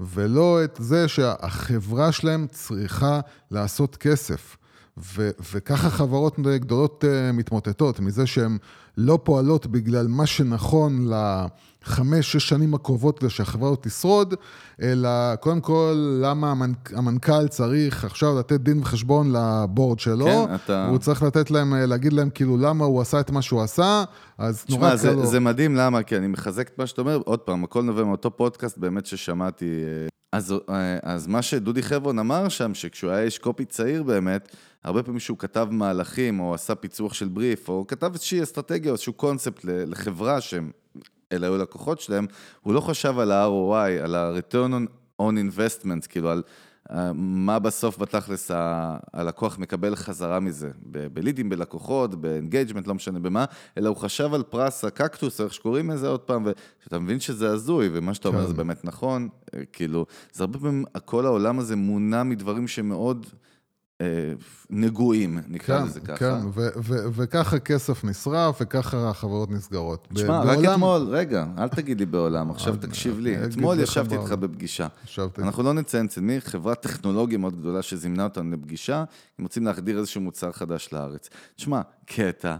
ולא 0.00 0.64
את 0.64 0.78
זה 0.80 1.08
שהחברה 1.08 2.12
שלהם 2.12 2.46
צריכה 2.50 3.20
לעשות 3.50 3.96
כסף. 3.96 4.56
ו- 4.98 5.30
וככה 5.52 5.90
חברות 5.90 6.38
גדולות 6.40 7.04
uh, 7.04 7.32
מתמוטטות, 7.32 8.00
מזה 8.00 8.26
שהן 8.26 8.58
לא 8.96 9.18
פועלות 9.22 9.66
בגלל 9.66 10.06
מה 10.06 10.26
שנכון 10.26 11.08
לחמש, 11.08 12.32
שש 12.32 12.48
שנים 12.48 12.74
הקרובות 12.74 13.18
כדי 13.18 13.30
שהחברה 13.30 13.68
הזאת 13.68 13.82
תשרוד, 13.82 14.34
אלא 14.82 15.34
קודם 15.36 15.60
כל, 15.60 16.18
למה 16.22 16.52
המנכ- 16.52 16.98
המנכ"ל 16.98 17.48
צריך 17.48 18.04
עכשיו 18.04 18.38
לתת 18.38 18.60
דין 18.60 18.78
וחשבון 18.80 19.32
לבורד 19.32 19.98
שלו, 19.98 20.26
כן, 20.26 20.54
אתה... 20.54 20.86
הוא 20.88 20.98
צריך 20.98 21.22
לתת 21.22 21.50
להם, 21.50 21.74
אה, 21.74 21.86
להגיד 21.86 22.12
להם 22.12 22.30
כאילו 22.30 22.56
למה 22.56 22.84
הוא 22.84 23.00
עשה 23.00 23.20
את 23.20 23.30
מה 23.30 23.42
שהוא 23.42 23.62
עשה, 23.62 24.04
אז 24.38 24.64
נורא 24.70 24.90
קל 24.90 24.96
זה, 24.96 25.26
זה 25.26 25.40
מדהים, 25.40 25.76
למה? 25.76 26.02
כי 26.02 26.16
אני 26.16 26.26
מחזק 26.26 26.68
את 26.68 26.78
מה 26.78 26.86
שאתה 26.86 27.00
אומר, 27.00 27.20
עוד 27.24 27.38
פעם, 27.38 27.64
הכל 27.64 27.82
נובע 27.82 28.04
מאותו 28.04 28.36
פודקאסט 28.36 28.78
באמת 28.78 29.06
ששמעתי. 29.06 29.66
אה, 29.66 30.08
אז, 30.32 30.54
אז 31.02 31.26
מה 31.26 31.42
שדודי 31.42 31.82
חברון 31.82 32.18
אמר 32.18 32.48
שם, 32.48 32.74
שכשהוא 32.74 33.10
היה 33.10 33.22
איש 33.22 33.38
קופי 33.38 33.64
צעיר 33.64 34.02
באמת, 34.02 34.56
הרבה 34.84 35.02
פעמים 35.02 35.20
שהוא 35.20 35.38
כתב 35.38 35.68
מהלכים, 35.70 36.40
או 36.40 36.54
עשה 36.54 36.74
פיצוח 36.74 37.14
של 37.14 37.28
בריף, 37.28 37.68
או 37.68 37.84
כתב 37.88 38.10
איזושהי 38.12 38.42
אסטרטגיה, 38.42 38.90
או 38.90 38.94
איזשהו 38.94 39.12
קונספט 39.12 39.60
לחברה 39.64 40.40
שהם, 40.40 40.70
אלה 41.32 41.46
היו 41.46 41.58
לקוחות 41.58 42.00
שלהם, 42.00 42.26
הוא 42.62 42.74
לא 42.74 42.80
חשב 42.80 43.18
על 43.18 43.32
ה-ROI, 43.32 44.02
על 44.04 44.14
ה-return 44.14 44.72
on 45.22 45.34
investment, 45.34 46.06
כאילו 46.08 46.30
על 46.30 46.42
אה, 46.90 47.12
מה 47.14 47.58
בסוף 47.58 47.98
בתכלס 47.98 48.50
הלקוח 49.12 49.58
מקבל 49.58 49.96
חזרה 49.96 50.40
מזה, 50.40 50.70
בלידים, 51.12 51.48
בלקוחות, 51.48 52.14
ב 52.14 52.20
engagement, 52.20 52.86
לא 52.86 52.94
משנה 52.94 53.18
במה, 53.18 53.44
אלא 53.78 53.88
הוא 53.88 53.96
חשב 53.96 54.34
על 54.34 54.42
פרס 54.42 54.84
הקקטוס, 54.84 55.40
איך 55.40 55.54
שקוראים 55.54 55.90
לזה 55.90 56.08
עוד 56.08 56.20
פעם, 56.20 56.46
ואתה 56.46 56.98
מבין 56.98 57.20
שזה 57.20 57.50
הזוי, 57.50 57.88
ומה 57.92 58.14
שאתה 58.14 58.28
אומר 58.28 58.40
כן. 58.40 58.46
זה 58.46 58.54
באמת 58.54 58.84
נכון, 58.84 59.28
אה, 59.54 59.60
כאילו, 59.72 60.06
זה 60.32 60.44
הרבה 60.44 60.58
פעמים, 60.58 60.84
כל 61.04 61.26
העולם 61.26 61.58
הזה 61.58 61.76
מונע 61.76 62.22
מדברים 62.22 62.68
שמאוד... 62.68 63.26
אה, 64.00 64.32
נגועים, 64.70 65.38
נקרא 65.48 65.78
כן, 65.78 65.86
לזה 65.86 66.00
ככה. 66.00 66.16
כן, 66.16 66.34
וככה 67.14 67.58
כסף 67.58 68.04
נשרף, 68.04 68.58
וככה 68.60 69.10
החברות 69.10 69.50
נסגרות. 69.50 70.08
תשמע, 70.14 70.42
רק. 70.42 70.58
אתמול, 70.58 71.02
רגע, 71.02 71.46
אל 71.58 71.68
תגיד 71.68 72.00
לי 72.00 72.06
בעולם, 72.06 72.50
עכשיו 72.50 72.76
תקשיב 72.76 73.18
לי. 73.18 73.44
אתמול 73.44 73.80
ישבתי 73.80 74.16
איתך 74.16 74.32
בפגישה. 74.32 74.86
אנחנו 75.38 75.62
לא 75.62 75.72
נציין 75.72 76.06
אצל 76.06 76.20
מי, 76.20 76.40
חברת 76.40 76.82
טכנולוגיה 76.82 77.38
מאוד 77.38 77.60
גדולה 77.60 77.82
שזימנה 77.82 78.24
אותנו 78.24 78.50
לפגישה, 78.50 79.04
הם 79.38 79.42
רוצים 79.44 79.64
להחדיר 79.64 79.98
איזשהו 79.98 80.20
מוצר 80.20 80.52
חדש 80.52 80.88
לארץ. 80.92 81.28
תשמע, 81.56 81.80
קטע, 82.06 82.56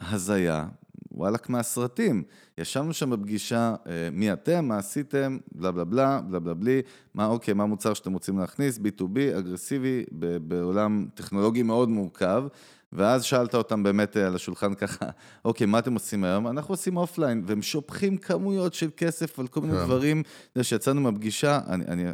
הזיה, 0.00 0.66
וואלה 1.14 1.50
מהסרטים. 1.50 2.22
ישבנו 2.58 2.92
שם 2.92 3.10
בפגישה, 3.10 3.74
אה, 3.86 4.08
מי 4.12 4.32
אתם, 4.32 4.64
מה 4.64 4.78
עשיתם, 4.78 5.38
בלה 5.54 5.72
בלה 5.72 5.84
בלה, 5.84 6.20
בלה 6.20 6.40
בלה 6.40 6.54
בלי, 6.54 6.82
מה 7.14 7.26
אוקיי, 7.26 7.54
מה 7.54 7.62
המוצר 7.62 7.94
שאתם 7.94 8.12
רוצים 8.12 8.38
להכניס, 8.38 8.78
B2B, 8.78 9.38
אגרסיבי, 9.38 10.04
בעולם 10.42 11.06
טכנולוגי 11.14 11.62
מאוד 11.62 11.88
מורכב. 11.88 12.44
ואז 12.92 13.24
שאלת 13.24 13.54
אותם 13.54 13.82
באמת 13.82 14.16
אה, 14.16 14.26
על 14.26 14.34
השולחן 14.34 14.74
ככה, 14.74 15.06
אוקיי, 15.44 15.66
מה 15.66 15.78
אתם 15.78 15.94
עושים 15.94 16.24
היום? 16.24 16.48
אנחנו 16.48 16.72
עושים 16.72 16.96
offline, 16.96 17.42
והם 17.46 17.62
שופכים 17.62 18.16
כמויות 18.16 18.74
של 18.74 18.90
כסף 18.96 19.38
על 19.38 19.46
כל 19.46 19.60
מיני 19.60 19.78
כן. 19.78 19.84
דברים. 19.84 20.20
אתה 20.20 20.30
יודע, 20.56 20.64
שיצאנו 20.64 21.00
מהפגישה, 21.00 21.60
אני, 21.68 21.84
אני, 21.84 22.04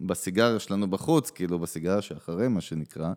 בסיגריה 0.00 0.58
שלנו 0.58 0.90
בחוץ, 0.90 1.30
כאילו, 1.30 1.58
בסיגריה 1.58 2.02
שאחרי, 2.02 2.48
מה 2.48 2.60
שנקרא, 2.60 3.12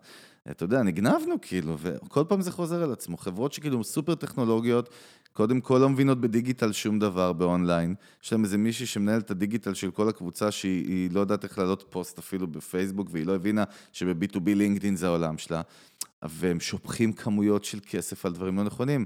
אתה 0.52 0.64
יודע, 0.64 0.84
נגנבנו 0.84 1.36
כאילו, 1.42 1.78
וכל 1.80 2.24
פעם 2.28 2.42
זה 2.42 2.52
חוזר 2.52 2.84
על 2.84 2.92
עצמו. 2.92 3.18
חברות 3.18 3.54
שכאילו 3.54 3.84
סופר 3.84 4.16
טכנולוגיות, 4.16 4.90
קודם 5.34 5.62
כל 5.62 5.78
לא 5.78 5.90
מבינות 5.90 6.22
בדיגיטל 6.22 6.72
שום 6.72 7.00
דבר 7.00 7.34
באונליין. 7.34 7.96
יש 8.24 8.32
להם 8.32 8.44
איזה 8.44 8.58
מישהי 8.58 8.86
שמנהל 8.86 9.20
את 9.20 9.32
הדיגיטל 9.32 9.74
של 9.74 9.92
כל 9.92 10.10
הקבוצה 10.10 10.52
שהיא 10.52 11.12
לא 11.12 11.20
יודעת 11.20 11.44
איך 11.44 11.58
לעלות 11.58 11.86
פוסט 11.90 12.20
אפילו 12.20 12.48
בפייסבוק, 12.48 13.08
והיא 13.12 13.26
לא 13.26 13.36
הבינה 13.36 13.64
שב-B2B 13.92 14.46
לינקדאין 14.46 14.96
זה 14.96 15.08
העולם 15.08 15.38
שלה. 15.38 15.62
והם 16.30 16.60
שופכים 16.60 17.14
כמויות 17.14 17.64
של 17.64 17.80
כסף 17.90 18.26
על 18.26 18.34
דברים 18.34 18.58
לא 18.58 18.64
נכונים. 18.64 19.06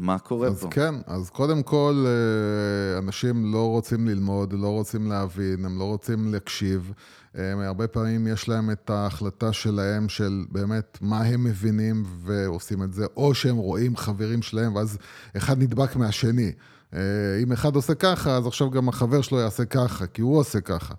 מה 0.00 0.18
קורה 0.18 0.48
אז 0.48 0.60
פה? 0.60 0.66
אז 0.66 0.72
כן, 0.72 0.94
אז 1.06 1.30
קודם 1.30 1.62
כל, 1.62 2.04
אה, 2.06 2.98
אנשים 2.98 3.52
לא 3.52 3.68
רוצים 3.68 4.08
ללמוד, 4.08 4.52
לא 4.52 4.68
רוצים 4.68 5.06
להבין, 5.06 5.64
הם 5.64 5.78
לא 5.78 5.84
רוצים 5.84 6.32
להקשיב. 6.32 6.92
הם, 7.34 7.60
הרבה 7.60 7.86
פעמים 7.86 8.26
יש 8.26 8.48
להם 8.48 8.70
את 8.70 8.90
ההחלטה 8.90 9.52
שלהם 9.52 10.08
של 10.08 10.44
באמת 10.50 10.98
מה 11.00 11.20
הם 11.20 11.44
מבינים 11.44 12.04
ועושים 12.24 12.82
את 12.82 12.92
זה, 12.92 13.06
או 13.16 13.34
שהם 13.34 13.56
רואים 13.56 13.96
חברים 13.96 14.42
שלהם 14.42 14.74
ואז 14.74 14.98
אחד 15.36 15.62
נדבק 15.62 15.96
מהשני. 15.96 16.52
אה, 16.94 17.00
אם 17.42 17.52
אחד 17.52 17.76
עושה 17.76 17.94
ככה, 17.94 18.36
אז 18.36 18.46
עכשיו 18.46 18.70
גם 18.70 18.88
החבר 18.88 19.20
שלו 19.20 19.38
יעשה 19.38 19.64
ככה, 19.64 20.06
כי 20.06 20.22
הוא 20.22 20.38
עושה 20.38 20.60
ככה. 20.60 20.94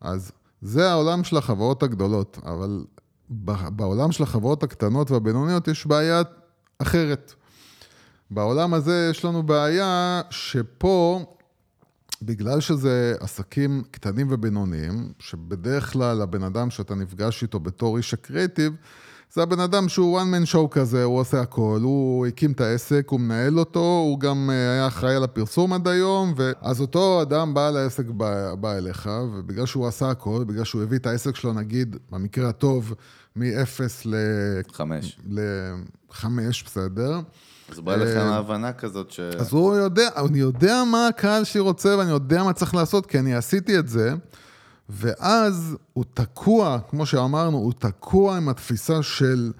אז 0.00 0.32
זה 0.62 0.90
העולם 0.90 1.24
של 1.24 1.36
החברות 1.36 1.82
הגדולות, 1.82 2.38
אבל 2.44 2.84
בעולם 3.70 4.12
של 4.12 4.22
החברות 4.22 4.62
הקטנות 4.62 5.10
והבינוניות 5.10 5.68
יש 5.68 5.86
בעיה 5.86 6.22
אחרת. 6.78 7.34
בעולם 8.30 8.74
הזה 8.74 9.08
יש 9.10 9.24
לנו 9.24 9.42
בעיה 9.42 10.20
שפה, 10.30 11.24
בגלל 12.22 12.60
שזה 12.60 13.14
עסקים 13.20 13.82
קטנים 13.90 14.26
ובינוניים, 14.30 15.12
שבדרך 15.18 15.92
כלל 15.92 16.22
הבן 16.22 16.42
אדם 16.42 16.70
שאתה 16.70 16.94
נפגש 16.94 17.42
איתו 17.42 17.60
בתור 17.60 17.96
איש 17.96 18.14
הקריאיטיב, 18.14 18.72
זה 19.32 19.42
הבן 19.42 19.60
אדם 19.60 19.88
שהוא 19.88 20.20
one 20.20 20.24
man 20.24 20.52
show 20.54 20.68
כזה, 20.70 21.04
הוא 21.04 21.20
עושה 21.20 21.40
הכל, 21.40 21.80
הוא 21.82 22.26
הקים 22.26 22.52
את 22.52 22.60
העסק, 22.60 23.06
הוא 23.08 23.20
מנהל 23.20 23.58
אותו, 23.58 23.80
הוא 23.80 24.20
גם 24.20 24.50
אה, 24.50 24.72
היה 24.72 24.86
אחראי 24.86 25.16
על 25.16 25.24
הפרסום 25.24 25.72
עד 25.72 25.88
היום, 25.88 26.34
ואז 26.36 26.80
אותו 26.80 27.22
אדם 27.22 27.54
בעל 27.54 27.76
העסק 27.76 28.06
בא, 28.06 28.54
בא 28.54 28.76
אליך, 28.76 29.10
ובגלל 29.32 29.66
שהוא 29.66 29.86
עשה 29.86 30.10
הכל, 30.10 30.44
בגלל 30.46 30.64
שהוא 30.64 30.82
הביא 30.82 30.98
את 30.98 31.06
העסק 31.06 31.36
שלו, 31.36 31.52
נגיד, 31.52 31.96
במקרה 32.10 32.48
הטוב, 32.48 32.94
מ-0 33.36 33.80
ל... 34.04 34.14
5. 34.72 35.18
ל-5, 35.28 36.26
בסדר. 36.64 37.20
אז 37.72 37.80
בא 37.80 37.96
לך 37.96 38.16
עם 38.16 38.32
ההבנה 38.32 38.72
כזאת 38.72 39.10
ש... 39.10 39.20
אז 39.20 39.52
הוא 39.52 39.76
יודע, 39.76 40.08
אני 40.16 40.38
יודע 40.38 40.84
מה 40.84 41.06
הקהל 41.06 41.44
שלי 41.44 41.60
רוצה 41.60 41.96
ואני 41.98 42.10
יודע 42.10 42.42
מה 42.42 42.52
צריך 42.52 42.74
לעשות, 42.74 43.06
כי 43.06 43.18
אני 43.18 43.34
עשיתי 43.34 43.78
את 43.78 43.88
זה, 43.88 44.14
ואז 44.88 45.76
הוא 45.92 46.04
תקוע, 46.14 46.78
כמו 46.90 47.06
שאמרנו, 47.06 47.58
הוא 47.58 47.72
תקוע 47.78 48.36
עם 48.36 48.48
התפיסה 48.48 49.02
של... 49.02 49.52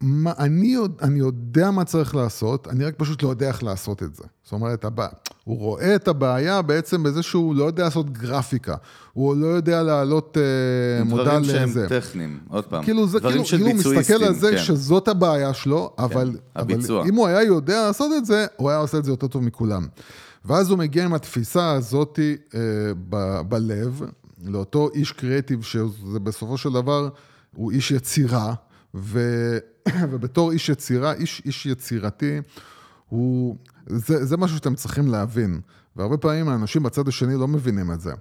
מה, 0.00 0.32
אני, 0.38 0.76
אני 1.02 1.18
יודע 1.18 1.70
מה 1.70 1.84
צריך 1.84 2.14
לעשות, 2.14 2.68
אני 2.68 2.84
רק 2.84 2.94
פשוט 2.96 3.22
לא 3.22 3.28
יודע 3.28 3.48
איך 3.48 3.62
לעשות 3.62 4.02
את 4.02 4.14
זה. 4.14 4.24
זאת 4.44 4.52
אומרת, 4.52 4.84
הבא, 4.84 5.08
הוא 5.44 5.58
רואה 5.58 5.94
את 5.94 6.08
הבעיה 6.08 6.62
בעצם 6.62 7.02
בזה 7.02 7.22
שהוא 7.22 7.54
לא 7.54 7.64
יודע 7.64 7.84
לעשות 7.84 8.10
גרפיקה, 8.10 8.76
הוא 9.12 9.36
לא 9.36 9.46
יודע 9.46 9.82
להעלות 9.82 10.36
uh, 10.36 11.04
מודע 11.04 11.38
לזה. 11.38 11.52
דברים 11.52 11.72
שהם 11.74 11.88
טכניים, 11.88 12.40
עוד 12.48 12.64
פעם. 12.64 12.84
כאילו, 12.84 13.06
זה, 13.06 13.20
כאילו, 13.20 13.44
כאילו 13.44 13.66
הוא 13.66 13.74
מסתכל 13.74 14.24
על 14.24 14.34
זה 14.34 14.50
כן. 14.50 14.58
שזאת 14.58 15.08
הבעיה 15.08 15.54
שלו, 15.54 15.92
כן, 15.96 16.02
אבל, 16.02 16.36
אבל 16.56 16.74
אם 17.08 17.14
הוא 17.14 17.26
היה 17.26 17.42
יודע 17.42 17.86
לעשות 17.86 18.12
את 18.18 18.26
זה, 18.26 18.46
הוא 18.56 18.70
היה 18.70 18.78
עושה 18.78 18.98
את 18.98 19.04
זה 19.04 19.10
יותר 19.10 19.26
טוב 19.26 19.44
מכולם. 19.44 19.86
ואז 20.44 20.70
הוא 20.70 20.78
מגיע 20.78 21.04
עם 21.04 21.14
התפיסה 21.14 21.70
הזאת 21.72 22.18
uh, 22.18 22.56
ב, 23.08 23.40
בלב, 23.48 24.02
לאותו 24.44 24.90
איש 24.94 25.12
קריאיטיב, 25.12 25.62
שזה 25.62 26.18
בסופו 26.22 26.58
של 26.58 26.72
דבר, 26.72 27.08
הוא 27.56 27.72
איש 27.72 27.90
יצירה, 27.90 28.54
ו... 28.94 29.20
ובתור 30.10 30.52
איש 30.52 30.68
יצירה, 30.68 31.12
איש, 31.12 31.42
איש 31.44 31.66
יצירתי, 31.66 32.40
הוא... 33.08 33.56
זה, 33.98 34.24
זה 34.24 34.36
משהו 34.36 34.56
שאתם 34.56 34.74
צריכים 34.74 35.08
להבין. 35.08 35.60
והרבה 35.96 36.16
פעמים 36.16 36.48
האנשים 36.48 36.82
בצד 36.82 37.08
השני 37.08 37.34
לא 37.34 37.48
מבינים 37.48 37.92
את 37.92 38.00
זה. 38.00 38.12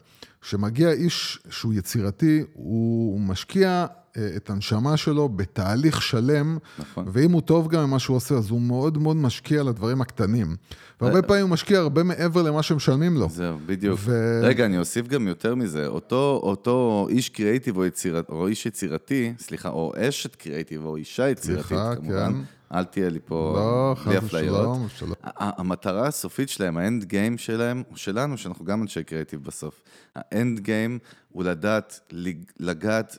כשמגיע 0.42 0.92
איש 0.92 1.40
שהוא 1.50 1.74
יצירתי, 1.74 2.44
הוא 2.54 3.20
משקיע 3.22 3.86
אה, 4.18 4.30
את 4.36 4.50
הנשמה 4.50 4.98
שלו 4.98 5.30
בתהליך 5.30 6.02
שלם, 6.02 6.58
נכון. 6.80 7.06
ואם 7.12 7.32
הוא 7.32 7.42
טוב 7.42 7.68
גם 7.68 7.84
במה 7.84 8.00
שהוא 8.00 8.18
עושה, 8.18 8.36
אז 8.36 8.50
הוא 8.50 8.62
מאוד 8.62 8.98
מאוד 8.98 9.18
משקיע 9.18 9.64
לדברים 9.64 10.02
הקטנים. 10.02 10.56
והרבה 11.02 11.20
ו... 11.20 11.28
פעמים 11.28 11.42
הוא 11.42 11.50
משקיע 11.50 11.80
הרבה 11.80 12.04
מעבר 12.04 12.42
למה 12.42 12.64
שמשלמים 12.64 13.18
לו. 13.18 13.30
זהו, 13.30 13.58
בדיוק. 13.66 14.00
ו... 14.04 14.40
רגע, 14.44 14.66
אני 14.66 14.78
אוסיף 14.78 15.08
גם 15.08 15.28
יותר 15.28 15.56
מזה. 15.56 15.88
אותו, 15.88 16.40
אותו 16.44 17.08
איש 17.10 17.30
קריאיטיב 17.30 17.78
או, 17.78 17.86
יצירת, 17.86 18.30
או 18.30 18.48
איש 18.48 18.66
יצירתי, 18.66 19.34
סליחה, 19.40 19.70
או 19.70 19.94
אשת 19.98 20.36
קריאיטיב 20.36 20.86
או 20.86 20.96
אישה 20.96 21.30
יצירתית, 21.30 21.66
סליחה, 21.66 21.96
כמובן. 21.96 22.34
כן. 22.34 22.61
אל 22.74 22.84
תהיה 22.84 23.10
לי 23.10 23.20
פה 23.26 23.54
לא, 23.56 23.96
בלי 24.06 24.18
אפליות. 24.18 24.76
שלום, 24.76 24.88
שלום. 24.90 25.14
המטרה 25.36 26.08
הסופית 26.08 26.50
שלהם, 26.50 26.78
האנד 26.78 27.04
גיים 27.04 27.38
שלהם, 27.38 27.84
הוא 27.90 27.98
שלנו, 27.98 28.38
שאנחנו 28.38 28.66
גם 28.66 28.82
אנשי 28.82 29.04
קריאיטיב 29.04 29.44
בסוף. 29.44 29.84
האנד 30.16 30.60
גיים 30.60 31.00
הוא 31.30 31.44
לדעת, 31.44 32.00
לגעת 32.60 33.18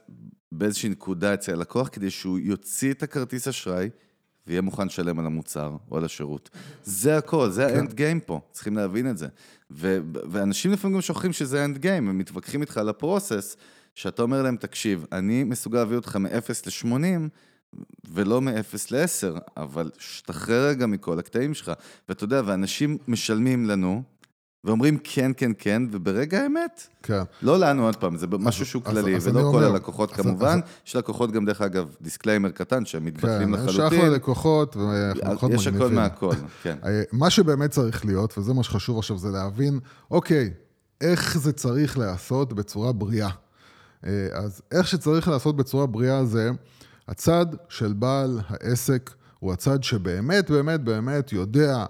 באיזושהי 0.53 0.88
נקודה 0.88 1.34
אצל 1.34 1.53
הלקוח, 1.53 1.88
כדי 1.92 2.11
שהוא 2.11 2.38
יוציא 2.38 2.92
את 2.92 3.03
הכרטיס 3.03 3.48
אשראי 3.48 3.90
ויהיה 4.46 4.61
מוכן 4.61 4.86
לשלם 4.86 5.18
על 5.18 5.26
המוצר 5.26 5.76
או 5.90 5.96
על 5.96 6.05
השירות. 6.05 6.50
זה 6.84 7.16
הכל, 7.16 7.50
זה 7.50 7.66
האנד 7.66 7.90
כן. 7.90 7.96
גיים 7.96 8.20
פה, 8.20 8.40
צריכים 8.53 8.76
להבין 8.76 9.11
את 9.11 9.18
זה. 9.18 9.28
ו- 9.70 9.98
ואנשים 10.30 10.72
לפעמים 10.72 10.94
גם 10.94 11.00
שוכחים 11.00 11.32
שזה 11.32 11.62
האנד 11.62 11.78
גיים, 11.78 12.09
הם 12.09 12.18
מתווכחים 12.18 12.61
איתך 12.61 12.76
על 12.78 12.88
הפרוסס, 12.88 13.57
שאתה 13.94 14.22
אומר 14.22 14.42
להם, 14.42 14.57
תקשיב, 14.57 15.07
אני 15.12 15.44
מסוגל 15.44 15.78
להביא 15.78 15.96
אותך 15.96 16.16
מ-0 16.16 16.28
ל-80, 16.66 17.28
ולא 18.12 18.40
מ-0 18.40 18.50
ל-10, 18.90 19.40
אבל 19.56 19.90
שתחרר 19.98 20.68
רגע 20.68 20.86
מכל 20.86 21.18
הקטעים 21.18 21.54
שלך. 21.54 21.72
ואתה 22.08 22.24
יודע, 22.24 22.42
ואנשים 22.44 22.98
משלמים 23.08 23.66
לנו, 23.66 24.02
ואומרים 24.64 24.98
כן, 25.04 25.30
כן, 25.36 25.52
כן, 25.58 25.82
וברגע 25.90 26.40
האמת, 26.40 26.86
כן. 27.02 27.22
לא 27.42 27.58
לנו 27.58 27.84
עוד 27.84 27.96
פעם, 27.96 28.16
זה 28.16 28.26
משהו 28.30 28.66
שהוא 28.66 28.82
כללי, 28.82 29.16
אז, 29.16 29.26
ולא 29.26 29.38
אז 29.38 29.44
כל 29.44 29.56
אומר, 29.56 29.66
הלקוחות 29.66 30.12
אז, 30.12 30.16
כמובן. 30.16 30.60
אז... 30.64 30.70
יש 30.86 30.96
לקוחות 30.96 31.32
גם, 31.32 31.44
דרך 31.44 31.60
אגב, 31.60 31.96
disclaimer 32.00 32.50
קטן, 32.50 32.84
שהם 32.84 33.04
מתבטלים 33.04 33.56
כן, 33.56 33.62
לחלוטין. 33.62 33.86
יש 33.86 33.92
אחלה 33.92 34.08
לקוחות, 34.08 34.76
ולקוחות 34.76 35.50
יש 35.52 35.66
הכל 35.66 35.88
מהכל, 35.88 36.34
כן. 36.62 36.76
אה, 36.84 37.02
מה 37.12 37.30
שבאמת 37.30 37.70
צריך 37.70 38.04
להיות, 38.04 38.38
וזה 38.38 38.52
מה 38.52 38.62
שחשוב 38.62 38.98
עכשיו, 38.98 39.18
זה 39.18 39.28
להבין, 39.28 39.80
אוקיי, 40.10 40.50
איך 41.00 41.38
זה 41.38 41.52
צריך 41.52 41.98
להיעשות 41.98 42.52
בצורה 42.52 42.92
בריאה. 42.92 43.30
אה, 44.06 44.26
אז 44.32 44.62
איך 44.72 44.88
שצריך 44.88 45.28
לעשות 45.28 45.56
בצורה 45.56 45.86
בריאה 45.86 46.24
זה, 46.24 46.50
הצד 47.09 47.46
של 47.68 47.92
בעל 47.92 48.40
העסק 48.48 49.11
הוא 49.38 49.53
הצד 49.53 49.82
שבאמת, 49.82 50.50
באמת, 50.50 50.80
באמת 50.80 51.32
יודע 51.32 51.86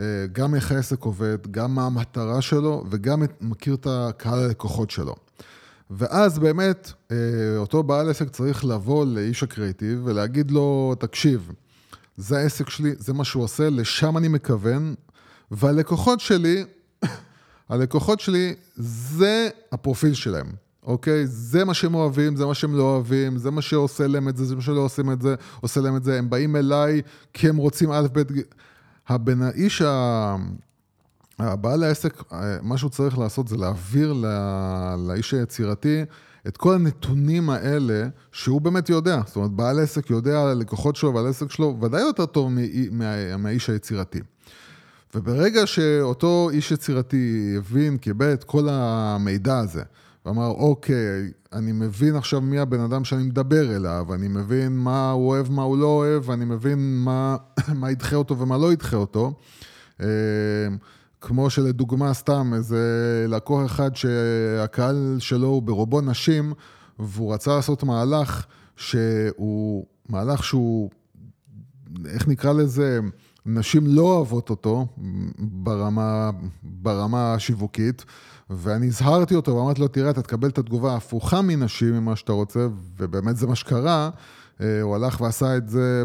אה, 0.00 0.26
גם 0.32 0.54
איך 0.54 0.72
העסק 0.72 1.02
עובד, 1.02 1.38
גם 1.50 1.74
מה 1.74 1.86
המטרה 1.86 2.42
שלו, 2.42 2.84
וגם 2.90 3.22
מכיר 3.40 3.74
את 3.74 3.86
הקהל 3.90 4.38
הלקוחות 4.38 4.90
שלו. 4.90 5.14
ואז 5.90 6.38
באמת, 6.38 6.92
אה, 7.10 7.16
אותו 7.56 7.82
בעל 7.82 8.10
עסק 8.10 8.28
צריך 8.28 8.64
לבוא 8.64 9.06
לאיש 9.06 9.42
הקריאיטיב 9.42 10.00
ולהגיד 10.04 10.50
לו, 10.50 10.94
תקשיב, 10.98 11.52
זה 12.16 12.38
העסק 12.38 12.70
שלי, 12.70 12.94
זה 12.98 13.12
מה 13.12 13.24
שהוא 13.24 13.42
עושה, 13.42 13.70
לשם 13.70 14.16
אני 14.16 14.28
מכוון, 14.28 14.94
והלקוחות 15.50 16.20
שלי, 16.20 16.64
הלקוחות 17.68 18.20
שלי, 18.20 18.54
זה 18.76 19.48
הפרופיל 19.72 20.14
שלהם, 20.14 20.52
אוקיי? 20.86 21.26
זה 21.26 21.64
מה 21.64 21.74
שהם 21.74 21.94
אוהבים, 21.94 22.36
זה 22.36 22.46
מה 22.46 22.54
שהם 22.54 22.74
לא 22.74 22.82
אוהבים, 22.82 23.36
זה 23.36 23.50
מה 23.50 23.62
שעושה 23.62 24.06
להם 24.06 24.28
את 24.28 24.36
זה, 24.36 24.44
זה 24.44 24.56
מה 24.56 24.62
שלא 24.62 24.80
עושים 24.80 25.12
את 25.12 25.22
זה, 25.22 25.34
עושה 25.60 25.80
להם 25.80 25.96
את 25.96 26.04
זה. 26.04 26.18
הם 26.18 26.30
באים 26.30 26.56
אליי 26.56 27.02
כי 27.32 27.48
הם 27.48 27.56
רוצים 27.56 27.92
א', 27.92 28.06
ב', 28.12 28.22
הבן 29.08 29.42
האיש. 29.42 29.82
הבעל 31.38 31.82
העסק, 31.82 32.22
מה 32.62 32.78
שהוא 32.78 32.90
צריך 32.90 33.18
לעשות 33.18 33.48
זה 33.48 33.56
להעביר 33.56 34.12
לא, 34.12 34.28
לאיש 35.08 35.34
היצירתי 35.34 36.02
את 36.48 36.56
כל 36.56 36.74
הנתונים 36.74 37.50
האלה 37.50 38.08
שהוא 38.32 38.60
באמת 38.60 38.88
יודע. 38.88 39.20
זאת 39.26 39.36
אומרת, 39.36 39.50
בעל 39.50 39.78
עסק 39.78 40.10
יודע 40.10 40.42
על 40.42 40.48
הלקוחות 40.48 40.96
שלו 40.96 41.14
ועל 41.14 41.26
העסק 41.26 41.50
שלו 41.50 41.76
ודאי 41.80 42.00
יותר 42.00 42.26
טוב 42.26 42.50
מה, 42.90 43.36
מהאיש 43.36 43.70
היצירתי. 43.70 44.20
וברגע 45.14 45.66
שאותו 45.66 46.50
איש 46.52 46.70
יצירתי 46.70 47.54
הבין, 47.58 47.98
קיבל 47.98 48.32
את 48.32 48.44
כל 48.44 48.68
המידע 48.70 49.58
הזה, 49.58 49.82
ואמר, 50.26 50.46
אוקיי, 50.46 51.32
אני 51.52 51.72
מבין 51.72 52.16
עכשיו 52.16 52.40
מי 52.40 52.58
הבן 52.58 52.80
אדם 52.80 53.04
שאני 53.04 53.22
מדבר 53.22 53.76
אליו, 53.76 54.14
אני 54.14 54.28
מבין 54.28 54.72
מה 54.76 55.10
הוא 55.10 55.28
אוהב, 55.28 55.52
מה 55.52 55.62
הוא 55.62 55.78
לא 55.78 55.86
אוהב, 55.86 56.28
ואני 56.28 56.44
מבין 56.44 57.02
מה, 57.04 57.36
מה 57.80 57.90
ידחה 57.90 58.16
אותו 58.16 58.38
ומה 58.38 58.58
לא 58.58 58.72
ידחה 58.72 58.96
אותו. 58.96 59.32
אה, 60.00 60.06
כמו 61.20 61.50
שלדוגמה, 61.50 62.14
סתם, 62.14 62.52
איזה 62.54 62.80
לקוח 63.28 63.66
אחד 63.66 63.96
שהקהל 63.96 65.16
שלו 65.18 65.46
הוא 65.46 65.62
ברובו 65.62 66.00
נשים, 66.00 66.52
והוא 66.98 67.34
רצה 67.34 67.56
לעשות 67.56 67.82
מהלך 67.82 68.46
שהוא, 68.76 69.86
מהלך 70.08 70.44
שהוא, 70.44 70.90
איך 72.06 72.28
נקרא 72.28 72.52
לזה, 72.52 73.00
נשים 73.46 73.86
לא 73.86 74.02
אוהבות 74.02 74.50
אותו 74.50 74.86
ברמה, 75.38 76.30
ברמה 76.62 77.34
השיווקית, 77.34 78.04
ואני 78.50 78.86
הזהרתי 78.86 79.34
אותו 79.34 79.56
ואמרתי 79.56 79.80
לו, 79.80 79.88
תראה, 79.88 80.10
אתה 80.10 80.22
תקבל 80.22 80.48
את 80.48 80.58
התגובה 80.58 80.92
ההפוכה 80.92 81.42
מנשים 81.42 81.94
ממה 81.94 82.16
שאתה 82.16 82.32
רוצה, 82.32 82.68
ובאמת 82.96 83.36
זה 83.36 83.46
מה 83.46 83.54
שקרה. 83.54 84.10
אה, 84.60 84.82
הוא 84.82 84.94
הלך 84.94 85.20
ועשה 85.20 85.56
את 85.56 85.68
זה 85.68 86.04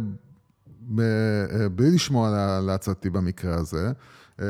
אה, 1.00 1.70
בלי 1.70 1.92
לשמוע 1.92 2.60
לעצתי 2.62 3.10
במקרה 3.10 3.56
הזה. 3.56 3.92
אה, 4.42 4.46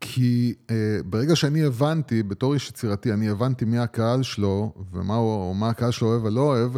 כי 0.00 0.54
ברגע 1.06 1.36
שאני 1.36 1.64
הבנתי, 1.64 2.22
בתור 2.22 2.54
איש 2.54 2.68
יצירתי, 2.68 3.12
אני 3.12 3.28
הבנתי 3.28 3.64
מי 3.64 3.78
הקהל 3.78 4.22
שלו 4.22 4.72
ומה 4.92 5.14
הוא, 5.14 5.56
מה 5.56 5.68
הקהל 5.68 5.90
שלו 5.90 6.08
אוהב 6.08 6.24
ולא 6.24 6.40
אוהב, 6.40 6.72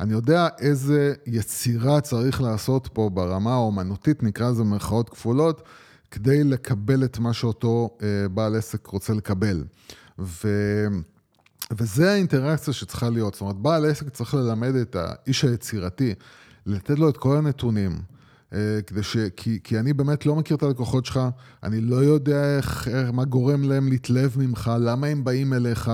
אני 0.00 0.12
יודע 0.12 0.48
איזה 0.58 1.14
יצירה 1.26 2.00
צריך 2.00 2.40
לעשות 2.42 2.88
פה 2.92 3.10
ברמה 3.14 3.52
האומנותית, 3.52 4.22
נקרא 4.22 4.50
לזה 4.50 4.62
במרכאות 4.62 5.08
כפולות, 5.08 5.62
כדי 6.10 6.44
לקבל 6.44 7.04
את 7.04 7.18
מה 7.18 7.32
שאותו 7.32 7.96
אה, 8.02 8.28
בעל 8.28 8.56
עסק 8.56 8.86
רוצה 8.86 9.12
לקבל. 9.14 9.64
ו... 10.18 10.48
וזה 11.78 12.12
האינטראקציה 12.12 12.74
שצריכה 12.74 13.10
להיות. 13.10 13.34
זאת 13.34 13.40
אומרת, 13.40 13.56
בעל 13.56 13.90
עסק 13.90 14.08
צריך 14.08 14.34
ללמד 14.34 14.74
את 14.74 14.96
האיש 14.96 15.44
היצירתי, 15.44 16.14
לתת 16.66 16.98
לו 16.98 17.08
את 17.08 17.16
כל 17.16 17.36
הנתונים. 17.36 17.98
אה, 18.52 18.78
כדי 18.86 19.02
ש... 19.02 19.16
כי, 19.36 19.58
כי 19.64 19.78
אני 19.78 19.92
באמת 19.92 20.26
לא 20.26 20.36
מכיר 20.36 20.56
את 20.56 20.62
הלקוחות 20.62 21.06
שלך, 21.06 21.20
אני 21.62 21.80
לא 21.80 21.96
יודע 21.96 22.56
איך, 22.56 22.88
מה 23.12 23.24
גורם 23.24 23.62
להם 23.62 23.88
להתלהב 23.88 24.30
ממך, 24.36 24.70
למה 24.80 25.06
הם 25.06 25.24
באים 25.24 25.52
אליך, 25.52 25.90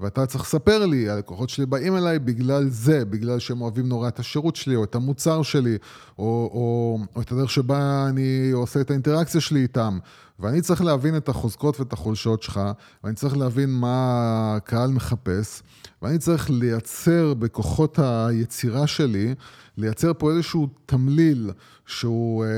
ואתה 0.00 0.26
צריך 0.26 0.44
לספר 0.44 0.86
לי, 0.86 1.10
הלקוחות 1.10 1.50
שלי 1.50 1.66
באים 1.66 1.96
אליי 1.96 2.18
בגלל 2.18 2.68
זה, 2.68 3.04
בגלל 3.04 3.38
שהם 3.38 3.60
אוהבים 3.60 3.88
נורא 3.88 4.08
את 4.08 4.18
השירות 4.18 4.56
שלי, 4.56 4.76
או 4.76 4.84
את 4.84 4.94
המוצר 4.94 5.42
שלי, 5.42 5.76
או, 6.18 6.24
או, 6.24 6.98
או 7.16 7.22
את 7.22 7.32
הדרך 7.32 7.50
שבה 7.50 8.06
אני 8.08 8.50
עושה 8.52 8.80
את 8.80 8.90
האינטראקציה 8.90 9.40
שלי 9.40 9.60
איתם. 9.60 9.98
ואני 10.38 10.60
צריך 10.60 10.82
להבין 10.82 11.16
את 11.16 11.28
החוזקות 11.28 11.80
ואת 11.80 11.92
החולשות 11.92 12.42
שלך, 12.42 12.60
ואני 13.04 13.14
צריך 13.14 13.36
להבין 13.36 13.70
מה 13.70 14.56
הקהל 14.56 14.90
מחפש, 14.90 15.62
ואני 16.02 16.18
צריך 16.18 16.50
לייצר 16.50 17.34
בכוחות 17.34 17.98
היצירה 18.02 18.86
שלי, 18.86 19.34
לייצר 19.76 20.12
פה 20.18 20.30
איזשהו 20.30 20.68
תמליל 20.86 21.50
שהוא, 21.86 22.44
אה, 22.44 22.50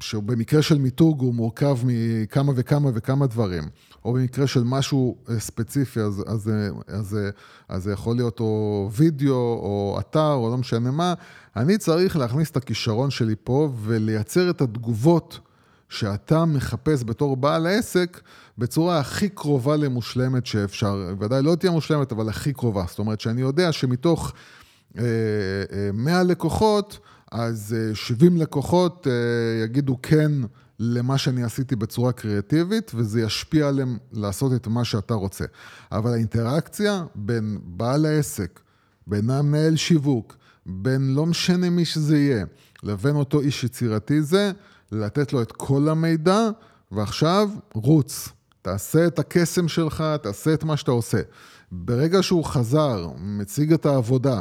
שהוא 0.00 0.22
במקרה 0.22 0.62
של 0.62 0.78
מיתוג 0.78 1.20
הוא 1.20 1.34
מורכב 1.34 1.78
מכמה 1.84 2.52
וכמה 2.56 2.90
וכמה 2.94 3.26
דברים, 3.26 3.64
או 4.04 4.12
במקרה 4.12 4.46
של 4.46 4.62
משהו 4.64 5.16
אה, 5.30 5.40
ספציפי, 5.40 6.00
אז, 6.00 6.24
אז, 6.26 6.50
אז, 6.88 7.18
אז 7.68 7.82
זה 7.82 7.92
יכול 7.92 8.16
להיות 8.16 8.40
או 8.40 8.88
וידאו 8.92 9.34
או 9.34 9.96
אתר 10.00 10.32
או 10.32 10.50
לא 10.50 10.56
משנה 10.56 10.90
מה, 10.90 11.14
אני 11.56 11.78
צריך 11.78 12.16
להכניס 12.16 12.50
את 12.50 12.56
הכישרון 12.56 13.10
שלי 13.10 13.34
פה 13.44 13.72
ולייצר 13.82 14.50
את 14.50 14.60
התגובות 14.60 15.40
שאתה 15.88 16.44
מחפש 16.44 17.04
בתור 17.04 17.36
בעל 17.36 17.66
עסק 17.66 18.20
בצורה 18.58 18.98
הכי 18.98 19.28
קרובה 19.28 19.76
למושלמת 19.76 20.46
שאפשר. 20.46 21.14
ודאי 21.18 21.42
לא 21.42 21.54
תהיה 21.54 21.72
מושלמת, 21.72 22.12
אבל 22.12 22.28
הכי 22.28 22.52
קרובה. 22.52 22.84
זאת 22.88 22.98
אומרת 22.98 23.20
שאני 23.20 23.40
יודע 23.40 23.72
שמתוך... 23.72 24.32
100 24.96 26.12
אה, 26.12 26.18
אה, 26.18 26.22
לקוחות, 26.22 26.98
אז 27.32 27.76
70 27.94 28.36
אה, 28.36 28.42
לקוחות 28.42 29.06
יגידו 29.64 29.98
כן 30.02 30.32
למה 30.78 31.18
שאני 31.18 31.42
עשיתי 31.42 31.76
בצורה 31.76 32.12
קריאטיבית, 32.12 32.92
וזה 32.94 33.20
ישפיע 33.20 33.68
עליהם 33.68 33.98
לעשות 34.12 34.52
את 34.52 34.66
מה 34.66 34.84
שאתה 34.84 35.14
רוצה. 35.14 35.44
אבל 35.92 36.12
האינטראקציה 36.12 37.04
בין 37.14 37.58
בעל 37.64 38.06
העסק, 38.06 38.60
בין 39.06 39.30
המנהל 39.30 39.76
שיווק, 39.76 40.36
בין 40.66 41.14
לא 41.14 41.26
משנה 41.26 41.70
מי 41.70 41.84
שזה 41.84 42.18
יהיה, 42.18 42.44
לבין 42.82 43.16
אותו 43.16 43.40
איש 43.40 43.64
יצירתי 43.64 44.22
זה, 44.22 44.52
לתת 44.92 45.32
לו 45.32 45.42
את 45.42 45.52
כל 45.52 45.88
המידע, 45.88 46.48
ועכשיו 46.92 47.50
רוץ. 47.74 48.28
תעשה 48.62 49.06
את 49.06 49.18
הקסם 49.18 49.68
שלך, 49.68 50.04
תעשה 50.22 50.54
את 50.54 50.64
מה 50.64 50.76
שאתה 50.76 50.90
עושה. 50.90 51.20
ברגע 51.72 52.22
שהוא 52.22 52.44
חזר, 52.44 53.08
מציג 53.18 53.72
את 53.72 53.86
העבודה, 53.86 54.40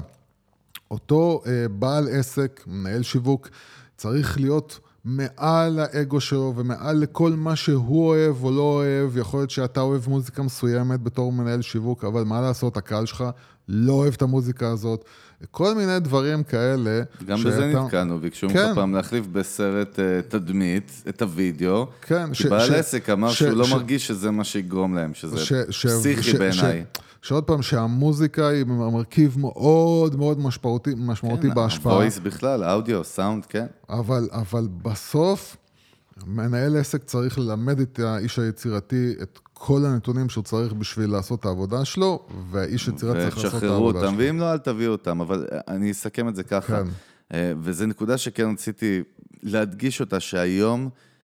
אותו 0.91 1.41
אה, 1.45 1.67
בעל 1.69 2.07
עסק, 2.11 2.63
מנהל 2.67 3.03
שיווק, 3.03 3.49
צריך 3.97 4.39
להיות 4.39 4.79
מעל 5.05 5.79
האגו 5.79 6.21
שלו 6.21 6.53
ומעל 6.55 6.97
לכל 6.97 7.31
מה 7.31 7.55
שהוא 7.55 8.07
אוהב 8.07 8.43
או 8.43 8.51
לא 8.51 8.61
אוהב. 8.61 9.17
יכול 9.17 9.39
להיות 9.39 9.49
שאתה 9.49 9.81
אוהב 9.81 10.09
מוזיקה 10.09 10.43
מסוימת 10.43 11.01
בתור 11.01 11.31
מנהל 11.31 11.61
שיווק, 11.61 12.05
אבל 12.05 12.23
מה 12.23 12.41
לעשות, 12.41 12.77
הקהל 12.77 13.05
שלך 13.05 13.23
לא 13.67 13.93
אוהב 13.93 14.13
את 14.13 14.21
המוזיקה 14.21 14.69
הזאת. 14.69 15.05
כל 15.51 15.75
מיני 15.75 15.99
דברים 15.99 16.43
כאלה. 16.43 17.01
גם 17.25 17.37
שאתה... 17.37 17.49
בזה 17.49 17.65
נתקענו, 17.65 18.19
ביקשו 18.19 18.47
כן. 18.49 18.67
ממך 18.67 18.75
פעם 18.75 18.95
להחליף 18.95 19.27
בסרט 19.27 19.99
uh, 19.99 20.31
תדמית 20.31 21.03
את 21.09 21.21
הוידאו, 21.21 21.87
כן, 22.01 22.33
כי 22.33 22.43
ש, 22.43 22.45
בעל 22.45 22.67
ש, 22.67 22.69
עסק 22.69 23.09
אמר 23.09 23.31
ש, 23.31 23.39
שהוא 23.39 23.49
לא 23.49 23.65
ש, 23.65 23.71
לא 23.71 23.77
מרגיש 23.77 24.07
שזה 24.07 24.31
מה 24.31 24.43
שיגרום 24.43 24.95
להם, 24.95 25.13
שזה 25.13 25.45
ש, 25.69 25.85
פסיכי 25.85 26.33
בעיניי. 26.37 26.83
שעוד 27.25 27.43
פעם, 27.43 27.61
שהמוזיקה 27.61 28.47
היא 28.47 28.65
מרכיב 28.65 29.39
מאוד 29.39 30.15
מאוד 30.15 30.39
משמעותי, 30.39 30.89
משמעותי 30.97 31.47
כן, 31.47 31.55
בהשפעה. 31.55 31.95
וויס 31.95 32.19
בכלל, 32.19 32.63
אודיו, 32.63 33.03
סאונד, 33.03 33.45
כן. 33.45 33.65
אבל, 33.89 34.29
אבל 34.31 34.67
בסוף, 34.81 35.57
מנהל 36.27 36.77
עסק 36.77 37.03
צריך 37.03 37.39
ללמד 37.39 37.79
את 37.79 37.99
האיש 37.99 38.39
היצירתי 38.39 39.13
את 39.21 39.39
כל 39.53 39.85
הנתונים 39.85 40.29
שהוא 40.29 40.43
צריך 40.43 40.73
בשביל 40.73 41.09
לעשות 41.09 41.39
את 41.39 41.45
העבודה 41.45 41.85
שלו, 41.85 42.27
והאיש 42.51 42.87
יצירה 42.87 43.13
צריך 43.13 43.37
לעשות 43.37 43.63
את 43.63 43.69
העבודה 43.69 43.99
אותם, 43.99 44.15
שלו. 44.15 44.17
ואם 44.17 44.39
לא, 44.39 44.51
אל 44.51 44.57
תביאו 44.57 44.91
אותם, 44.91 45.21
אבל 45.21 45.47
אני 45.67 45.91
אסכם 45.91 46.27
את 46.27 46.35
זה 46.35 46.43
ככה. 46.43 46.83
כן. 46.83 46.89
אה, 47.33 47.53
וזו 47.61 47.85
נקודה 47.85 48.17
שכן 48.17 48.51
רציתי 48.51 49.03
להדגיש 49.43 50.01
אותה, 50.01 50.19
שהיום... 50.19 50.89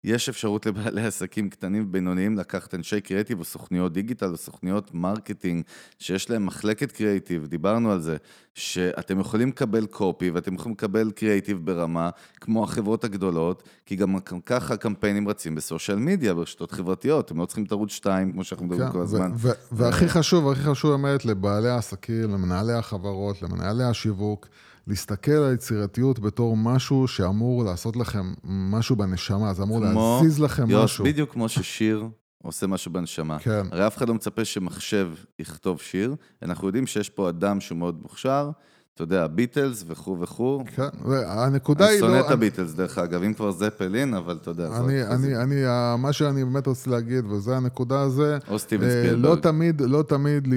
יש 0.07 0.29
אפשרות 0.29 0.67
לבעלי 0.67 1.07
עסקים 1.07 1.51
קטנים 1.51 1.83
ובינוניים 1.83 2.39
לקחת 2.39 2.75
אנשי 2.75 3.01
קריאיטיב 3.01 3.39
או 3.39 3.45
סוכניות 3.45 3.93
דיגיטל 3.93 4.31
או 4.31 4.37
סוכניות 4.37 4.95
marketing 4.95 5.65
שיש 5.99 6.31
להם 6.31 6.47
מחלקת 6.47 6.93
קריאיטיב, 6.93 7.47
דיברנו 7.47 7.93
על 7.93 8.01
זה, 8.01 8.17
שאתם 8.55 9.21
יכולים 9.21 9.49
לקבל 9.49 9.87
copy 9.87 10.31
ואתם 10.31 10.55
יכולים 10.55 10.73
לקבל 10.73 11.11
קריאיטיב 11.11 11.59
ברמה 11.65 12.11
כמו 12.41 12.65
החברות 12.65 13.05
הגדולות, 13.05 13.63
כי 13.87 13.97
גם 13.97 14.17
ככה 14.47 14.77
קמפיינים 14.77 15.29
רצים 15.29 15.55
ב 15.55 15.61
social 15.61 15.99
media, 15.99 16.35
ברשתות 16.35 16.73
חברתיות, 16.73 17.31
הם 17.31 17.39
לא 17.39 17.47
צריכים 17.47 17.65
את 17.65 17.73
ערוץ 17.73 17.91
2 17.91 18.33
כמו 18.33 18.45
שאנחנו 18.45 18.67
מדברים 18.67 18.87
כן, 18.87 18.93
כל 18.93 19.01
הזמן. 19.01 19.33
והכי 19.73 20.09
חשוב, 20.09 20.49
הכי 20.49 20.63
חשוב 20.63 20.91
באמת 20.91 21.25
לבעלי 21.25 21.69
העסקים, 21.69 22.23
למנהלי 22.23 22.73
החברות, 22.73 23.43
למנהלי 23.43 23.85
השיווק, 23.85 24.49
להסתכל 24.87 25.31
על 25.31 25.55
יצירתיות 25.55 26.19
בתור 26.19 26.57
משהו 26.57 27.09
שאמור 27.09 27.65
לעשות 27.65 27.97
לכם 27.97 28.35
משהו 28.45 28.97
בנשמה, 28.97 29.55
זה 29.55 29.63
אמור 29.63 29.81
כמו, 29.91 30.21
להזיז 30.23 30.41
לכם 30.41 30.71
יוס, 30.71 30.85
משהו. 30.85 31.05
בדיוק 31.05 31.33
כמו 31.33 31.49
ששיר 31.49 32.09
עושה 32.43 32.67
משהו 32.67 32.93
בנשמה. 32.93 33.39
כן. 33.39 33.67
הרי 33.71 33.87
אף 33.87 33.97
אחד 33.97 34.09
לא 34.09 34.15
מצפה 34.15 34.45
שמחשב 34.45 35.13
יכתוב 35.39 35.81
שיר, 35.81 36.15
אנחנו 36.43 36.67
יודעים 36.67 36.87
שיש 36.87 37.11
פה 37.11 37.29
אדם 37.29 37.61
שהוא 37.61 37.79
מאוד 37.79 38.03
מוכשר, 38.03 38.51
אתה 38.97 39.05
יודע, 39.05 39.27
ביטלס 39.27 39.85
וכו' 39.87 40.21
וכו'. 40.21 40.65
כן, 40.75 40.89
הנקודה 41.27 41.87
היא 41.87 42.01
לא... 42.01 42.07
אני 42.07 42.15
שונא 42.15 42.27
את 42.27 42.31
הביטלס, 42.31 42.73
דרך 42.73 42.99
אגב, 42.99 43.23
אם 43.23 43.35
כבר 43.35 43.51
זפלין, 43.51 44.15
אבל 44.15 44.39
אתה 44.43 44.51
יודע. 44.51 44.69
אני, 44.77 45.03
אני, 45.03 45.37
אני, 45.37 45.55
מה 45.99 46.13
שאני 46.13 46.45
באמת 46.45 46.67
רוצה 46.67 46.91
להגיד, 46.91 47.25
וזה 47.27 47.57
הנקודה 47.57 48.01
הזה, 48.01 48.39
או 48.49 48.59
סטיבן 48.59 48.85
אה, 48.85 48.91
ספילברג. 48.91 49.25
לא 49.25 49.37
תמיד, 49.37 49.81
לא 49.81 50.03
תמיד, 50.03 50.49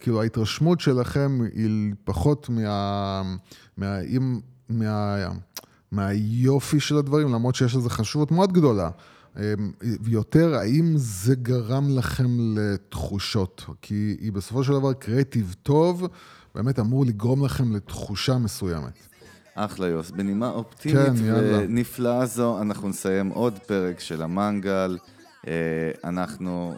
כאילו, 0.00 0.22
ההתרשמות 0.22 0.80
שלכם 0.80 1.40
היא 1.54 1.94
פחות 2.04 2.48
מה... 2.48 3.22
מה, 3.76 3.98
מה, 4.68 5.28
מהיופי 5.92 6.80
של 6.80 6.96
הדברים, 6.96 7.32
למרות 7.32 7.54
שיש 7.54 7.76
לזה 7.76 7.90
חשיבות 7.90 8.30
מאוד 8.30 8.52
גדולה. 8.52 8.90
ויותר, 10.00 10.54
האם 10.54 10.92
זה 10.96 11.34
גרם 11.34 11.98
לכם 11.98 12.56
לתחושות? 12.56 13.64
כי 13.82 14.30
בסופו 14.32 14.64
של 14.64 14.72
דבר 14.72 14.92
קריאיטיב 14.92 15.54
טוב 15.62 16.08
באמת 16.56 16.78
אמור 16.78 17.06
לגרום 17.06 17.44
לכם 17.44 17.76
לתחושה 17.76 18.38
מסוימת. 18.38 18.92
אחלה 19.54 19.86
יוס, 19.86 20.10
בנימה 20.10 20.50
אופטימית 20.50 21.06
כן, 21.06 21.14
ונפלאה 21.18 22.26
זו, 22.26 22.62
אנחנו 22.62 22.88
נסיים 22.88 23.28
עוד 23.28 23.58
פרק 23.58 24.00
של 24.00 24.22
המנגל. 24.22 24.98
אה, 25.46 25.52
אנחנו 26.04 26.74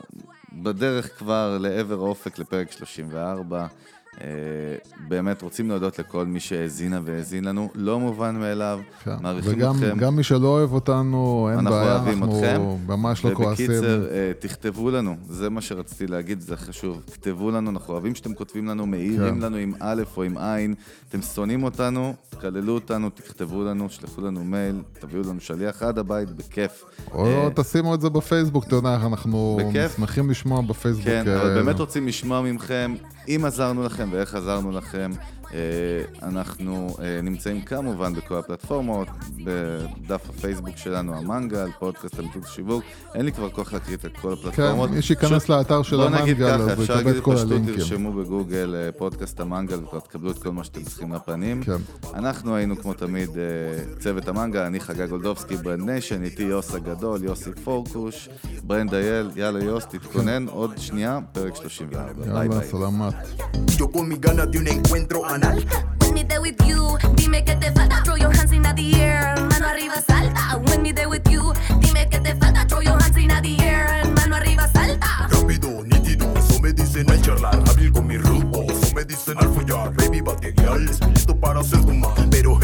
בדרך 0.52 1.18
כבר 1.18 1.58
לעבר 1.60 1.94
האופק 1.94 2.38
לפרק 2.38 2.72
34. 2.72 3.66
אה, 4.20 4.26
באמת 5.08 5.42
רוצים 5.42 5.68
להודות 5.68 5.98
לכל 5.98 6.26
מי 6.26 6.40
שהאזינה 6.40 7.00
והאזין 7.04 7.44
לנו, 7.44 7.70
לא 7.74 8.00
מובן 8.00 8.36
מאליו, 8.36 8.80
כן. 9.04 9.16
מעריכים 9.20 9.52
וגם, 9.52 9.74
אתכם. 9.74 9.92
וגם 9.96 10.16
מי 10.16 10.22
שלא 10.22 10.48
אוהב 10.48 10.72
אותנו, 10.72 11.48
אין 11.50 11.58
אנחנו 11.58 11.70
בעיה, 11.70 11.92
אוהבים 11.96 12.22
אנחנו 12.22 12.38
אתכם. 12.38 12.60
ממש 12.86 13.24
לא 13.24 13.34
כועסים. 13.34 13.66
ובקיצר, 13.70 14.06
אה, 14.10 14.32
תכתבו 14.38 14.90
לנו, 14.90 15.16
זה 15.28 15.50
מה 15.50 15.60
שרציתי 15.60 16.06
להגיד, 16.06 16.40
זה 16.40 16.56
חשוב. 16.56 17.02
כתבו 17.12 17.50
לנו, 17.50 17.70
אנחנו 17.70 17.92
אוהבים 17.92 18.14
שאתם 18.14 18.34
כותבים 18.34 18.66
לנו, 18.66 18.86
מעירים 18.86 19.34
כן. 19.34 19.40
לנו 19.40 19.56
עם 19.56 19.72
א' 19.80 20.02
או 20.16 20.22
עם 20.22 20.38
עין. 20.38 20.74
אתם 21.08 21.22
שונאים 21.22 21.62
אותנו, 21.62 22.14
כללו 22.40 22.74
אותנו, 22.74 23.10
תכתבו 23.10 23.64
לנו, 23.64 23.90
שלחו 23.90 24.20
לנו 24.20 24.44
מייל, 24.44 24.82
תביאו 24.98 25.22
לנו 25.22 25.40
שליח 25.40 25.82
עד 25.82 25.98
הבית, 25.98 26.30
בכיף. 26.30 26.84
או 27.12 27.26
אה, 27.26 27.48
תשימו 27.54 27.94
את 27.94 28.00
זה 28.00 28.10
בפייסבוק, 28.10 28.64
אתה 28.64 28.76
יודע, 28.76 28.94
אנחנו 28.94 29.58
בכיף. 29.60 29.96
שמחים 29.96 30.30
לשמוע 30.30 30.60
בפייסבוק. 30.60 31.04
כן, 31.04 31.28
אבל 31.28 31.54
באמת 31.54 31.78
רוצים 31.78 32.06
לשמוע 32.06 32.42
מכם, 32.42 32.94
אם 33.28 33.44
עזרנו 33.44 33.84
לכם. 33.84 34.08
ואיך 34.12 34.34
עזרנו 34.34 34.72
לכם. 34.72 35.10
אה, 35.54 35.58
אנחנו 36.28 36.96
אה, 37.02 37.20
נמצאים 37.22 37.60
כמובן 37.60 38.14
בכל 38.14 38.34
הפלטפורמות, 38.34 39.08
בדף 39.44 40.30
הפייסבוק 40.30 40.76
שלנו, 40.76 41.16
המנגל, 41.16 41.68
פודקאסט 41.78 42.20
אמיתות 42.20 42.42
שיווק. 42.46 42.84
אין 43.14 43.24
לי 43.24 43.32
כבר 43.32 43.50
כוח 43.50 43.72
להקריא 43.72 43.96
את 43.96 44.16
כל 44.16 44.32
הפלטפורמות. 44.32 44.88
כן, 44.88 44.94
מי 44.94 45.02
שייכנס 45.02 45.48
לאתר 45.48 45.82
של 45.82 46.00
המנגל, 46.00 46.46
אז 46.46 46.78
הוא 46.78 46.84
יקבל 46.84 47.18
את 47.18 47.22
כל 47.22 47.36
הלינקים. 47.36 47.38
אפשר 47.38 47.44
להגיד 47.44 47.72
פשוט, 47.72 47.76
תרשמו 47.76 48.12
בגוגל 48.12 48.74
אה, 48.76 48.92
פודקאסט 48.92 49.40
המנגל 49.40 49.84
וכבר 49.84 50.00
תקבלו 50.00 50.30
את 50.30 50.38
כל 50.38 50.50
מה 50.50 50.64
שאתם 50.64 50.82
צריכים 50.82 51.12
לפנים. 51.12 51.62
כן. 51.62 51.72
אנחנו 52.14 52.56
היינו 52.56 52.76
כמו 52.76 52.94
תמיד 52.94 53.30
צוות 54.00 54.28
המנגל, 54.28 54.60
אני 54.60 54.80
חגי 54.80 55.06
גולדובסקי, 55.06 55.56
ברנד 55.56 55.90
ניישן, 55.90 56.22
איתי 56.22 56.42
יוס 56.42 56.74
הגדול, 56.74 57.24
יוסי 57.24 57.50
פורקוש, 57.64 58.28
ברנד 58.62 58.94
אייל, 58.94 59.30
יאללה 59.36 59.64
יוס, 59.64 59.86
תתכונן, 59.86 60.48
עוד 60.48 60.78
שנייה, 60.78 61.18
פרק 61.32 61.56
34. 61.56 62.12
ביי 62.12 62.48
ביי. 62.48 62.48
יאללה, 62.48 62.62
סלמת. 62.62 63.14
When 65.40 66.14
me 66.14 66.22
there 66.22 66.40
with 66.40 66.60
you, 66.66 66.98
dime 67.14 67.44
que 67.44 67.54
te 67.56 67.70
falta. 67.72 68.02
Throw 68.04 68.16
your 68.16 68.32
hands 68.32 68.52
in 68.52 68.62
the 68.62 69.00
air, 69.00 69.34
mano 69.36 69.66
arriba 69.68 70.02
salta. 70.06 70.58
When 70.66 70.82
me 70.82 70.92
there 70.92 71.08
with 71.08 71.28
you, 71.30 71.52
dime 71.80 72.08
que 72.10 72.18
te 72.20 72.34
falta. 72.34 72.66
Throw 72.68 72.80
your 72.80 72.98
hands 73.00 73.16
in 73.16 73.28
the 73.28 73.56
air, 73.62 74.04
mano 74.14 74.36
arriba 74.36 74.68
salta. 74.72 75.28
Rápido, 75.30 75.84
nítido, 75.84 76.26
eso 76.36 76.60
me 76.60 76.72
dicen 76.72 77.10
al 77.10 77.20
charlar. 77.22 77.62
Hábil 77.68 77.92
con 77.92 78.06
mi 78.06 78.18
rumbo, 78.18 78.62
eso 78.64 78.94
me 78.94 79.04
dicen 79.04 79.36
al 79.38 79.48
follar. 79.54 79.92
Baby, 79.94 80.20
bate 80.20 80.52
girl, 80.56 80.88
estoy 80.88 81.12
listo 81.12 81.36
para 81.38 81.60
hacer 81.60 81.84
tu 81.84 81.92
mal. 81.92 82.12
Pero 82.30 82.57